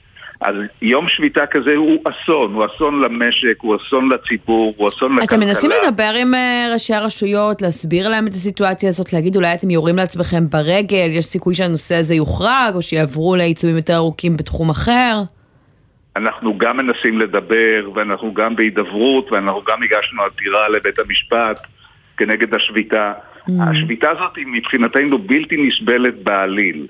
אז 0.41 0.55
יום 0.81 1.09
שביתה 1.09 1.45
כזה 1.45 1.75
הוא 1.75 2.03
אסון, 2.03 2.53
הוא 2.53 2.65
אסון 2.65 3.01
למשק, 3.01 3.57
הוא 3.61 3.75
אסון 3.75 4.09
לציבור, 4.09 4.73
הוא 4.77 4.89
אסון 4.89 5.15
לכלכלה. 5.15 5.37
אתם 5.37 5.47
מנסים 5.47 5.71
לדבר 5.83 6.13
עם 6.21 6.35
אה, 6.35 6.69
ראשי 6.73 6.93
הרשויות, 6.93 7.61
להסביר 7.61 8.09
להם 8.09 8.27
את 8.27 8.33
הסיטואציה 8.33 8.89
הזאת, 8.89 9.13
להגיד 9.13 9.35
אולי 9.35 9.53
אתם 9.53 9.69
יורים 9.69 9.95
לעצמכם 9.95 10.49
ברגל, 10.49 11.07
יש 11.11 11.25
סיכוי 11.25 11.55
שהנושא 11.55 11.95
הזה 11.95 12.15
יוחרג, 12.15 12.71
או 12.75 12.81
שיעברו 12.81 13.35
לעיצומים 13.35 13.75
יותר 13.75 13.95
ארוכים 13.95 14.37
בתחום 14.37 14.69
אחר? 14.69 15.21
אנחנו 16.15 16.57
גם 16.57 16.77
מנסים 16.77 17.19
לדבר, 17.19 17.89
ואנחנו 17.93 18.33
גם 18.33 18.55
בהידברות, 18.55 19.31
ואנחנו 19.31 19.61
גם 19.61 19.83
הגשנו 19.83 20.23
עתירה 20.23 20.69
לבית 20.69 20.99
המשפט 20.99 21.59
כנגד 22.17 22.55
השביתה. 22.55 23.13
Mm. 23.49 23.51
השביתה 23.59 24.09
הזאת 24.09 24.35
היא 24.35 24.45
מבחינתנו 24.47 25.17
בלתי 25.17 25.57
נסבלת 25.57 26.23
בעליל. 26.23 26.87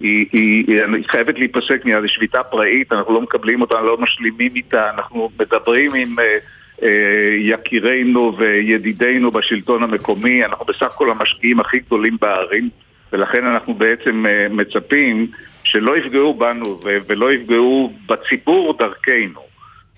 היא, 0.00 0.26
היא, 0.32 0.64
היא 0.68 1.04
חייבת 1.08 1.38
להיפסק 1.38 1.84
מיד, 1.84 2.02
היא 2.02 2.08
שביתה 2.08 2.42
פראית, 2.42 2.92
אנחנו 2.92 3.14
לא 3.14 3.20
מקבלים 3.20 3.60
אותה, 3.60 3.80
לא 3.80 3.98
משלימים 3.98 4.52
איתה, 4.54 4.90
אנחנו 4.90 5.30
מדברים 5.40 5.94
עם 5.94 6.18
אה, 6.18 6.38
אה, 6.82 7.36
יקירינו 7.38 8.36
וידידינו 8.38 9.30
בשלטון 9.30 9.82
המקומי, 9.82 10.44
אנחנו 10.44 10.64
בסך 10.64 10.82
הכל 10.82 11.10
המשקיעים 11.10 11.60
הכי 11.60 11.78
גדולים 11.78 12.16
בערים, 12.20 12.68
ולכן 13.12 13.46
אנחנו 13.46 13.74
בעצם 13.74 14.26
אה, 14.26 14.46
מצפים 14.50 15.26
שלא 15.66 15.98
יפגעו 15.98 16.34
בנו 16.34 16.80
ולא 17.06 17.32
יפגעו 17.32 17.92
בציבור 18.06 18.76
דרכנו. 18.78 19.40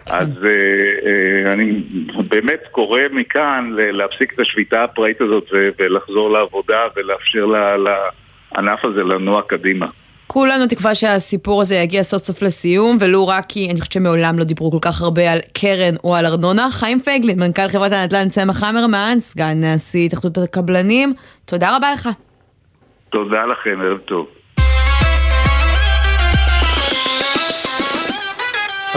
אז 0.07 0.45
אה, 0.45 0.51
אה, 1.07 1.53
אני 1.53 1.83
באמת 2.29 2.61
קורא 2.71 3.01
מכאן 3.13 3.71
להפסיק 3.77 4.35
את 4.35 4.41
השביתה 4.41 4.85
הפראית 4.85 5.21
הזאת 5.21 5.45
ולחזור 5.79 6.31
לעבודה 6.31 6.81
ולאפשר 6.97 7.47
לענף 7.47 8.85
הזה 8.85 9.03
לנוע 9.03 9.43
קדימה. 9.43 9.87
כולנו 10.27 10.67
תקווה 10.67 10.95
שהסיפור 10.95 11.61
הזה 11.61 11.75
יגיע 11.75 12.03
סוף 12.03 12.23
סוף 12.23 12.43
לסיום, 12.43 12.97
ולו 13.01 13.27
רק 13.27 13.45
כי 13.49 13.71
אני 13.71 13.81
חושבת 13.81 13.93
שמעולם 13.93 14.39
לא 14.39 14.45
דיברו 14.45 14.71
כל 14.71 14.79
כך 14.83 15.03
הרבה 15.03 15.33
על 15.33 15.39
קרן 15.53 15.95
או 16.05 16.17
על 16.17 16.27
ארנונה. 16.27 16.69
חיים 16.71 17.01
פייגלין, 17.01 17.41
מנכ"ל 17.41 17.69
חברת 17.69 17.93
הנדל"ן 17.93 18.29
צמח 18.29 18.63
המרמן, 18.63 19.17
סגן 19.19 19.65
נשיא 19.65 20.07
התאחדות 20.07 20.39
הקבלנים, 20.39 21.15
תודה 21.45 21.77
רבה 21.77 21.93
לך. 21.93 22.09
תודה 23.11 23.45
לכם, 23.45 23.81
ערב 23.81 23.99
טוב. 23.99 24.38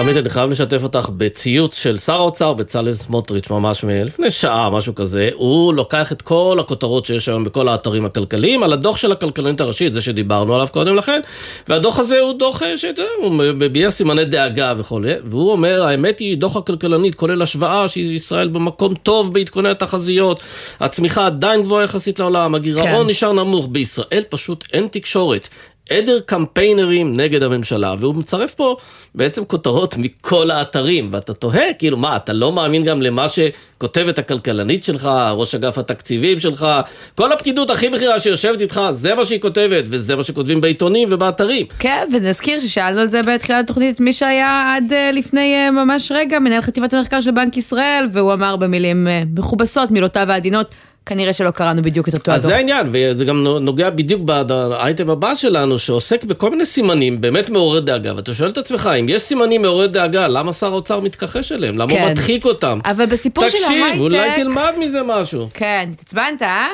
עמית, 0.01 0.17
אני 0.17 0.29
חייב 0.29 0.49
לשתף 0.49 0.83
אותך 0.83 1.09
בציוץ 1.17 1.77
של 1.77 1.99
שר 1.99 2.15
האוצר 2.15 2.53
בצלאל 2.53 2.91
סמוטריץ', 2.91 3.49
ממש 3.49 3.83
מלפני 3.83 4.31
שעה, 4.31 4.69
משהו 4.69 4.95
כזה. 4.95 5.29
הוא 5.33 5.73
לוקח 5.73 6.11
את 6.11 6.21
כל 6.21 6.57
הכותרות 6.59 7.05
שיש 7.05 7.29
היום 7.29 7.43
בכל 7.43 7.67
האתרים 7.67 8.05
הכלכליים 8.05 8.63
על 8.63 8.73
הדוח 8.73 8.97
של 8.97 9.11
הכלכלנית 9.11 9.61
הראשית, 9.61 9.93
זה 9.93 10.01
שדיברנו 10.01 10.55
עליו 10.55 10.67
קודם 10.71 10.95
לכן, 10.95 11.21
והדוח 11.67 11.99
הזה 11.99 12.19
הוא 12.19 12.33
דוח 12.33 12.63
אה, 12.63 12.77
שאתה 12.77 13.01
יודע, 13.01 13.11
הוא 13.21 13.31
מביע 13.33 13.91
סימני 13.91 14.25
דאגה 14.25 14.73
וכולי, 14.77 15.13
והוא 15.25 15.51
אומר, 15.51 15.83
האמת 15.83 16.19
היא, 16.19 16.37
דוח 16.37 16.57
הכלכלנית 16.57 17.15
כולל 17.15 17.41
השוואה 17.41 17.87
שישראל 17.87 18.47
במקום 18.47 18.93
טוב 18.95 19.33
בעדכוני 19.33 19.69
התחזיות, 19.69 20.43
הצמיחה 20.79 21.25
עדיין 21.25 21.63
גבוהה 21.63 21.83
יחסית 21.83 22.19
לעולם, 22.19 22.55
הגירעון 22.55 23.03
כן. 23.03 23.09
נשאר 23.09 23.33
נמוך, 23.33 23.67
בישראל 23.71 24.23
פשוט 24.29 24.63
אין 24.73 24.87
תקשורת. 24.91 25.47
עדר 25.89 26.19
קמפיינרים 26.19 27.17
נגד 27.17 27.43
הממשלה, 27.43 27.95
והוא 27.99 28.15
מצרף 28.15 28.53
פה 28.53 28.75
בעצם 29.15 29.43
כותרות 29.43 29.95
מכל 29.97 30.51
האתרים, 30.51 31.09
ואתה 31.11 31.33
תוהה, 31.33 31.73
כאילו, 31.79 31.97
מה, 31.97 32.15
אתה 32.15 32.33
לא 32.33 32.51
מאמין 32.51 32.83
גם 32.83 33.01
למה 33.01 33.25
שכותבת 33.29 34.17
הכלכלנית 34.17 34.83
שלך, 34.83 35.09
ראש 35.31 35.55
אגף 35.55 35.77
התקציבים 35.77 36.39
שלך, 36.39 36.67
כל 37.15 37.31
הפקידות 37.31 37.69
הכי 37.69 37.89
בכירה 37.89 38.19
שיושבת 38.19 38.61
איתך, 38.61 38.81
זה 38.93 39.15
מה 39.15 39.25
שהיא 39.25 39.41
כותבת, 39.41 39.83
וזה 39.87 40.15
מה 40.15 40.23
שכותבים 40.23 40.61
בעיתונים 40.61 41.09
ובאתרים. 41.11 41.65
כן, 41.79 42.07
ונזכיר 42.13 42.59
ששאלנו 42.59 42.99
על 42.99 43.09
זה 43.09 43.23
בתחילת 43.23 43.63
התוכנית 43.63 43.99
מי 43.99 44.13
שהיה 44.13 44.73
עד 44.75 44.93
אה, 44.93 45.11
לפני 45.11 45.55
אה, 45.55 45.71
ממש 45.71 46.11
רגע, 46.15 46.39
מנהל 46.39 46.61
חטיבת 46.61 46.93
המחקר 46.93 47.21
של 47.21 47.31
בנק 47.31 47.57
ישראל, 47.57 48.07
והוא 48.13 48.33
אמר 48.33 48.55
במילים 48.55 49.07
אה, 49.07 49.23
מכובסות, 49.35 49.91
מילותיו 49.91 50.31
העדינות, 50.31 50.67
כנראה 51.05 51.33
שלא 51.33 51.51
קראנו 51.51 51.81
בדיוק 51.81 52.09
את 52.09 52.13
אותו 52.13 52.31
אז 52.31 52.39
הדוח. 52.39 52.49
זה 52.49 52.55
העניין, 52.55 52.89
וזה 52.91 53.25
גם 53.25 53.43
נוגע 53.43 53.89
בדיוק 53.89 54.21
באייטם 54.21 55.09
הבא 55.09 55.35
שלנו, 55.35 55.79
שעוסק 55.79 56.23
בכל 56.23 56.49
מיני 56.49 56.65
סימנים 56.65 57.21
באמת 57.21 57.49
מעוררי 57.49 57.81
דאגה, 57.81 58.15
ואתה 58.15 58.33
שואל 58.33 58.49
את 58.49 58.57
עצמך, 58.57 58.89
אם 58.99 59.09
יש 59.09 59.21
סימנים 59.21 59.61
מעוררי 59.61 59.87
דאגה, 59.87 60.27
למה 60.27 60.53
שר 60.53 60.71
האוצר 60.71 60.99
מתכחש 60.99 61.51
אליהם? 61.51 61.77
למה 61.77 61.91
הוא 61.91 61.99
כן. 62.01 62.11
מדחיק 62.11 62.45
אותם? 62.45 62.79
אבל 62.85 63.05
בסיפור 63.05 63.49
של 63.49 63.57
תקשיב, 63.57 63.83
ההייטק... 63.83 63.99
אולי 63.99 64.29
תלמד 64.35 64.73
מזה 64.79 64.99
משהו. 65.05 65.47
כן, 65.53 65.89
התעצבנת, 65.93 66.41
אה? 66.41 66.67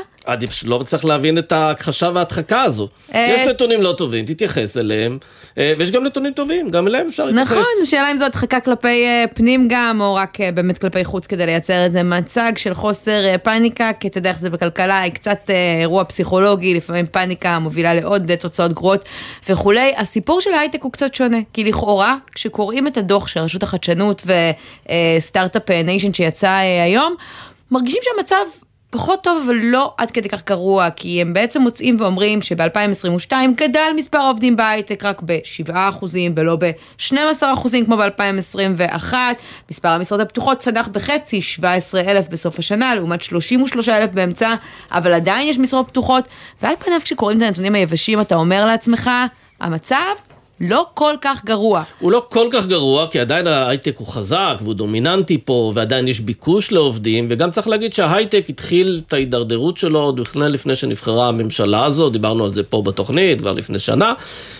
פשוט 0.48 0.70
לא 0.70 0.80
מצליח 0.80 1.06
להבין 1.06 1.38
את 1.38 1.52
ההכחשה 1.52 2.10
וההדחקה 2.14 2.62
הזו. 2.62 2.88
אה, 3.14 3.36
יש 3.36 3.48
נתונים 3.48 3.82
לא 3.82 3.94
טובים, 3.98 4.26
תתייחס 4.26 4.78
אליהם, 4.78 5.18
אה, 5.58 5.74
ויש 5.80 5.92
גם 5.92 6.04
נתונים 6.04 6.34
טובים, 6.34 6.70
גם 6.70 6.88
אליהם 6.88 7.08
אפשר 7.08 7.26
להתייחס. 7.26 7.52
נכון, 7.52 7.64
השאלה 7.84 8.12
אם 8.12 8.18
זו 8.18 8.26
הדחקה 8.26 8.60
כלפי 8.60 9.06
אה, 9.06 9.26
פנים 9.34 9.68
גם, 9.70 10.02
או 10.02 10.16
רק 10.16 10.38
באמת 10.54 10.78
כלפי 10.78 11.06
חוץ 11.06 11.28
כדי 11.28 11.46
לייצר 11.46 11.84
איזה 11.84 12.04
מצג 12.04 12.52
של 12.56 12.74
חוסר 12.74 13.38
פאניקה, 13.44 13.92
כי 14.00 14.08
אתה 14.08 14.18
יודע 14.18 14.30
איך 14.30 14.40
זה 14.40 14.50
בכלכלה, 14.50 15.02
היא 15.02 15.12
קצת 15.12 15.50
אירוע 15.80 16.04
פסיכולוגי, 16.04 16.74
לפעמים 16.74 17.06
פאניקה 17.06 17.60
מובילה 17.60 17.94
לעוד 17.94 18.36
תוצאות 18.36 18.74
גרועות 18.74 19.04
וכולי. 19.50 19.94
הסיפור 19.98 20.42
של 20.42 20.54
ההייטק 20.54 20.84
הוא 20.84 20.92
קצת 20.92 21.16
שונה, 21.16 21.38
כי 21.54 21.64
לכאורה, 21.64 22.16
כשקוראים 22.32 22.88
את 22.88 22.98
הדוח 22.98 23.28
של 23.28 23.40
רשות 23.40 23.64
החדשנות 23.64 24.24
ו 24.26 24.42
Start-Up 24.42 25.72
Nation 25.72 26.14
שיצא 26.14 26.50
היום, 26.84 27.16
מרגישים 27.72 28.02
שהמצב 28.04 28.67
פחות 28.90 29.24
טוב, 29.24 29.44
אבל 29.46 29.56
לא 29.56 29.94
עד 29.98 30.12
כדי 30.12 30.30
כך 30.30 30.44
גרוע, 30.46 30.90
כי 30.90 31.22
הם 31.22 31.34
בעצם 31.34 31.62
מוצאים 31.62 31.96
ואומרים 32.00 32.42
שב-2022 32.42 33.34
גדל 33.56 33.92
מספר 33.96 34.18
העובדים 34.18 34.56
בהייטק 34.56 35.06
רק 35.06 35.22
ב-7% 35.26 36.06
ולא 36.36 36.56
ב-12% 36.56 37.14
כמו 37.86 37.98
ב-2021. 37.98 39.14
מספר 39.72 39.90
המשרות 39.90 40.20
הפתוחות 40.20 40.58
צנח 40.58 40.88
בחצי, 40.88 41.42
17,000 41.42 42.28
בסוף 42.30 42.60
השנה, 42.60 42.96
לעומת 42.96 43.22
33,000 43.22 44.12
באמצע, 44.12 44.56
אבל 44.92 45.14
עדיין 45.14 45.48
יש 45.48 45.60
משרות 45.60 45.88
פתוחות, 45.88 46.28
ועל 46.62 46.74
פניו 46.80 47.00
כשקוראים 47.04 47.38
את 47.38 47.44
הנתונים 47.44 47.76
היבשים 47.76 48.22
אתה 48.22 48.36
אומר 48.36 48.66
לעצמך, 48.66 49.12
המצב 49.62 50.16
לא 50.60 50.86
כל 50.94 51.14
כך 51.22 51.46
גרוע. 51.46 51.84
הוא 52.00 52.12
לא 52.12 52.26
כל 52.30 52.48
כך 52.52 52.66
גרוע, 52.68 53.08
כי 53.08 53.20
עדיין 53.20 53.48
ההייטק 53.48 53.98
הוא 53.98 54.08
חזק 54.08 54.58
והוא 54.62 54.74
דומיננטי 54.74 55.38
פה, 55.46 55.72
ועדיין 55.76 56.08
יש 56.08 56.20
ביקוש 56.20 56.72
לעובדים, 56.72 57.28
וגם 57.30 57.52
צריך 57.52 57.68
להגיד 57.68 57.94
שההייטק 57.94 58.46
התחיל 58.50 59.02
את 59.08 59.14
ההידרדרות 59.14 59.78
שלו 59.78 60.00
עוד 60.00 60.20
לפני, 60.20 60.50
לפני 60.50 60.76
שנבחרה 60.76 61.28
הממשלה 61.28 61.86
הזו, 61.86 62.10
דיברנו 62.10 62.46
על 62.46 62.54
זה 62.54 62.64
פה 62.64 62.82
בתוכנית 62.82 63.42
כבר 63.42 63.54
לפני 63.54 63.80
שנה, 63.80 64.14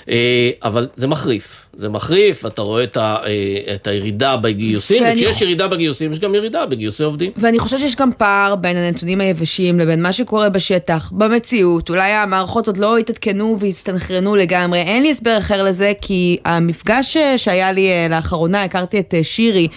אה, 0.10 0.50
אבל 0.64 0.88
זה 0.96 1.08
מחריף. 1.08 1.67
זה 1.80 1.90
מחריף, 1.90 2.46
אתה 2.46 2.62
רואה 2.62 2.84
את, 2.84 2.98
ה, 2.98 3.18
אה, 3.26 3.74
את 3.76 3.88
הירידה 3.88 4.38
בגיוסים, 4.38 5.04
ואני- 5.04 5.28
וכשיש 5.28 5.42
ירידה 5.42 5.68
בגיוסים, 5.68 6.12
יש 6.12 6.20
גם 6.20 6.36
ירידה 6.36 6.66
בגיוסי 6.66 7.04
עובדים. 7.04 7.32
ואני 7.38 7.60
חושבת 7.60 7.80
שיש 7.80 7.96
גם 7.96 8.10
פער 8.18 8.56
בין 8.56 8.78
הנתונים 8.78 9.22
היבשים 9.22 9.80
לבין 9.80 10.02
מה 10.02 10.14
שקורה 10.14 10.50
בשטח, 10.50 11.12
במציאות. 11.12 11.90
אולי 11.90 12.12
המערכות 12.12 12.68
עוד 12.68 12.78
לא 12.78 12.98
התעדכנו 12.98 13.58
והסתנכרנו 13.60 14.36
לגמרי. 14.36 14.80
אין 14.80 15.04
לי 15.04 15.10
הסבר 15.12 15.38
אחר 15.38 15.64
לזה, 15.64 15.94
כי 16.02 16.38
המפגש 16.46 17.18
אה, 17.18 17.38
שהיה 17.38 17.72
לי 17.72 17.88
אה, 17.90 18.08
לאחרונה, 18.10 18.64
הכרתי 18.64 19.00
את 19.00 19.14
שירי. 19.22 19.68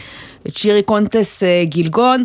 את 0.47 0.57
שירי 0.57 0.83
קונטס 0.83 1.43
גילגון, 1.63 2.25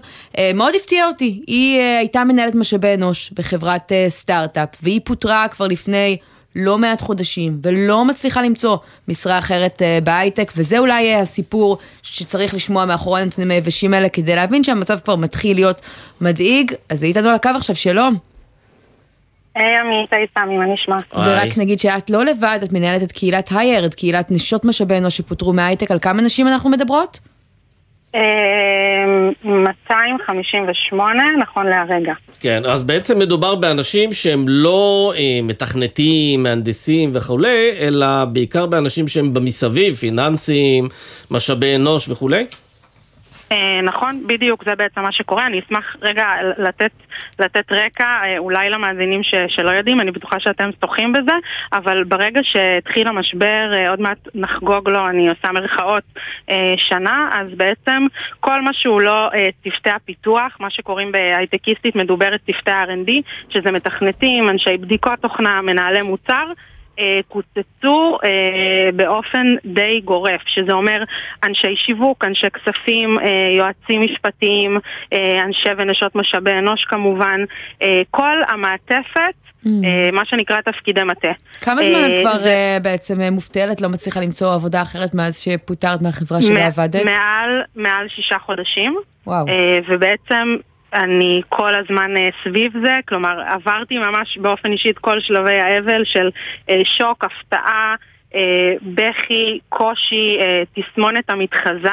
מאוד 0.53 0.73
הפתיע 0.75 1.07
אותי. 1.07 1.41
היא 1.47 1.79
הייתה 1.99 2.23
מנהלת 2.23 2.55
משאבי 2.55 2.93
אנוש 2.93 3.31
בחברת 3.33 3.91
סטארט-אפ, 4.07 4.69
והיא 4.83 5.01
פוטרה 5.03 5.45
כבר 5.51 5.67
לפני 5.67 6.17
לא 6.55 6.77
מעט 6.77 7.01
חודשים, 7.01 7.59
ולא 7.63 8.05
מצליחה 8.05 8.41
למצוא 8.41 8.77
משרה 9.07 9.37
אחרת 9.37 9.81
אה, 9.81 9.99
בהייטק, 10.03 10.51
וזה 10.57 10.79
אולי 10.79 11.01
יהיה 11.01 11.19
הסיפור 11.19 11.77
שצריך 12.03 12.53
לשמוע 12.53 12.85
מאחורי 12.85 13.21
הנתונים 13.21 13.51
היבשים 13.51 13.93
האלה, 13.93 14.09
כדי 14.09 14.35
להבין 14.35 14.63
שהמצב 14.63 14.99
כבר 14.99 15.15
מתחיל 15.15 15.57
להיות 15.57 15.81
מדאיג. 16.21 16.71
אז 16.89 17.03
היא 17.03 17.17
איתנו 17.17 17.29
על 17.29 17.35
הקו 17.35 17.49
עכשיו, 17.55 17.75
שלום. 17.75 18.15
היי 19.55 19.77
עמית, 19.77 20.13
היי 20.13 20.25
סמי, 20.39 20.57
מה 20.57 20.65
נשמע? 20.65 20.97
ורק 21.13 21.57
נגיד 21.57 21.79
שאת 21.79 22.09
לא 22.09 22.25
לבד, 22.25 22.59
את 22.63 22.73
מנהלת 22.73 23.03
את 23.03 23.11
קהילת 23.11 23.49
הייר, 23.51 23.85
את 23.85 23.93
קהילת 23.93 24.31
נשות 24.31 24.65
משאבי 24.65 24.97
אנוש 24.97 25.17
שפוטרו 25.17 25.53
מההייטק, 25.53 25.91
על 25.91 25.99
כמה 25.99 26.21
נשים 26.21 26.47
אנחנו 26.47 26.69
מדברות? 26.69 27.19
אה, 28.15 29.29
258, 29.43 31.23
נכון 31.39 31.67
להרגע. 31.67 32.13
כן, 32.39 32.61
אז 32.65 32.83
בעצם 32.83 33.19
מדובר 33.19 33.55
באנשים 33.55 34.13
שהם 34.13 34.45
לא 34.47 35.13
אה, 35.17 35.39
מתכנתים, 35.43 36.43
מהנדסים 36.43 37.11
וכולי, 37.13 37.71
אלא 37.79 38.25
בעיקר 38.25 38.65
באנשים 38.65 39.07
שהם 39.07 39.33
במסביב, 39.33 39.95
פיננסים, 39.95 40.89
משאבי 41.31 41.75
אנוש 41.75 42.09
וכולי. 42.09 42.45
אה, 43.51 43.81
נכון, 43.83 44.27
בדיוק, 44.27 44.63
זה 44.65 44.75
בעצם 44.75 45.01
מה 45.01 45.11
שקורה. 45.11 45.45
אני 45.45 45.59
אשמח 45.59 45.95
רגע 46.01 46.25
לתת, 46.57 46.91
לתת 47.39 47.71
רקע, 47.71 48.05
אה, 48.23 48.37
אולי 48.37 48.69
למאזינים 48.69 49.23
ש, 49.23 49.35
שלא 49.47 49.69
יודעים, 49.69 50.01
אני 50.01 50.11
בטוחה 50.11 50.39
שאתם 50.39 50.69
שוחים 50.81 51.13
בזה, 51.13 51.33
אבל 51.73 52.03
ברגע 52.03 52.39
שהתחיל 52.43 53.07
המשבר, 53.07 53.71
אה, 53.73 53.89
עוד 53.89 54.01
מעט 54.01 54.17
נחגוג 54.35 54.89
לו, 54.89 55.07
אני 55.07 55.29
עושה 55.29 55.51
מרכאות, 55.51 56.03
אה, 56.49 56.73
שנה, 56.77 57.29
אז 57.33 57.57
בעצם 57.57 58.07
כל 58.39 58.61
מה 58.61 58.73
שהוא 58.73 59.01
לא 59.01 59.29
אה, 59.33 59.49
צוותי 59.63 59.89
הפיתוח, 59.89 60.57
מה 60.59 60.69
שקוראים 60.69 61.11
בהייטקיסטית 61.11 61.95
מדוברת 61.95 62.39
צוותי 62.45 62.71
R&D, 62.71 63.11
שזה 63.49 63.71
מתכנתים, 63.71 64.49
אנשי 64.49 64.77
בדיקות 64.77 65.19
תוכנה, 65.19 65.61
מנהלי 65.61 66.01
מוצר, 66.01 66.45
קוצצו 67.27 68.17
אה, 68.23 68.29
באופן 68.95 69.55
די 69.65 70.01
גורף, 70.05 70.41
שזה 70.47 70.71
אומר 70.71 71.03
אנשי 71.43 71.75
שיווק, 71.75 72.23
אנשי 72.25 72.47
כספים, 72.49 73.19
אה, 73.19 73.25
יועצים 73.57 74.01
משפטיים, 74.01 74.79
אה, 75.13 75.43
אנשי 75.45 75.69
ונשות 75.77 76.15
משאבי 76.15 76.51
אנוש 76.51 76.83
כמובן, 76.83 77.39
אה, 77.81 78.01
כל 78.11 78.37
המעטפת, 78.47 79.33
אה, 79.65 80.11
מה 80.11 80.25
שנקרא 80.25 80.61
תפקידי 80.61 81.03
מטה. 81.03 81.31
כמה 81.61 81.83
זמן 81.83 81.95
אה, 81.95 82.07
את 82.07 82.13
כבר 82.21 82.47
אה, 82.47 82.77
בעצם 82.81 83.21
אה, 83.21 83.31
מובטלת, 83.31 83.81
לא 83.81 83.89
מצליחה 83.89 84.19
למצוא 84.19 84.53
עבודה 84.53 84.81
אחרת 84.81 85.15
מאז 85.15 85.39
שפוטרת 85.39 86.01
מהחברה 86.01 86.41
שבה 86.41 86.53
מ- 86.63 86.65
עבדת? 86.65 87.05
מעל, 87.05 87.61
מעל 87.75 88.07
שישה 88.15 88.39
חודשים. 88.39 88.95
וואו. 89.27 89.47
אה, 89.47 89.79
ובעצם 89.89 90.55
אני 90.93 91.41
כל 91.49 91.75
הזמן 91.75 92.17
אה, 92.17 92.29
סביב 92.43 92.71
זה, 92.83 92.99
כלומר 93.07 93.41
עברתי 93.47 93.97
ממש 93.97 94.37
באופן 94.37 94.71
אישי 94.71 94.89
את 94.89 94.97
כל 94.97 95.19
שלבי 95.19 95.59
האבל 95.59 96.05
של 96.05 96.29
אה, 96.69 96.81
שוק, 96.97 97.23
הפתעה, 97.23 97.95
אה, 98.35 98.41
בכי, 98.81 99.59
קושי, 99.69 100.37
תסמונת 100.75 101.29
המתחזה. 101.29 101.89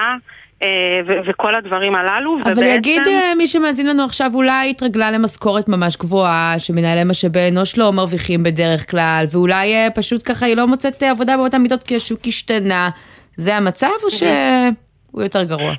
ו- 1.06 1.18
וכל 1.26 1.54
הדברים 1.54 1.94
הללו, 1.94 2.36
אבל 2.42 2.52
ובעצם... 2.52 2.62
יגיד 2.64 3.02
מי 3.36 3.46
שמאזין 3.46 3.86
לנו 3.86 4.04
עכשיו, 4.04 4.30
אולי 4.34 4.70
התרגלה 4.70 5.10
למשכורת 5.10 5.68
ממש 5.68 5.96
גבוהה, 5.96 6.54
שמנהלי 6.58 7.04
משאבי 7.04 7.48
אנוש 7.48 7.78
לא 7.78 7.92
מרוויחים 7.92 8.42
בדרך 8.42 8.90
כלל, 8.90 9.24
ואולי 9.32 9.74
פשוט 9.94 10.22
ככה 10.24 10.46
היא 10.46 10.56
לא 10.56 10.66
מוצאת 10.66 11.02
עבודה 11.02 11.36
באותן 11.36 11.62
מידות 11.62 11.82
כי 11.82 11.96
השוק 11.96 12.20
השתנה. 12.26 12.90
זה 13.36 13.56
המצב 13.56 13.86
או 14.04 14.10
שהוא 14.10 15.22
יותר 15.22 15.42
גרוע? 15.44 15.74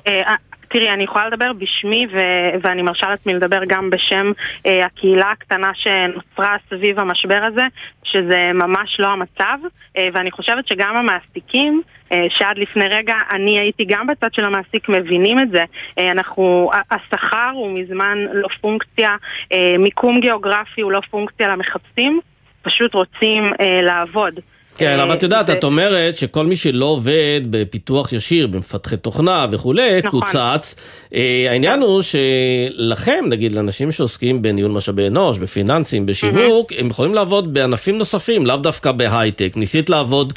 תראי, 0.74 0.90
אני 0.90 1.04
יכולה 1.04 1.28
לדבר 1.28 1.52
בשמי 1.52 2.06
ו- 2.12 2.58
ואני 2.62 2.82
מרשה 2.82 3.08
לעצמי 3.08 3.34
לדבר 3.34 3.64
גם 3.66 3.90
בשם 3.90 4.32
אה, 4.66 4.86
הקהילה 4.86 5.30
הקטנה 5.30 5.70
שנוצרה 5.74 6.56
סביב 6.70 7.00
המשבר 7.00 7.42
הזה, 7.44 7.62
שזה 8.04 8.50
ממש 8.54 8.96
לא 9.00 9.06
המצב, 9.06 9.58
אה, 9.98 10.08
ואני 10.12 10.30
חושבת 10.30 10.66
שגם 10.68 10.96
המעסיקים, 10.96 11.82
אה, 12.12 12.26
שעד 12.28 12.58
לפני 12.58 12.88
רגע 12.88 13.14
אני 13.30 13.58
הייתי 13.58 13.84
גם 13.84 14.06
בצד 14.06 14.34
של 14.34 14.44
המעסיק, 14.44 14.88
מבינים 14.88 15.38
את 15.38 15.50
זה. 15.50 15.64
אה, 15.98 16.10
אנחנו, 16.10 16.70
השכר 16.90 17.50
הוא 17.54 17.78
מזמן 17.78 18.18
לא 18.32 18.48
פונקציה, 18.60 19.16
אה, 19.52 19.76
מיקום 19.78 20.20
גיאוגרפי 20.20 20.80
הוא 20.80 20.92
לא 20.92 21.00
פונקציה 21.10 21.48
למחפשים, 21.48 22.20
פשוט 22.62 22.94
רוצים 22.94 23.52
לעבוד. 23.82 24.40
כן, 24.78 24.98
אבל 25.00 25.14
את 25.16 25.22
יודעת, 25.22 25.50
את 25.50 25.64
אומרת 25.64 26.16
שכל 26.16 26.46
מי 26.46 26.56
שלא 26.56 26.84
עובד 26.84 27.40
בפיתוח 27.50 28.12
ישיר, 28.12 28.46
במפתחי 28.46 28.96
תוכנה 28.96 29.46
וכולי, 29.50 30.00
נכון. 30.04 30.20
קוצץ. 30.20 30.76
אה, 31.14 31.46
העניין 31.50 31.80
הוא 31.80 32.02
שלכם, 32.02 33.24
נגיד, 33.28 33.52
לאנשים 33.52 33.92
שעוסקים 33.92 34.42
בניהול 34.42 34.72
משאבי 34.72 35.06
אנוש, 35.06 35.38
בפיננסים, 35.38 36.06
בשיווק, 36.06 36.72
הם 36.78 36.86
יכולים 36.86 37.14
לעבוד 37.14 37.54
בענפים 37.54 37.98
נוספים, 37.98 38.46
לאו 38.46 38.56
דווקא 38.56 38.92
בהייטק. 38.92 39.52
ניסית 39.56 39.90
לעבוד 39.90 40.32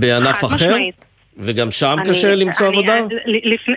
בענף 0.00 0.44
אחר? 0.44 0.74
וגם 1.38 1.70
שם 1.70 1.96
אני- 2.00 2.08
קשה 2.08 2.34
למצוא 2.34 2.66
אני- 2.68 2.76
עבודה? 2.76 2.98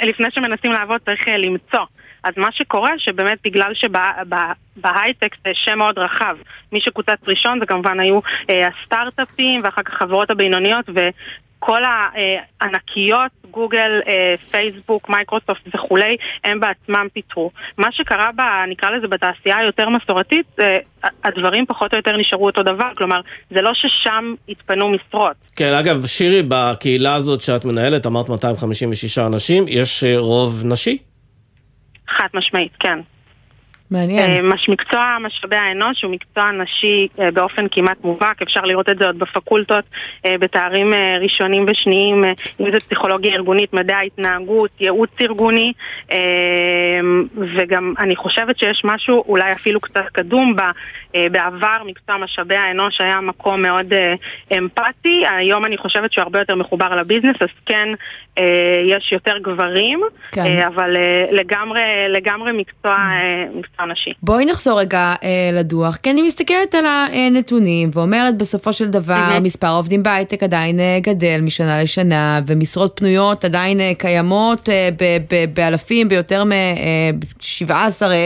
לפני 0.10 0.28
שמנסים 0.32 0.72
לעבוד 0.72 0.98
צריך 1.06 1.28
אה, 1.28 1.38
למצוא. 1.38 1.80
אז 2.26 2.34
מה 2.38 2.52
שקורה 2.52 2.92
שבאמת 2.98 3.38
בגלל 3.44 3.72
שבהייטק 3.74 5.36
זה 5.44 5.52
שם 5.54 5.78
מאוד 5.78 6.00
רחב. 6.00 6.38
מי 6.72 6.82
שקוצץ 6.82 7.20
ראשון 7.28 7.60
זה 7.60 7.66
כמובן 7.66 8.00
היו 8.00 8.20
אה, 8.50 8.68
הסטארט-אפים 8.68 9.62
ואחר 9.64 9.84
כך 9.84 9.94
החברות 9.94 10.30
הבינוניות 10.30 10.86
וכל 10.90 11.82
הענקיות, 11.86 13.32
גוגל, 13.52 14.02
אה, 14.08 14.36
פייסבוק, 14.52 15.10
מייקרוסופט 15.10 15.76
וכולי, 15.76 16.18
הם 16.44 16.60
בעצמם 16.60 17.08
פיתרו. 17.14 17.52
מה 17.78 17.92
שקרה, 17.92 18.30
ב, 18.36 18.42
נקרא 18.70 18.90
לזה 18.90 19.08
בתעשייה 19.08 19.58
היותר 19.58 19.90
מסורתית, 19.90 20.46
אה, 20.60 20.78
הדברים 21.24 21.66
פחות 21.66 21.94
או 21.94 21.98
יותר 21.98 22.18
נשארו 22.18 22.46
אותו 22.46 22.64
דבר. 22.64 22.90
כלומר, 22.98 23.22
זה 23.52 23.62
לא 23.62 23.72
ששם 23.74 24.34
התפנו 24.50 24.90
משרות. 24.90 25.36
כן, 25.56 25.74
אגב, 25.74 26.06
שירי, 26.06 26.44
בקהילה 26.48 27.16
הזאת 27.16 27.42
שאת 27.42 27.66
מנהלת, 27.66 28.06
אמרת 28.06 28.30
256 28.30 29.18
אנשים, 29.18 29.66
יש 29.68 30.04
אה, 30.04 30.18
רוב 30.18 30.62
נשי? 30.66 30.98
חד 32.08 32.28
משמעית, 32.34 32.72
כן. 32.80 33.00
מעניין. 33.92 34.32
אה, 34.32 34.42
מש, 34.42 34.70
מקצוע 34.70 35.18
משאבי 35.22 35.56
האנוש 35.56 36.04
הוא 36.04 36.12
מקצוע 36.12 36.52
נשי 36.52 37.08
אה, 37.20 37.32
באופן 37.32 37.66
כמעט 37.72 37.98
מובהק, 38.04 38.42
אפשר 38.42 38.62
לראות 38.62 38.90
את 38.90 38.98
זה 38.98 39.06
עוד 39.06 39.20
בפקולטות, 39.20 39.86
אה, 40.26 40.36
בתארים 40.40 40.94
ראשונים 41.22 41.66
ושניים, 41.70 42.24
אם 42.60 42.72
זה 42.72 42.80
פסיכולוגיה 42.80 43.34
ארגונית, 43.34 43.74
מדעי 43.74 43.96
ההתנהגות, 43.96 44.70
ייעוץ 44.80 45.10
ארגוני, 45.22 45.74
וגם 47.56 47.94
אני 48.00 48.16
חושבת 48.16 48.60
שיש 48.60 48.82
משהו 48.84 49.24
אולי 49.28 49.52
אפילו 49.52 49.82
קצת 49.82 50.04
קדום 50.12 50.56
ב, 50.56 50.62
בעבר, 51.32 51.78
מקצוע 51.86 52.18
משאבי 52.18 52.56
האנוש 52.56 53.02
היה 53.02 53.22
מקום 53.22 53.62
מאוד 53.62 53.94
אמפתי, 54.58 55.24
היום 55.38 55.66
אני 55.66 55.78
חושבת 55.78 56.12
שהוא 56.12 56.24
הרבה 56.24 56.40
יותר 56.40 56.56
מחובר 56.56 56.96
לביזנס, 56.96 57.36
אז 57.42 57.50
כן, 57.66 57.88
יש 58.86 59.12
יותר 59.12 59.38
גברים, 59.38 60.02
כן. 60.32 60.62
אבל 60.68 60.98
לגמרי, 61.32 61.82
לגמרי 62.10 62.52
מקצוע, 62.52 62.98
אה, 63.80 63.86
מקצוע 63.86 63.94
נשי. 63.94 64.10
בואי 64.24 64.46
נחזור 64.46 64.80
רגע 64.80 65.14
אה, 65.24 65.50
לדוח, 65.54 65.96
כי 65.96 66.12
אני 66.12 66.22
מסתכלת 66.22 66.76
על 66.76 66.86
הנתונים 66.86 67.90
ואומרת 67.94 68.38
בסופו 68.38 68.74
של 68.74 68.88
דבר 68.88 69.40
מספר 69.42 69.68
העובדים 69.68 70.04
בהייטק 70.04 70.44
עדיין 70.44 70.80
אה, 70.80 71.00
גדל 71.02 71.42
משנה 71.42 71.84
לשנה 71.84 72.40
ומשרות 72.48 72.92
פנויות 72.96 73.46
עדיין 73.46 73.80
אה, 73.80 73.92
קיימות 73.98 74.70
אה, 74.70 74.90
ב- 75.00 75.18
ב- 75.34 75.46
באלפים, 75.54 76.10
ביותר 76.10 76.44
מ-17 76.44 77.72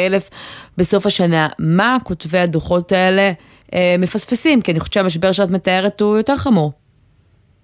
אלף 0.07 0.29
בסוף 0.77 1.05
השנה. 1.05 1.47
מה 1.59 1.97
כותבי 2.03 2.37
הדוחות 2.39 2.91
האלה 2.91 3.31
אה, 3.73 3.95
מפספסים? 3.99 4.61
כי 4.61 4.71
אני 4.71 4.79
חושבת 4.79 4.93
שהמשבר 4.93 5.31
שאת 5.31 5.49
מתארת 5.49 6.01
הוא 6.01 6.17
יותר 6.17 6.37
חמור. 6.37 6.71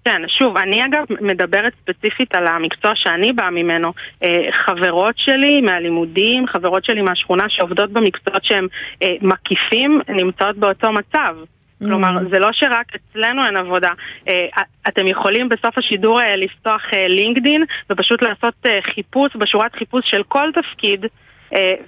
כן, 0.06 0.22
שוב, 0.28 0.56
אני 0.56 0.84
אגב 0.84 1.04
מדברת 1.20 1.72
ספציפית 1.82 2.34
על 2.34 2.46
המקצוע 2.46 2.92
שאני 2.94 3.32
באה 3.32 3.50
ממנו. 3.50 3.92
אה, 4.22 4.48
חברות 4.52 5.18
שלי 5.18 5.60
מהלימודים, 5.60 6.46
חברות 6.46 6.84
שלי 6.84 7.02
מהשכונה 7.02 7.48
שעובדות 7.48 7.90
במקצועות 7.90 8.44
שהם 8.44 8.66
אה, 9.02 9.14
מקיפים, 9.22 10.00
נמצאות 10.08 10.56
באותו 10.56 10.92
מצב. 10.92 11.36
כלומר, 11.78 12.18
זה 12.30 12.38
לא 12.38 12.52
שרק 12.52 12.86
אצלנו 12.94 13.46
אין 13.46 13.56
עבודה. 13.56 13.92
אה, 14.28 14.46
אתם 14.88 15.06
יכולים 15.06 15.48
בסוף 15.48 15.78
השידור 15.78 16.20
לפתוח 16.36 16.82
לינקדין 17.08 17.64
ופשוט 17.90 18.22
לעשות 18.22 18.66
חיפוש 18.80 19.36
בשורת 19.36 19.74
חיפוש 19.74 20.04
של 20.10 20.22
כל 20.28 20.50
תפקיד 20.54 21.06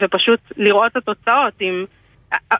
ופשוט 0.01 0.41
לראות 0.57 0.93
את 0.93 0.97
התוצאות. 0.97 1.55
אם... 1.61 1.85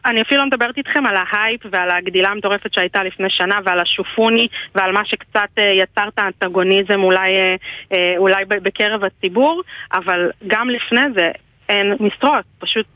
אני 0.07 0.23
אפילו 0.23 0.41
לא 0.41 0.47
מדברת 0.47 0.77
איתכם 0.77 1.07
על 1.07 1.17
ההייפ 1.17 1.61
ועל 1.71 1.91
הגדילה 1.91 2.29
המטורפת 2.29 2.75
שהייתה 2.75 3.03
לפני 3.03 3.31
שנה 3.31 3.59
ועל 3.65 3.81
השופוני 3.81 4.49
ועל 4.75 4.93
מה 4.93 5.05
שקצת 5.05 5.49
אה, 5.59 5.65
יצר 5.65 6.09
את 6.09 6.19
האנטגוניזם 6.19 7.03
אולי, 7.03 7.33
אה, 7.33 7.57
אה, 7.93 8.15
אולי 8.17 8.45
בקרב 8.45 9.05
הציבור, 9.05 9.63
אבל 9.93 10.31
גם 10.47 10.71
לפני 10.71 11.01
זה 11.15 11.31
אין 11.69 11.97
משרות, 12.01 12.45
פשוט 12.59 12.87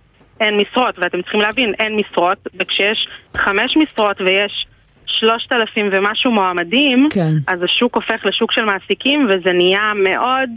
אין 0.41 0.57
משרות, 0.57 0.99
ואתם 0.99 1.23
צריכים 1.23 1.41
להבין, 1.41 1.75
אין 1.79 1.97
משרות, 1.97 2.39
וכשיש 2.59 3.09
חמש 3.37 3.77
משרות 3.77 4.21
ויש 4.21 4.67
שלושת 5.07 5.53
אלפים 5.53 5.89
ומשהו 5.93 6.33
מועמדים, 6.33 7.09
כן. 7.15 7.33
אז 7.47 7.63
השוק 7.63 7.95
הופך 7.95 8.25
לשוק 8.25 8.53
של 8.53 8.65
מעסיקים 8.65 9.27
וזה 9.31 9.53
נהיה 9.53 9.93
מאוד 9.95 10.51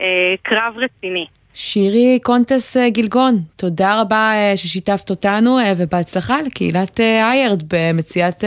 אה, 0.00 0.34
קרב 0.42 0.74
רציני. 0.76 1.26
שירי 1.54 2.18
קונטס 2.22 2.76
אה, 2.76 2.90
גילגון, 2.90 3.34
תודה 3.56 4.00
רבה 4.00 4.32
אה, 4.34 4.56
ששיתפת 4.56 5.10
אותנו 5.10 5.58
אה, 5.58 5.72
ובהצלחה 5.76 6.42
לקהילת 6.42 7.00
איירד 7.00 7.62
במציאת 7.74 8.44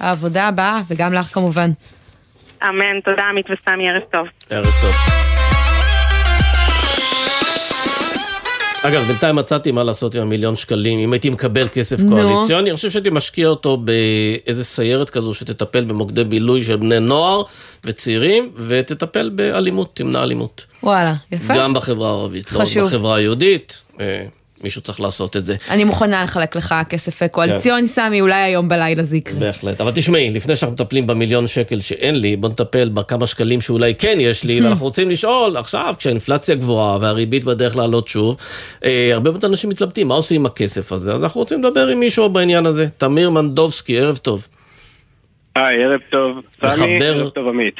העבודה 0.00 0.48
הבאה 0.48 0.80
וגם 0.88 1.12
לך 1.12 1.26
כמובן. 1.26 1.70
אמן, 2.62 3.00
תודה 3.04 3.22
עמית 3.22 3.46
וסמי, 3.50 3.90
ערב 3.90 4.02
טוב. 4.12 4.26
ערב 4.50 4.64
טוב. 4.64 5.25
אגב, 8.88 9.02
בינתיים 9.06 9.36
מצאתי 9.36 9.70
מה 9.72 9.84
לעשות 9.84 10.14
עם 10.14 10.22
המיליון 10.22 10.56
שקלים, 10.56 10.98
אם 10.98 11.12
הייתי 11.12 11.30
מקבל 11.30 11.68
כסף 11.68 12.00
נו. 12.00 12.16
קואליציוני, 12.16 12.70
אני 12.70 12.76
חושב 12.76 12.90
שהייתי 12.90 13.10
משקיע 13.10 13.48
אותו 13.48 13.76
באיזה 13.76 14.64
סיירת 14.64 15.10
כזו 15.10 15.34
שתטפל 15.34 15.84
במוקדי 15.84 16.24
בילוי 16.24 16.64
של 16.64 16.76
בני 16.76 17.00
נוער 17.00 17.42
וצעירים, 17.84 18.50
ותטפל 18.68 19.30
באלימות, 19.34 19.96
תמנע 19.96 20.22
אלימות. 20.22 20.66
וואלה, 20.82 21.14
יפה. 21.32 21.54
גם 21.56 21.74
בחברה 21.74 22.08
הערבית, 22.08 22.52
לא 22.52 22.58
רק 22.58 22.64
חשוב. 22.64 22.86
בחברה 22.88 23.16
היהודית, 23.16 23.82
אה, 24.00 24.26
מישהו 24.64 24.80
צריך 24.80 25.00
לעשות 25.00 25.36
את 25.36 25.44
זה. 25.44 25.56
אני 25.70 25.84
מוכנה 25.84 26.22
לחלק 26.22 26.56
לך 26.56 26.74
כסף 26.88 27.22
קואליציוני, 27.26 27.88
סמי, 27.88 28.20
אולי 28.20 28.34
היום 28.34 28.68
בלילה 28.68 29.02
זה 29.02 29.16
יקרה. 29.16 29.40
בהחלט. 29.40 29.80
אבל 29.80 29.92
תשמעי, 29.94 30.30
לפני 30.30 30.56
שאנחנו 30.56 30.74
מטפלים 30.74 31.06
במיליון 31.06 31.46
שקל 31.46 31.80
שאין 31.80 32.20
לי, 32.20 32.36
בוא 32.36 32.48
נטפל 32.48 32.88
בכמה 32.88 33.26
שקלים 33.26 33.60
שאולי 33.60 33.94
כן 33.94 34.16
יש 34.20 34.44
לי, 34.44 34.60
ואנחנו 34.60 34.84
רוצים 34.84 35.10
לשאול, 35.10 35.56
עכשיו, 35.56 35.94
כשהאינפלציה 35.98 36.54
גבוהה 36.54 36.98
והריבית 37.00 37.44
בדרך 37.44 37.76
לעלות 37.76 38.08
שוב, 38.08 38.36
אה, 38.84 39.10
הרבה 39.12 39.30
מאוד 39.30 39.44
אנשים 39.44 39.70
מתלבטים, 39.70 40.08
מה 40.08 40.14
עושים 40.14 40.40
עם 40.40 40.46
הכסף 40.46 40.92
הזה? 40.92 41.14
אז 41.14 41.22
אנחנו 41.22 41.40
רוצים 41.40 41.62
לדבר 41.62 41.86
עם 41.86 42.00
מישהו 42.00 42.28
בעניין 42.28 42.66
הזה. 42.66 42.88
תמיר 42.88 43.30
מנדובסקי, 43.30 43.98
ערב 43.98 44.16
טוב. 44.16 44.46
היי, 45.54 45.84
ערב 45.84 46.00
טוב. 46.10 46.38
סמי, 46.70 47.04
ערב 47.04 47.28
טוב 47.28 47.48
עמית. 47.48 47.76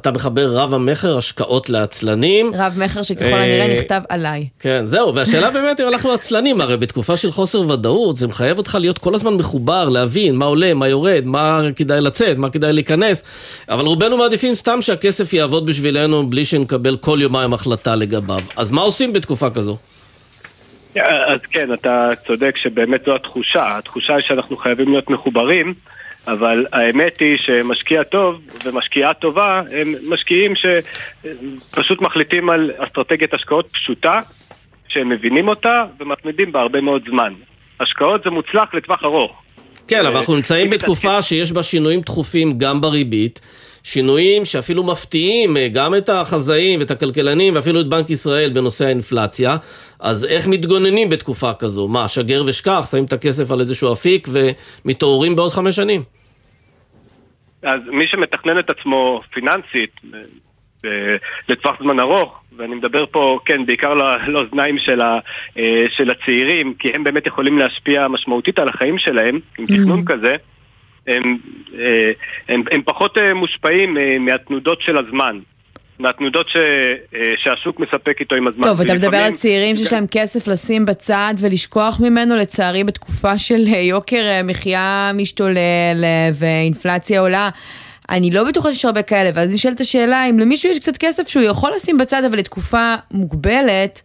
אתה 0.00 0.12
מחבר 0.12 0.48
רב 0.52 0.74
המכר 0.74 1.18
השקעות 1.18 1.70
לעצלנים. 1.70 2.52
רב 2.54 2.74
מכר 2.84 3.02
שככל 3.02 3.24
אה, 3.24 3.44
הנראה 3.44 3.74
נכתב 3.74 4.00
עליי. 4.08 4.48
כן, 4.60 4.86
זהו, 4.86 5.14
והשאלה 5.14 5.50
באמת 5.50 5.80
אם 5.80 5.88
אנחנו 5.88 6.12
עצלנים, 6.12 6.60
הרי 6.60 6.76
בתקופה 6.76 7.16
של 7.16 7.30
חוסר 7.30 7.68
ודאות, 7.68 8.16
זה 8.16 8.28
מחייב 8.28 8.58
אותך 8.58 8.78
להיות 8.80 8.98
כל 8.98 9.14
הזמן 9.14 9.34
מחובר, 9.34 9.88
להבין 9.88 10.36
מה 10.36 10.44
עולה, 10.44 10.74
מה 10.74 10.88
יורד, 10.88 11.22
מה 11.24 11.60
כדאי 11.76 12.00
לצאת, 12.00 12.36
מה 12.36 12.50
כדאי 12.50 12.72
להיכנס, 12.72 13.22
אבל 13.68 13.84
רובנו 13.86 14.16
מעדיפים 14.16 14.54
סתם 14.54 14.82
שהכסף 14.82 15.32
יעבוד 15.32 15.66
בשבילנו 15.66 16.26
בלי 16.26 16.44
שנקבל 16.44 16.96
כל 16.96 17.18
יומיים 17.20 17.52
החלטה 17.54 17.94
לגביו. 17.94 18.40
אז 18.56 18.70
מה 18.70 18.82
עושים 18.82 19.12
בתקופה 19.12 19.50
כזו? 19.50 19.76
אז 20.94 21.40
כן, 21.50 21.72
אתה 21.72 22.10
צודק 22.26 22.56
שבאמת 22.56 23.00
זו 23.06 23.14
התחושה. 23.14 23.78
התחושה 23.78 24.14
היא 24.14 24.24
שאנחנו 24.24 24.56
חייבים 24.56 24.88
להיות 24.88 25.10
מחוברים, 25.10 25.74
אבל 26.32 26.66
האמת 26.72 27.20
היא 27.20 27.36
שמשקיע 27.36 28.02
טוב 28.02 28.40
ומשקיעה 28.64 29.14
טובה 29.14 29.62
הם 29.72 29.94
משקיעים 30.08 30.52
שפשוט 30.56 32.00
מחליטים 32.00 32.50
על 32.50 32.70
אסטרטגיית 32.78 33.34
השקעות 33.34 33.68
פשוטה, 33.72 34.20
שהם 34.88 35.08
מבינים 35.08 35.48
אותה 35.48 35.84
ומתמידים 36.00 36.52
בה 36.52 36.60
הרבה 36.60 36.80
מאוד 36.80 37.02
זמן. 37.10 37.32
השקעות 37.80 38.24
זה 38.24 38.30
מוצלח 38.30 38.74
לטווח 38.74 39.04
ארוך. 39.04 39.42
כן, 39.88 40.06
אבל 40.06 40.16
אנחנו 40.16 40.36
נמצאים 40.36 40.70
בתקופה 40.70 41.22
שיש 41.22 41.52
בה 41.52 41.62
שינויים 41.62 42.02
תכופים 42.02 42.58
גם 42.58 42.80
בריבית. 42.80 43.40
שינויים 43.82 44.44
שאפילו 44.44 44.84
מפתיעים 44.84 45.56
אה, 45.56 45.68
גם 45.68 45.94
את 45.94 46.08
החזאים 46.08 46.80
ואת 46.80 46.90
הכלכלנים 46.90 47.54
ואפילו 47.54 47.80
את 47.80 47.88
בנק 47.88 48.10
ישראל 48.10 48.50
בנושא 48.50 48.84
האינפלציה. 48.84 49.56
אז 50.00 50.24
איך 50.24 50.46
מתגוננים 50.46 51.08
בתקופה 51.08 51.54
כזו? 51.54 51.88
מה, 51.88 52.08
שגר 52.08 52.42
ושכח, 52.46 52.88
שמים 52.90 53.04
את 53.04 53.12
הכסף 53.12 53.50
על 53.50 53.60
איזשהו 53.60 53.92
אפיק 53.92 54.28
ומתעוררים 54.32 55.36
בעוד 55.36 55.52
חמש 55.52 55.76
שנים? 55.76 56.17
אז 57.62 57.80
מי 57.86 58.06
שמתכנן 58.06 58.58
את 58.58 58.70
עצמו 58.70 59.22
פיננסית 59.32 60.00
אה, 60.84 61.16
לטווח 61.48 61.82
זמן 61.82 62.00
ארוך, 62.00 62.40
ואני 62.56 62.74
מדבר 62.74 63.06
פה, 63.06 63.38
כן, 63.44 63.66
בעיקר 63.66 63.94
לא- 63.94 64.16
לאוזניים 64.32 64.78
של, 64.78 65.00
ה, 65.00 65.18
אה, 65.58 65.84
של 65.90 66.10
הצעירים, 66.10 66.74
כי 66.74 66.88
הם 66.94 67.04
באמת 67.04 67.26
יכולים 67.26 67.58
להשפיע 67.58 68.08
משמעותית 68.08 68.58
על 68.58 68.68
החיים 68.68 68.98
שלהם, 68.98 69.40
עם 69.58 69.66
תכנון 69.66 70.04
כזה, 70.04 70.36
הם, 71.06 71.38
אה, 71.78 72.10
הם, 72.48 72.62
הם 72.70 72.82
פחות 72.82 73.18
מושפעים 73.34 73.96
מהתנודות 74.20 74.80
של 74.80 74.96
הזמן. 74.98 75.38
מהתנודות 75.98 76.48
ש, 76.48 76.56
אה, 76.56 77.20
שהשוק 77.36 77.80
מספק 77.80 78.16
איתו 78.20 78.34
עם 78.34 78.48
הזמן. 78.48 78.62
טוב, 78.62 78.80
אתה 78.80 78.94
מדבר 78.94 79.16
על 79.16 79.32
צעירים 79.32 79.76
שיש 79.76 79.92
להם 79.92 80.06
כסף 80.10 80.48
לשים 80.48 80.86
בצד 80.86 81.34
ולשכוח 81.38 82.00
ממנו, 82.00 82.36
לצערי 82.36 82.84
בתקופה 82.84 83.38
של 83.38 83.64
אה, 83.74 83.78
יוקר 83.78 84.16
אה, 84.22 84.42
מחיה 84.42 85.10
משתולל 85.14 86.04
ואינפלציה 86.34 87.20
עולה. 87.20 87.50
אני 88.10 88.30
לא 88.30 88.44
בטוחה 88.44 88.72
שיש 88.74 88.84
הרבה 88.84 89.02
כאלה, 89.02 89.30
ואז 89.34 89.54
נשאלת 89.54 89.80
השאלה 89.80 90.30
אם 90.30 90.38
למישהו 90.38 90.70
יש 90.70 90.78
קצת 90.78 90.96
כסף 90.96 91.28
שהוא 91.28 91.42
יכול 91.42 91.72
לשים 91.76 91.98
בצד, 91.98 92.24
אבל 92.24 92.38
לתקופה 92.38 92.94
מוגבלת, 93.10 94.02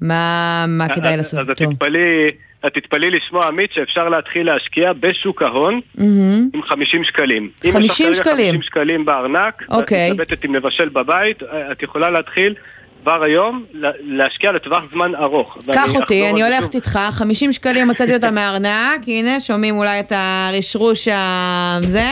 מה, 0.00 0.64
מה 0.68 0.88
כדאי 0.88 1.10
אז- 1.12 1.16
לעשות 1.16 1.40
אז 1.40 1.48
איתו? 1.50 1.70
תתפלאי, 1.72 2.30
את 2.66 2.74
תתפלאי 2.74 3.10
לשמוע, 3.10 3.46
עמית, 3.46 3.72
שאפשר 3.72 4.08
להתחיל 4.08 4.46
להשקיע 4.46 4.92
בשוק 4.92 5.42
ההון 5.42 5.80
מהמם. 5.94 6.48
עם 6.54 6.62
50 6.62 7.04
שקלים. 7.04 7.50
אם 7.64 7.72
50 7.72 8.10
יש 8.10 8.18
לך 8.18 8.24
כרגע 8.24 8.34
שקלים. 8.36 8.54
50 8.54 8.62
שקלים 8.62 9.04
בארנק, 9.04 9.62
אוקיי. 9.70 10.08
את 10.08 10.12
מתלבטת 10.12 10.44
אם 10.44 10.54
לבשל 10.54 10.88
בבית, 10.88 11.42
את 11.72 11.82
יכולה 11.82 12.10
להתחיל 12.10 12.54
כבר 13.02 13.22
היום 13.22 13.64
לה- 13.72 13.90
להשקיע 14.00 14.52
לטווח 14.52 14.84
זמן 14.92 15.14
ארוך. 15.14 15.58
קח 15.72 15.94
אותי, 15.94 16.30
אני 16.30 16.42
הולכת 16.42 16.74
איתך, 16.74 16.98
50 17.10 17.52
שקלים 17.52 17.88
מצאתי 17.88 18.14
אותם 18.14 18.34
מהארנק, 18.38 19.00
הנה, 19.06 19.40
שומעים 19.40 19.76
אולי 19.76 20.00
את 20.00 20.12
הרשרוש 20.16 21.08
הזה. 21.08 22.10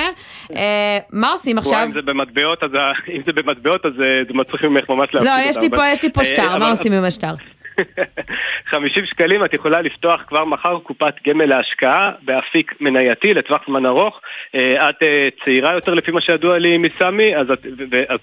אה, 0.57 0.99
מה 1.13 1.31
עושים 1.31 1.59
עכשיו? 1.59 1.83
אם 1.85 1.91
זה 1.91 2.03
במטבעות, 2.03 2.65
אז 2.65 2.71
אם 3.17 3.23
זה 3.27 3.33
במטבעות, 3.33 3.87
אז 3.87 3.93
אה, 4.05 4.21
מצריך 4.35 4.65
ממך 4.65 4.85
ממש 4.89 5.09
לא, 5.15 5.21
להפסיד 5.23 5.51
יש 5.51 5.57
אותם, 5.57 5.61
לי 5.61 5.71
פה, 5.71 5.87
יש 5.89 6.03
לי 6.03 6.13
פה 6.13 6.21
אה, 6.21 6.27
שטר, 6.27 6.59
מה 6.59 6.71
עושים 6.71 6.93
עם 6.93 7.05
השטר? 7.05 7.35
50 8.67 9.07
שקלים 9.07 9.45
את 9.45 9.55
יכולה 9.55 9.81
לפתוח 9.81 10.21
כבר 10.27 10.45
מחר 10.45 10.79
קופת 10.79 11.15
גמל 11.29 11.45
להשקעה 11.45 12.11
באפיק 12.23 12.75
מנייתי 12.81 13.35
לטווח 13.35 13.63
זמן 13.67 13.87
ארוך. 13.87 14.21
אה, 14.55 14.91
את 14.91 15.03
אה, 15.03 15.29
צעירה 15.45 15.73
יותר 15.75 15.95
לפי 15.95 16.11
מה 16.11 16.21
שידוע 16.21 16.59
לי 16.59 16.79
מסמי, 16.79 17.37
אז 17.37 17.47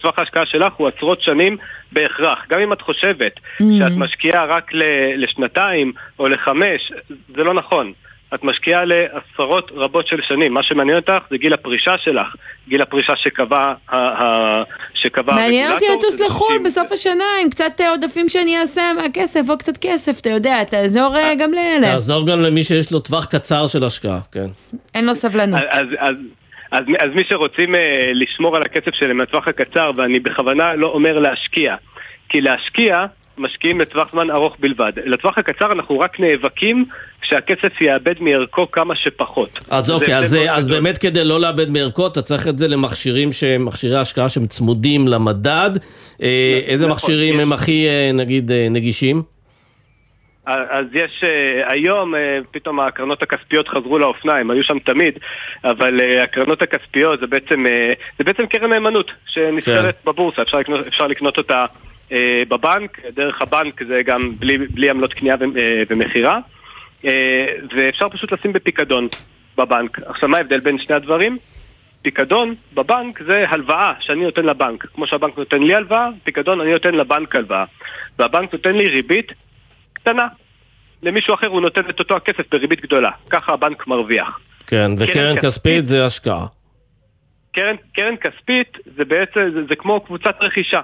טווח 0.01 0.19
ההשקעה 0.19 0.45
שלך 0.45 0.73
הוא 0.73 0.87
עשרות 0.87 1.21
שנים 1.21 1.57
בהכרח. 1.91 2.45
גם 2.49 2.59
אם 2.59 2.73
את 2.73 2.81
חושבת 2.81 3.39
Mm. 3.39 3.63
שאת 3.79 3.97
משקיעה 3.97 4.45
רק 4.45 4.71
לשנתיים 5.15 5.93
או 6.19 6.27
לחמש, 6.27 6.91
זה 7.35 7.43
לא 7.43 7.53
נכון. 7.53 7.93
את 8.33 8.43
משקיעה 8.43 8.81
לעשרות 8.85 9.71
רבות 9.75 10.07
של 10.07 10.21
שנים. 10.21 10.53
מה 10.53 10.63
שמעניין 10.63 10.97
אותך 10.97 11.23
זה 11.29 11.37
גיל 11.37 11.53
הפרישה 11.53 11.97
שלך, 11.97 12.27
גיל 12.67 12.81
הפרישה 12.81 13.13
שקבע 13.15 13.57
ה- 13.89 13.95
ה- 13.97 14.63
שקבע 14.93 15.33
מעניין 15.35 15.71
אותי 15.71 15.85
הרגולטור, 15.85 16.09
לטוס 16.09 16.19
לחו"ל 16.21 16.47
60. 16.49 16.63
בסוף 16.63 16.91
השנה 16.91 17.23
עם 17.43 17.49
קצת 17.49 17.81
עודפים 17.89 18.29
שאני 18.29 18.57
אעשה 18.59 18.81
מהכסף, 18.93 19.41
או 19.49 19.57
קצת 19.57 19.77
כסף, 19.81 20.19
אתה 20.21 20.29
יודע, 20.29 20.63
תעזור 20.63 21.17
אה, 21.17 21.35
גם 21.35 21.53
לאלה. 21.53 21.87
תעזור 21.93 22.27
גם 22.27 22.41
למי 22.41 22.63
שיש 22.63 22.91
לו 22.91 22.99
טווח 22.99 23.25
קצר 23.25 23.67
של 23.67 23.83
השקעה, 23.83 24.19
כן. 24.31 24.47
אין 24.95 25.05
לו 25.05 25.15
סבלנות. 25.15 25.59
אז, 25.69 25.87
אז, 25.99 26.15
אז, 26.71 26.83
מי- 26.87 26.97
אז 26.99 27.09
מי 27.15 27.23
שרוצים 27.29 27.75
אה, 27.75 28.11
לשמור 28.13 28.55
על 28.55 28.61
הכסף 28.63 28.93
שלהם 28.93 29.21
לטווח 29.21 29.47
הקצר, 29.47 29.91
ואני 29.95 30.19
בכוונה 30.19 30.75
לא 30.75 30.87
אומר 30.87 31.19
להשקיע, 31.19 31.75
כי 32.29 32.41
להשקיע 32.41 33.05
משקיעים 33.39 33.81
לטווח 33.81 34.11
זמן 34.11 34.31
ארוך 34.31 34.55
בלבד. 34.59 34.91
לטווח 35.05 35.37
הקצר 35.37 35.71
אנחנו 35.71 35.99
רק 35.99 36.19
נאבקים 36.19 36.85
שהכסף 37.21 37.81
יאבד 37.81 38.15
מערכו 38.19 38.71
כמה 38.71 38.95
שפחות. 38.95 39.59
אז 39.69 39.85
זה 39.85 39.93
אוקיי, 39.93 40.13
הבדל 40.13 40.25
אז, 40.25 40.33
מאוד 40.33 40.47
אז 40.49 40.67
גדול. 40.67 40.79
באמת 40.79 40.97
כדי 40.97 41.23
לא 41.23 41.39
לאבד 41.41 41.69
מערכות, 41.69 42.11
אתה 42.11 42.21
צריך 42.21 42.47
את 42.47 42.57
זה 42.57 42.67
למכשירים 42.67 43.31
שהם 43.31 43.65
מכשירי 43.65 43.97
השקעה 43.97 44.29
שהם 44.29 44.47
צמודים 44.47 45.07
למדד. 45.07 45.71
אה, 46.21 46.61
איזה 46.65 46.85
נכון, 46.85 46.95
מכשירים 46.95 47.33
כן. 47.35 47.39
הם 47.39 47.53
הכי, 47.53 47.87
אה, 47.87 48.11
נגיד, 48.13 48.51
אה, 48.51 48.67
נגישים? 48.69 49.21
אז 50.45 50.85
יש 50.93 51.23
אה, 51.23 51.73
היום, 51.73 52.15
אה, 52.15 52.39
פתאום 52.51 52.79
הקרנות 52.79 53.23
הכספיות 53.23 53.67
חזרו 53.67 53.99
לאופניים, 53.99 54.51
היו 54.51 54.63
שם 54.63 54.79
תמיד, 54.79 55.19
אבל 55.63 56.01
אה, 56.01 56.23
הקרנות 56.23 56.61
הכספיות 56.61 57.19
זה 57.19 57.27
בעצם, 57.27 57.65
אה, 57.67 57.93
זה 58.17 58.23
בעצם 58.23 58.45
קרן 58.45 58.69
נאמנות 58.69 59.11
שנסחרת 59.27 59.95
בבורסה, 60.05 60.41
אפשר 60.41 60.57
לקנות, 60.57 60.87
אפשר 60.87 61.07
לקנות 61.07 61.37
אותה 61.37 61.55
אה, 61.59 61.65
בבנק, 62.49 62.99
דרך 63.15 63.41
הבנק 63.41 63.83
זה 63.87 64.01
גם 64.05 64.31
בלי, 64.39 64.57
בלי 64.57 64.89
עמלות 64.89 65.13
קנייה 65.13 65.35
אה, 65.35 65.83
ומכירה, 65.89 66.39
אה, 67.05 67.45
ואפשר 67.75 68.09
פשוט 68.09 68.31
לשים 68.31 68.53
בפיקדון 68.53 69.07
בבנק. 69.57 69.99
עכשיו 70.05 70.29
מה 70.29 70.37
ההבדל 70.37 70.59
בין 70.59 70.77
שני 70.77 70.95
הדברים? 70.95 71.37
פיקדון 72.01 72.55
בבנק 72.73 73.23
זה 73.23 73.45
הלוואה 73.49 73.93
שאני 73.99 74.23
נותן 74.23 74.45
לבנק. 74.45 74.85
כמו 74.85 75.07
שהבנק 75.07 75.37
נותן 75.37 75.63
לי 75.63 75.75
הלוואה, 75.75 76.07
פיקדון 76.23 76.61
אני 76.61 76.71
נותן 76.71 76.95
לבנק 76.95 77.35
הלוואה. 77.35 77.65
והבנק 78.19 78.53
נותן 78.53 78.71
לי 78.71 78.87
ריבית 78.87 79.31
קטנה. 79.93 80.27
למישהו 81.03 81.33
אחר 81.33 81.47
הוא 81.47 81.61
נותן 81.61 81.81
את 81.89 81.99
אותו 81.99 82.15
הכסף 82.15 82.51
בריבית 82.51 82.81
גדולה. 82.81 83.11
ככה 83.29 83.53
הבנק 83.53 83.87
מרוויח. 83.87 84.39
כן, 84.67 84.91
וקרן 84.97 85.13
קרן 85.13 85.35
כספית 85.35 85.51
כספית. 85.51 85.85
זה 85.85 86.05
השקעה. 86.05 86.45
קרן, 87.51 87.75
קרן 87.93 88.15
כספית 88.15 88.77
זה 88.97 89.05
בעצם, 89.05 89.49
זה, 89.53 89.59
זה 89.69 89.75
כמו 89.75 90.01
קבוצת 90.01 90.35
רכישה. 90.41 90.81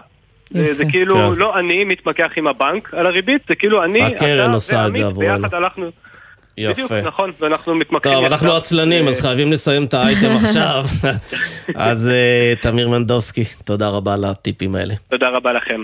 זה, 0.50 0.74
זה 0.74 0.84
יפה. 0.84 0.92
כאילו 0.92 1.16
כן. 1.16 1.36
לא 1.38 1.60
אני 1.60 1.84
מתמקח 1.84 2.32
עם 2.36 2.48
הבנק 2.48 2.94
על 2.94 3.06
הריבית, 3.06 3.42
זה 3.50 3.56
כאילו 3.56 3.84
אני, 3.84 4.04
הקרן 4.04 4.46
אתה 4.46 4.54
עושה 4.54 4.88
את 4.88 4.96
זה 4.96 5.00
ועמית 5.00 5.04
עבורנו. 5.04 5.42
ביחד 5.42 5.54
הלכנו. 5.54 5.92
בדיוק, 6.58 6.80
יפה. 6.80 7.02
נכון, 7.02 7.32
ואנחנו 7.40 7.76
מתמקחים 7.76 8.14
טוב. 8.14 8.24
אנחנו 8.24 8.56
עצלנים, 8.56 9.06
אה, 9.06 9.10
אז 9.10 9.22
חייבים 9.22 9.52
לסיים 9.52 9.84
את 9.84 9.94
האייטם 9.94 10.38
עכשיו. 10.44 10.86
אז 11.76 12.10
אה, 12.10 12.54
תמיר 12.62 12.90
מנדובסקי, 12.90 13.44
תודה 13.64 13.90
רבה 13.90 14.14
על 14.14 14.26
הטיפים 14.26 14.76
האלה. 14.76 14.94
תודה 15.10 15.30
רבה 15.30 15.54
לכם. 15.54 15.82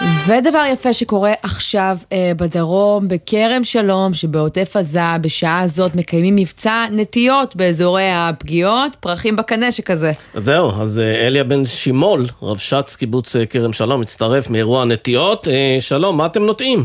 ודבר 0.00 0.62
יפה 0.72 0.92
שקורה 0.92 1.32
עכשיו 1.42 1.96
אה, 2.12 2.32
בדרום, 2.36 3.08
בכרם 3.08 3.64
שלום, 3.64 4.14
שבעוטף 4.14 4.76
עזה, 4.76 5.00
בשעה 5.20 5.60
הזאת 5.60 5.94
מקיימים 5.94 6.36
מבצע 6.36 6.84
נטיות 6.92 7.56
באזורי 7.56 8.10
הפגיעות, 8.12 8.96
פרחים 9.00 9.36
בקנה 9.36 9.72
שכזה. 9.72 10.10
אז 10.34 10.44
זהו, 10.44 10.68
אז 10.82 10.98
אה, 10.98 11.26
אליה 11.26 11.44
בן 11.44 11.64
שימול, 11.64 12.20
רבש"ץ 12.42 12.96
קיבוץ 12.96 13.36
אה, 13.36 13.46
כרם 13.46 13.72
שלום, 13.72 14.00
מצטרף 14.00 14.50
מאירוע 14.50 14.82
הנטיעות. 14.82 15.48
אה, 15.48 15.76
שלום, 15.80 16.16
מה 16.16 16.26
אתם 16.26 16.42
נוטעים? 16.42 16.78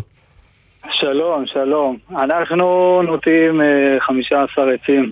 שלום, 0.91 1.45
שלום. 1.45 1.97
אנחנו 2.09 3.01
נוטעים 3.03 3.61
אה, 3.61 3.97
15 3.99 4.65
עצים. 4.73 5.11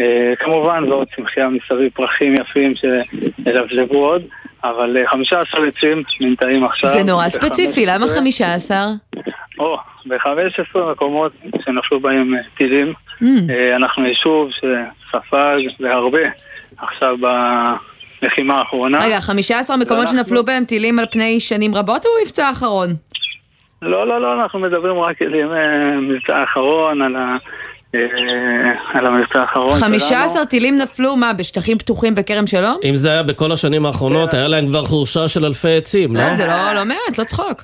אה, 0.00 0.32
כמובן, 0.38 0.84
ועוד 0.88 1.08
צמחייה 1.16 1.48
מסביב, 1.48 1.92
פרחים 1.94 2.34
יפים 2.34 2.74
שילבלבו 2.74 4.06
עוד, 4.06 4.22
אבל 4.70 4.96
אה, 4.96 5.08
15 5.10 5.66
עצים 5.66 6.02
ננטעים 6.20 6.64
עכשיו. 6.64 6.90
זה 6.90 7.02
נורא 7.02 7.28
ספציפי, 7.28 7.86
למה 7.86 8.06
15? 8.06 8.76
או, 9.58 9.76
ב-15 10.06 10.78
מקומות 10.92 11.32
שנפלו 11.64 12.00
בהם 12.00 12.34
אה, 12.34 12.40
טילים. 12.56 12.92
Mm. 13.22 13.24
אה, 13.50 13.76
אנחנו 13.76 14.06
יישוב 14.06 14.50
שספג 14.50 15.58
והרבה 15.80 16.20
עכשיו 16.78 17.16
בלחימה 18.22 18.58
האחרונה. 18.58 19.04
רגע, 19.04 19.20
15 19.20 19.76
מקומות 19.76 20.08
שנפלו 20.08 20.44
בהם 20.44 20.64
טילים 20.64 20.98
על 20.98 21.06
פני 21.10 21.40
שנים 21.40 21.74
רבות 21.74 22.06
או 22.06 22.10
מבצע 22.24 22.46
האחרון? 22.46 22.88
לא, 23.82 24.06
לא, 24.06 24.20
לא, 24.20 24.42
אנחנו 24.42 24.58
מדברים 24.58 24.98
רק 24.98 25.22
על 25.22 25.34
ימי 25.34 25.60
המבצע 25.60 26.36
האחרון, 26.36 27.02
על 27.02 27.16
ה... 27.16 27.36
אה, 27.94 28.00
על 28.94 29.06
המבצע 29.06 29.40
האחרון 29.40 29.78
שלנו. 29.78 29.98
15 29.98 30.46
טילים 30.46 30.78
נפלו, 30.78 31.16
מה, 31.16 31.32
בשטחים 31.32 31.78
פתוחים 31.78 32.14
בכרם 32.14 32.46
שלום? 32.46 32.78
אם 32.84 32.96
זה 32.96 33.10
היה 33.10 33.22
בכל 33.22 33.52
השנים 33.52 33.86
האחרונות, 33.86 34.34
היה 34.34 34.48
להם 34.48 34.66
כבר 34.66 34.84
חורשה 34.84 35.28
של 35.28 35.44
אלפי 35.44 35.76
עצים, 35.76 36.16
לא? 36.16 36.22
לא, 36.22 36.34
זה 36.34 36.46
לא 36.46 36.72
לא 36.74 36.84
מעט, 36.84 37.18
לא 37.18 37.24
צחוק. 37.24 37.62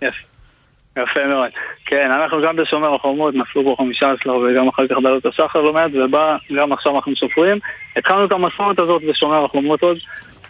יפה 0.96 1.26
מאוד. 1.26 1.50
כן, 1.86 2.10
אנחנו 2.10 2.42
גם 2.42 2.56
בשומר 2.56 2.94
החומות, 2.94 3.34
נפלו 3.34 3.64
בו 3.64 3.76
15 3.76 4.36
וגם 4.36 4.68
אחר 4.68 4.86
כך 4.86 4.96
בעלות 5.02 5.26
השחר 5.26 5.60
לא 5.60 5.72
מעט, 5.72 5.90
ובא, 5.94 6.36
גם 6.56 6.72
עכשיו 6.72 6.96
אנחנו 6.96 7.16
סופרים. 7.16 7.58
התחלנו 7.96 8.24
את 8.24 8.32
המסורת 8.32 8.78
הזאת 8.78 9.02
בשומר 9.08 9.44
החומות 9.44 9.82
עוד. 9.82 9.98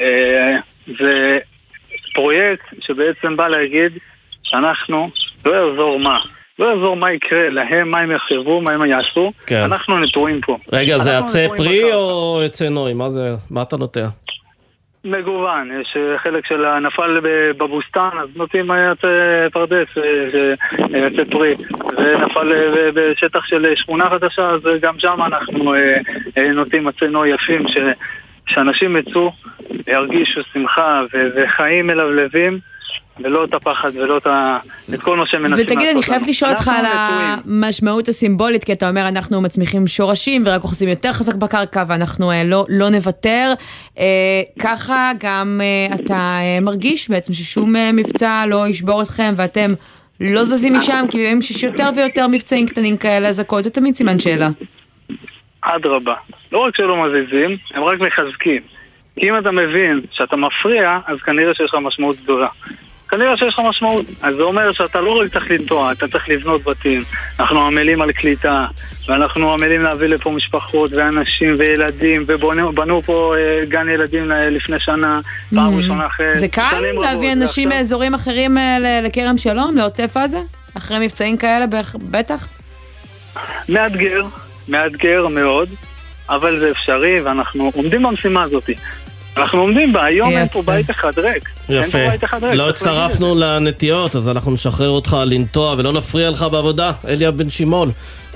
אה, 0.01 0.57
זה 1.01 1.39
פרויקט 2.14 2.64
שבעצם 2.81 3.37
בא 3.37 3.49
להגיד 3.49 3.93
שאנחנו, 4.43 5.11
לא 5.45 5.53
יעזור 5.53 5.99
מה, 5.99 6.18
לא 6.63 6.75
יעזור 6.75 6.97
מה 6.97 7.13
יקרה 7.13 7.49
להם, 7.51 7.91
מה 7.91 7.99
הם 7.99 8.11
יחשבו, 8.11 8.61
מה 8.61 8.71
הם 8.71 8.85
יעשו, 8.85 9.33
כן. 9.47 9.61
אנחנו 9.65 9.99
נטועים 9.99 10.41
פה. 10.41 10.59
רגע, 10.73 10.99
זה 10.99 11.19
עצי 11.19 11.47
פרי 11.57 11.95
או 11.95 12.41
עצי 12.45 12.69
נוי? 12.69 12.93
מה 12.95 13.11
זה, 13.11 13.21
מה 13.51 13.63
אתה 13.63 13.77
נוטע? 13.77 14.07
מגוון, 15.05 15.71
יש 15.81 15.97
אה, 15.97 16.19
חלק 16.19 16.47
של 16.47 16.65
הנפל 16.65 17.21
ב- 17.23 17.51
בבוסתן, 17.59 18.09
אז 18.23 18.29
נוטים 18.37 18.71
עצי 18.71 19.07
פרדס, 19.53 19.87
אה, 19.97 20.03
אה, 20.95 21.07
עצי 21.07 21.31
פרי, 21.31 21.55
ונפל 21.99 22.53
אה, 22.53 22.91
בשטח 22.95 23.45
של 23.45 23.67
שכונה 23.77 24.05
חדשה, 24.11 24.49
אז 24.51 24.67
אה, 24.67 24.79
גם 24.83 24.95
שם 24.99 25.19
אנחנו 25.27 25.75
אה, 25.75 25.99
אה, 26.39 26.49
נוטים 26.53 26.89
עצי 26.89 27.07
נוי 27.07 27.31
יפים, 27.35 27.69
ש- 27.69 27.77
שאנשים 28.47 28.97
יצאו, 28.97 29.33
ירגישו 29.87 30.41
שמחה 30.53 31.03
וחיים 31.37 31.87
מלבלבים, 31.87 32.59
ולא 33.25 33.45
את 33.45 33.55
הפחד 33.55 33.91
ולא 33.97 34.16
את 34.18 34.27
ה- 34.27 34.59
את 34.95 35.01
כל 35.03 35.16
מה 35.16 35.27
שהם 35.27 35.43
מנסים 35.43 35.59
לעשות. 35.59 35.73
ותגיד, 35.73 35.89
אני 35.91 36.03
חייבת. 36.03 36.27
לשאול 36.27 36.51
אותך 36.51 36.68
על. 36.68 36.85
המשמעות 36.87 38.09
הסימבולית, 38.09 38.64
כי 38.64 38.73
אתה 38.73 38.89
אומר, 38.89 39.09
אנחנו 39.09 39.41
מצמיחים 39.41 39.87
שורשים 39.87 40.43
ורק 40.47 40.62
אוחזים 40.64 40.89
יותר 40.89 41.12
חזק 41.12 41.35
בקרקע 41.35 41.85
ואנחנו 41.87 42.31
אה, 42.31 42.45
לא, 42.45 42.66
לא 42.68 42.89
נוותר. 42.89 43.53
אה, 43.99 44.05
ככה 44.59 45.11
גם 45.20 45.61
אה, 45.62 45.95
אתה 45.95 46.14
אה, 46.14 46.59
מרגיש 46.62 47.11
בעצם 47.11 47.33
ששום 47.33 47.77
אה, 47.77 47.93
מבצע 47.93 48.45
לא 48.49 48.68
ישבור 48.68 49.03
אתכם 49.03 49.35
ואתם 49.37 49.73
לא 50.20 50.45
זזים 50.45 50.77
משם, 50.77 51.05
כי 51.11 51.18
בימים 51.18 51.43
שיש 51.43 51.62
יותר 51.62 51.91
ויותר 51.97 52.27
מבצעים 52.29 52.66
קטנים 52.66 52.97
כאלה, 52.97 53.29
אז 53.29 53.39
הכל 53.39 53.62
זה 53.62 53.70
תמיד 53.70 53.95
סימן 53.95 54.18
שאלה. 54.18 54.49
אדרבה. 55.61 56.14
לא 56.53 56.59
רק 56.59 56.77
שלא 56.77 57.05
מזיזים, 57.05 57.57
הם 57.75 57.85
רק 57.85 57.99
מחזקים. 58.01 58.62
כי 59.16 59.29
אם 59.31 59.39
אתה 59.39 59.51
מבין 59.51 60.01
שאתה 60.12 60.37
מפריע, 60.37 60.99
אז 61.07 61.18
כנראה 61.27 61.55
שיש 61.55 61.70
לך 61.75 61.79
משמעות 61.83 62.16
גדולה. 62.25 62.47
כנראה 63.13 63.37
שיש 63.37 63.55
לך 63.55 63.61
משמעות. 63.69 64.07
אז 64.23 64.35
זה 64.37 64.43
אומר 64.43 64.73
שאתה 64.73 65.01
לא 65.01 65.21
רק 65.21 65.33
צריך 65.33 65.51
לנטוע, 65.51 65.93
אתה 65.93 66.09
צריך 66.09 66.29
לבנות 66.29 66.63
בתים. 66.63 67.01
אנחנו 67.41 67.67
עמלים 67.67 68.03
על 68.03 68.13
קליטה, 68.13 68.65
ואנחנו 69.09 69.53
עמלים 69.53 69.83
להביא 69.83 70.07
לפה 70.07 70.31
משפחות 70.31 70.93
ואנשים 70.93 71.55
וילדים, 71.59 72.25
ובנו 72.27 73.03
פה 73.03 73.35
אה, 73.39 73.67
גן 73.67 73.89
ילדים 73.89 74.33
אה, 74.33 74.51
לפני 74.51 74.79
שנה, 74.79 75.21
פעם 75.55 75.75
Mm. 75.75 75.77
ראשונה 75.77 76.07
אחרי... 76.07 76.39
זה 76.39 76.49
קל 76.49 76.81
להביא 77.01 77.33
אנשים 77.33 77.69
מאזורים 77.69 78.15
אחרים 78.15 78.59
אה, 78.59 79.01
לכרם 79.03 79.39
שלום, 79.39 79.77
לעוטף 79.77 80.17
עזה? 80.17 80.41
אחרי 80.75 81.07
מבצעים 81.07 81.37
כאלה 81.37 81.65
בטח? 82.11 82.49
מאתגר, 83.69 84.23
מאתגר 84.69 85.29
מאוד, 85.29 85.69
אבל 86.29 86.59
זה 86.59 86.71
אפשרי, 86.71 87.21
ואנחנו 87.21 87.71
עומדים 87.75 88.03
במשימה 88.03 88.43
הזאת. 88.43 88.71
אנחנו 89.37 89.61
עומדים 89.61 89.93
בה, 89.93 90.05
היום 90.05 90.30
אין 90.30 90.49
פה 90.49 90.62
בית 90.62 90.91
אחד 90.91 91.18
ריק. 91.18 91.49
אין 91.68 91.78
יפה. 91.78 91.91
פה 91.99 92.11
בית 92.11 92.24
אחד 92.24 92.45
ריק. 92.45 92.55
לא. 92.55 92.68
הצטרפנו 92.68 93.35
לנטיות, 93.39 94.16
אז 94.16 94.28
אנחנו 94.28 94.53
נשחרר 94.53 94.89
אותך 94.89 95.16
לנטוע 95.26 95.74
ולא 95.78 95.93
נפריע 95.93 96.30
לך 96.30 96.43
בעבודה. 96.53 96.93
אליה 97.09 97.30
בן 97.30 97.51
שימול, 97.51 97.89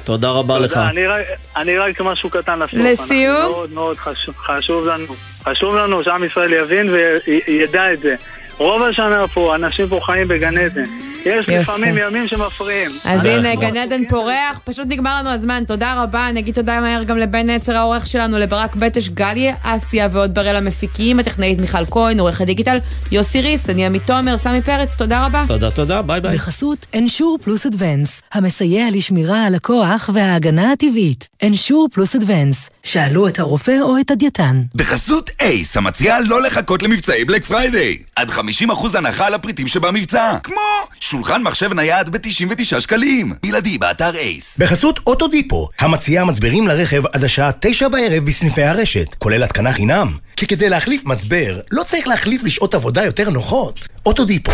תודה 0.04 0.30
רבה 0.30 0.58
לך. 0.58 0.72
תודה, 0.74 0.88
אני 0.88 1.06
רק- 1.06 1.24
אני 1.56 1.78
רק 1.78 2.00
משהו 2.00 2.30
קטן 2.30 2.58
לסוף. 2.58 2.74
לסיום? 2.74 3.34
מאוד 3.50 3.72
מאוד 3.72 3.96
חשוב, 3.96 4.34
חשוב 4.38 4.86
לנו, 4.86 5.06
חשוב 5.44 5.76
לנו 5.76 6.04
שעם 6.04 6.24
ישראל 6.24 6.52
יבין 6.52 6.90
וידע 6.90 7.92
את 7.92 8.00
זה. 8.00 8.14
רוב 8.58 8.82
השנה 8.82 9.28
פה, 9.28 9.54
אנשים 9.54 9.88
פה 9.88 10.00
חיים 10.06 10.28
בגן 10.28 10.58
עדן. 10.58 10.84
יש 11.26 11.44
יפה. 11.48 11.58
לפעמים 11.58 11.98
ימים 11.98 12.28
שמפריעים. 12.28 12.90
אז 13.04 13.24
הנה, 13.24 13.54
גן 13.54 13.76
עדן 13.76 14.08
פורח, 14.08 14.60
פשוט 14.64 14.86
נגמר 14.88 15.18
לנו 15.18 15.30
הזמן, 15.30 15.64
תודה 15.66 16.02
רבה. 16.02 16.28
נגיד 16.34 16.54
תודה 16.54 16.80
מהר 16.80 17.02
גם 17.02 17.18
לבן 17.18 17.50
נצר 17.50 17.76
העורך 17.76 18.06
שלנו, 18.06 18.38
לברק 18.38 18.76
בטש, 18.76 19.08
גליה 19.08 19.54
אסיה 19.62 20.08
ועוד 20.12 20.34
בראל 20.34 20.56
המפיקים, 20.56 21.18
הטכנאית 21.20 21.60
מיכל 21.60 21.86
כהן, 21.90 22.20
עורך 22.20 22.40
הדיגיטל, 22.40 22.76
יוסי 23.12 23.40
ריס, 23.40 23.70
אני 23.70 23.86
עמית 23.86 24.02
תומר, 24.06 24.38
סמי 24.38 24.62
פרץ, 24.62 24.96
תודה 24.96 25.26
רבה. 25.26 25.44
תודה, 25.48 25.70
תודה, 25.70 26.02
ביי 26.02 26.20
ביי. 26.20 26.34
בחסות 26.34 26.86
Ensure 26.94 27.38
Plus 27.42 27.66
Advance, 27.66 28.22
המסייע 28.32 28.86
לשמירה 28.92 29.46
על 29.46 29.54
הכוח 29.54 30.10
וההגנה 30.12 30.72
הטבעית. 30.72 31.28
Ensure 31.42 31.88
Plus 31.92 32.16
Advance, 32.16 32.70
שאלו 32.82 33.28
את 33.28 33.38
הרופא 33.38 33.76
או 33.82 33.98
את 34.00 34.10
הדיאטן. 34.10 34.62
בחסות 34.74 35.30
אייס, 35.40 35.76
המציעה 35.76 36.20
לא 36.20 36.42
לחכות 36.42 36.82
למבצעי 36.82 37.24
Black 37.24 37.44
Friday. 37.44 37.98
עד 38.16 38.30
50% 38.48 38.98
הנחה 38.98 39.26
על 39.26 39.34
הפריטים 39.34 39.66
שבמבצע. 39.68 40.38
כמו 40.42 40.56
שולחן 41.00 41.42
מחשב 41.42 41.72
נייד 41.72 42.08
ב-99 42.08 42.80
שקלים. 42.80 43.32
בלעדי 43.42 43.78
באתר 43.78 44.16
אייס. 44.16 44.58
בחסות 44.58 45.00
אוטודיפו, 45.06 45.68
המציעה 45.78 46.24
מצברים 46.24 46.68
לרכב 46.68 47.06
עד 47.12 47.24
השעה 47.24 47.50
תשע 47.60 47.88
בערב 47.88 48.24
בסניפי 48.24 48.62
הרשת, 48.62 49.14
כולל 49.18 49.42
התקנה 49.42 49.72
חינם. 49.72 50.16
כי 50.36 50.46
כדי 50.46 50.68
להחליף 50.68 51.04
מצבר, 51.04 51.60
לא 51.72 51.82
צריך 51.82 52.08
להחליף 52.08 52.44
לשעות 52.44 52.74
עבודה 52.74 53.04
יותר 53.04 53.30
נוחות. 53.30 53.88
אוטודיפו. 54.06 54.52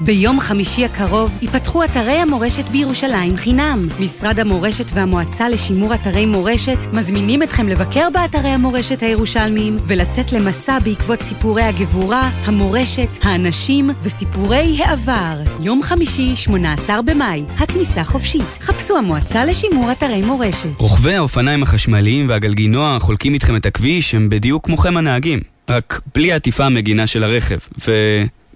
ביום 0.00 0.40
חמישי 0.40 0.84
הקרוב 0.84 1.38
ייפתחו 1.42 1.84
אתרי 1.84 2.12
המורשת 2.12 2.64
בירושלים 2.64 3.36
חינם. 3.36 3.88
משרד 4.00 4.40
המורשת 4.40 4.84
והמועצה 4.94 5.48
לשימור 5.48 5.94
אתרי 5.94 6.26
מורשת 6.26 6.78
מזמינים 6.92 7.42
אתכם 7.42 7.68
לבקר 7.68 8.08
באתרי 8.12 8.48
המורשת 8.48 9.02
הירושלמיים 9.02 9.76
ולצאת 9.86 10.32
למסע 10.32 10.78
בעקבות 10.78 11.22
סיפורי 11.22 11.62
הגבורה, 11.62 12.30
המורשת, 12.44 13.08
האנשים 13.22 13.90
וסיפורי 14.02 14.82
העבר. 14.82 15.36
יום 15.60 15.82
חמישי, 15.82 16.36
18 16.36 17.02
במאי, 17.02 17.44
הכניסה 17.58 18.04
חופשית. 18.04 18.58
חפשו 18.60 18.98
המועצה 18.98 19.44
לשימור 19.44 19.92
אתרי 19.92 20.22
מורשת. 20.22 20.68
רוכבי 20.78 21.14
האופניים 21.14 21.62
החשמליים 21.62 22.28
והגלגינוע 22.28 22.96
החולקים 22.96 23.34
איתכם 23.34 23.56
את 23.56 23.66
הכביש 23.66 24.14
הם 24.14 24.28
בדיוק 24.28 24.64
כמוכם 24.64 24.96
הנהגים. 24.96 25.40
רק 25.68 26.00
בלי 26.14 26.32
העטיפה 26.32 26.66
המגינה 26.66 27.06
של 27.06 27.24
הרכב, 27.24 27.58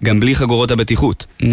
וגם 0.01 0.19
בלי 0.19 0.35
חגורות 0.35 0.71
הבטיחות. 0.71 1.25
Mm, 1.41 1.45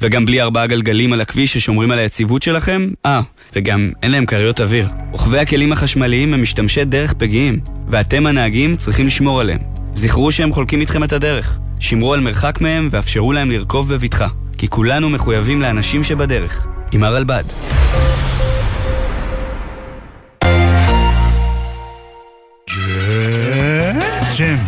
וגם 0.00 0.24
בלי 0.24 0.40
ארבעה 0.40 0.66
גלגלים 0.66 1.12
על 1.12 1.20
הכביש 1.20 1.52
ששומרים 1.52 1.90
על 1.90 1.98
היציבות 1.98 2.42
שלכם? 2.42 2.88
אה, 3.06 3.20
וגם 3.52 3.90
אין 4.02 4.10
להם 4.10 4.26
כריות 4.26 4.60
אוויר. 4.60 4.88
רוכבי 5.12 5.38
הכלים 5.38 5.72
החשמליים 5.72 6.34
הם 6.34 6.42
משתמשי 6.42 6.84
דרך 6.84 7.12
פגיעים, 7.12 7.60
ואתם 7.88 8.26
הנהגים 8.26 8.76
צריכים 8.76 9.06
לשמור 9.06 9.40
עליהם. 9.40 9.60
זכרו 9.94 10.32
שהם 10.32 10.52
חולקים 10.52 10.80
איתכם 10.80 11.04
את 11.04 11.12
הדרך. 11.12 11.58
שמרו 11.80 12.14
על 12.14 12.20
מרחק 12.20 12.60
מהם 12.60 12.88
ואפשרו 12.90 13.32
להם 13.32 13.50
לרכוב 13.50 13.94
בבטחה. 13.94 14.28
כי 14.58 14.68
כולנו 14.68 15.10
מחויבים 15.10 15.62
לאנשים 15.62 16.04
שבדרך. 16.04 16.66
עם 16.92 17.02
הרלב"ד. 17.04 17.44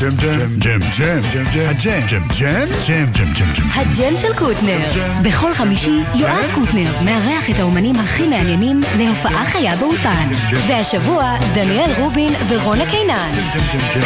ג'ם, 0.01 0.17
ג'ם, 0.17 0.39
ג'ם, 0.59 0.81
ג'ם, 0.81 0.81
ג'ם, 0.99 1.21
ג'ם, 1.33 1.45
ג'ם, 1.55 1.67
הג'ם, 1.69 2.01
ג'ם, 2.07 2.23
ג'ם, 2.39 2.67
ג'ם, 2.89 3.13
ג'ם, 3.13 3.33
ג'ם, 3.33 3.47
ג'ם. 3.57 3.69
הג'ם 3.75 4.17
של 4.17 4.35
קוטנר. 4.39 4.79
בכל 5.23 5.55
חמישי 5.55 5.99
יואב 6.15 6.51
קוטנר 6.55 7.03
מארח 7.05 7.51
את 7.51 7.59
האומנים 7.59 7.97
הכי 7.97 8.29
מעניינים 8.29 8.81
להופעה 8.99 9.47
חיה 9.47 9.77
באולפן. 9.77 10.29
והשבוע 10.69 11.37
דניאל 11.55 11.93
רובין 11.99 12.33
ורונה 12.49 12.91
קינן. 12.91 13.31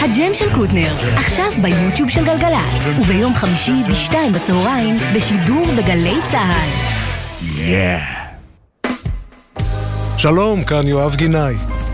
הג'ם 0.01 0.34
של 0.34 0.55
קוטנר, 0.55 0.97
עכשיו 1.16 1.53
ביוטיוב 1.62 2.09
של 2.09 2.24
גלגלצ. 2.24 2.99
וביום 3.01 3.34
חמישי 3.34 3.82
בשתיים 3.88 4.32
בצהריים 4.32 4.97
בשידור 5.14 5.66
בגלי 5.76 6.16
צה"ל. 6.24 6.70
שלום, 10.18 10.64
כאן 10.64 10.88
יואב 10.88 11.16
גינאי. 11.16 11.80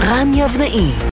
רן 0.00 0.34
יבנאי. 0.34 0.98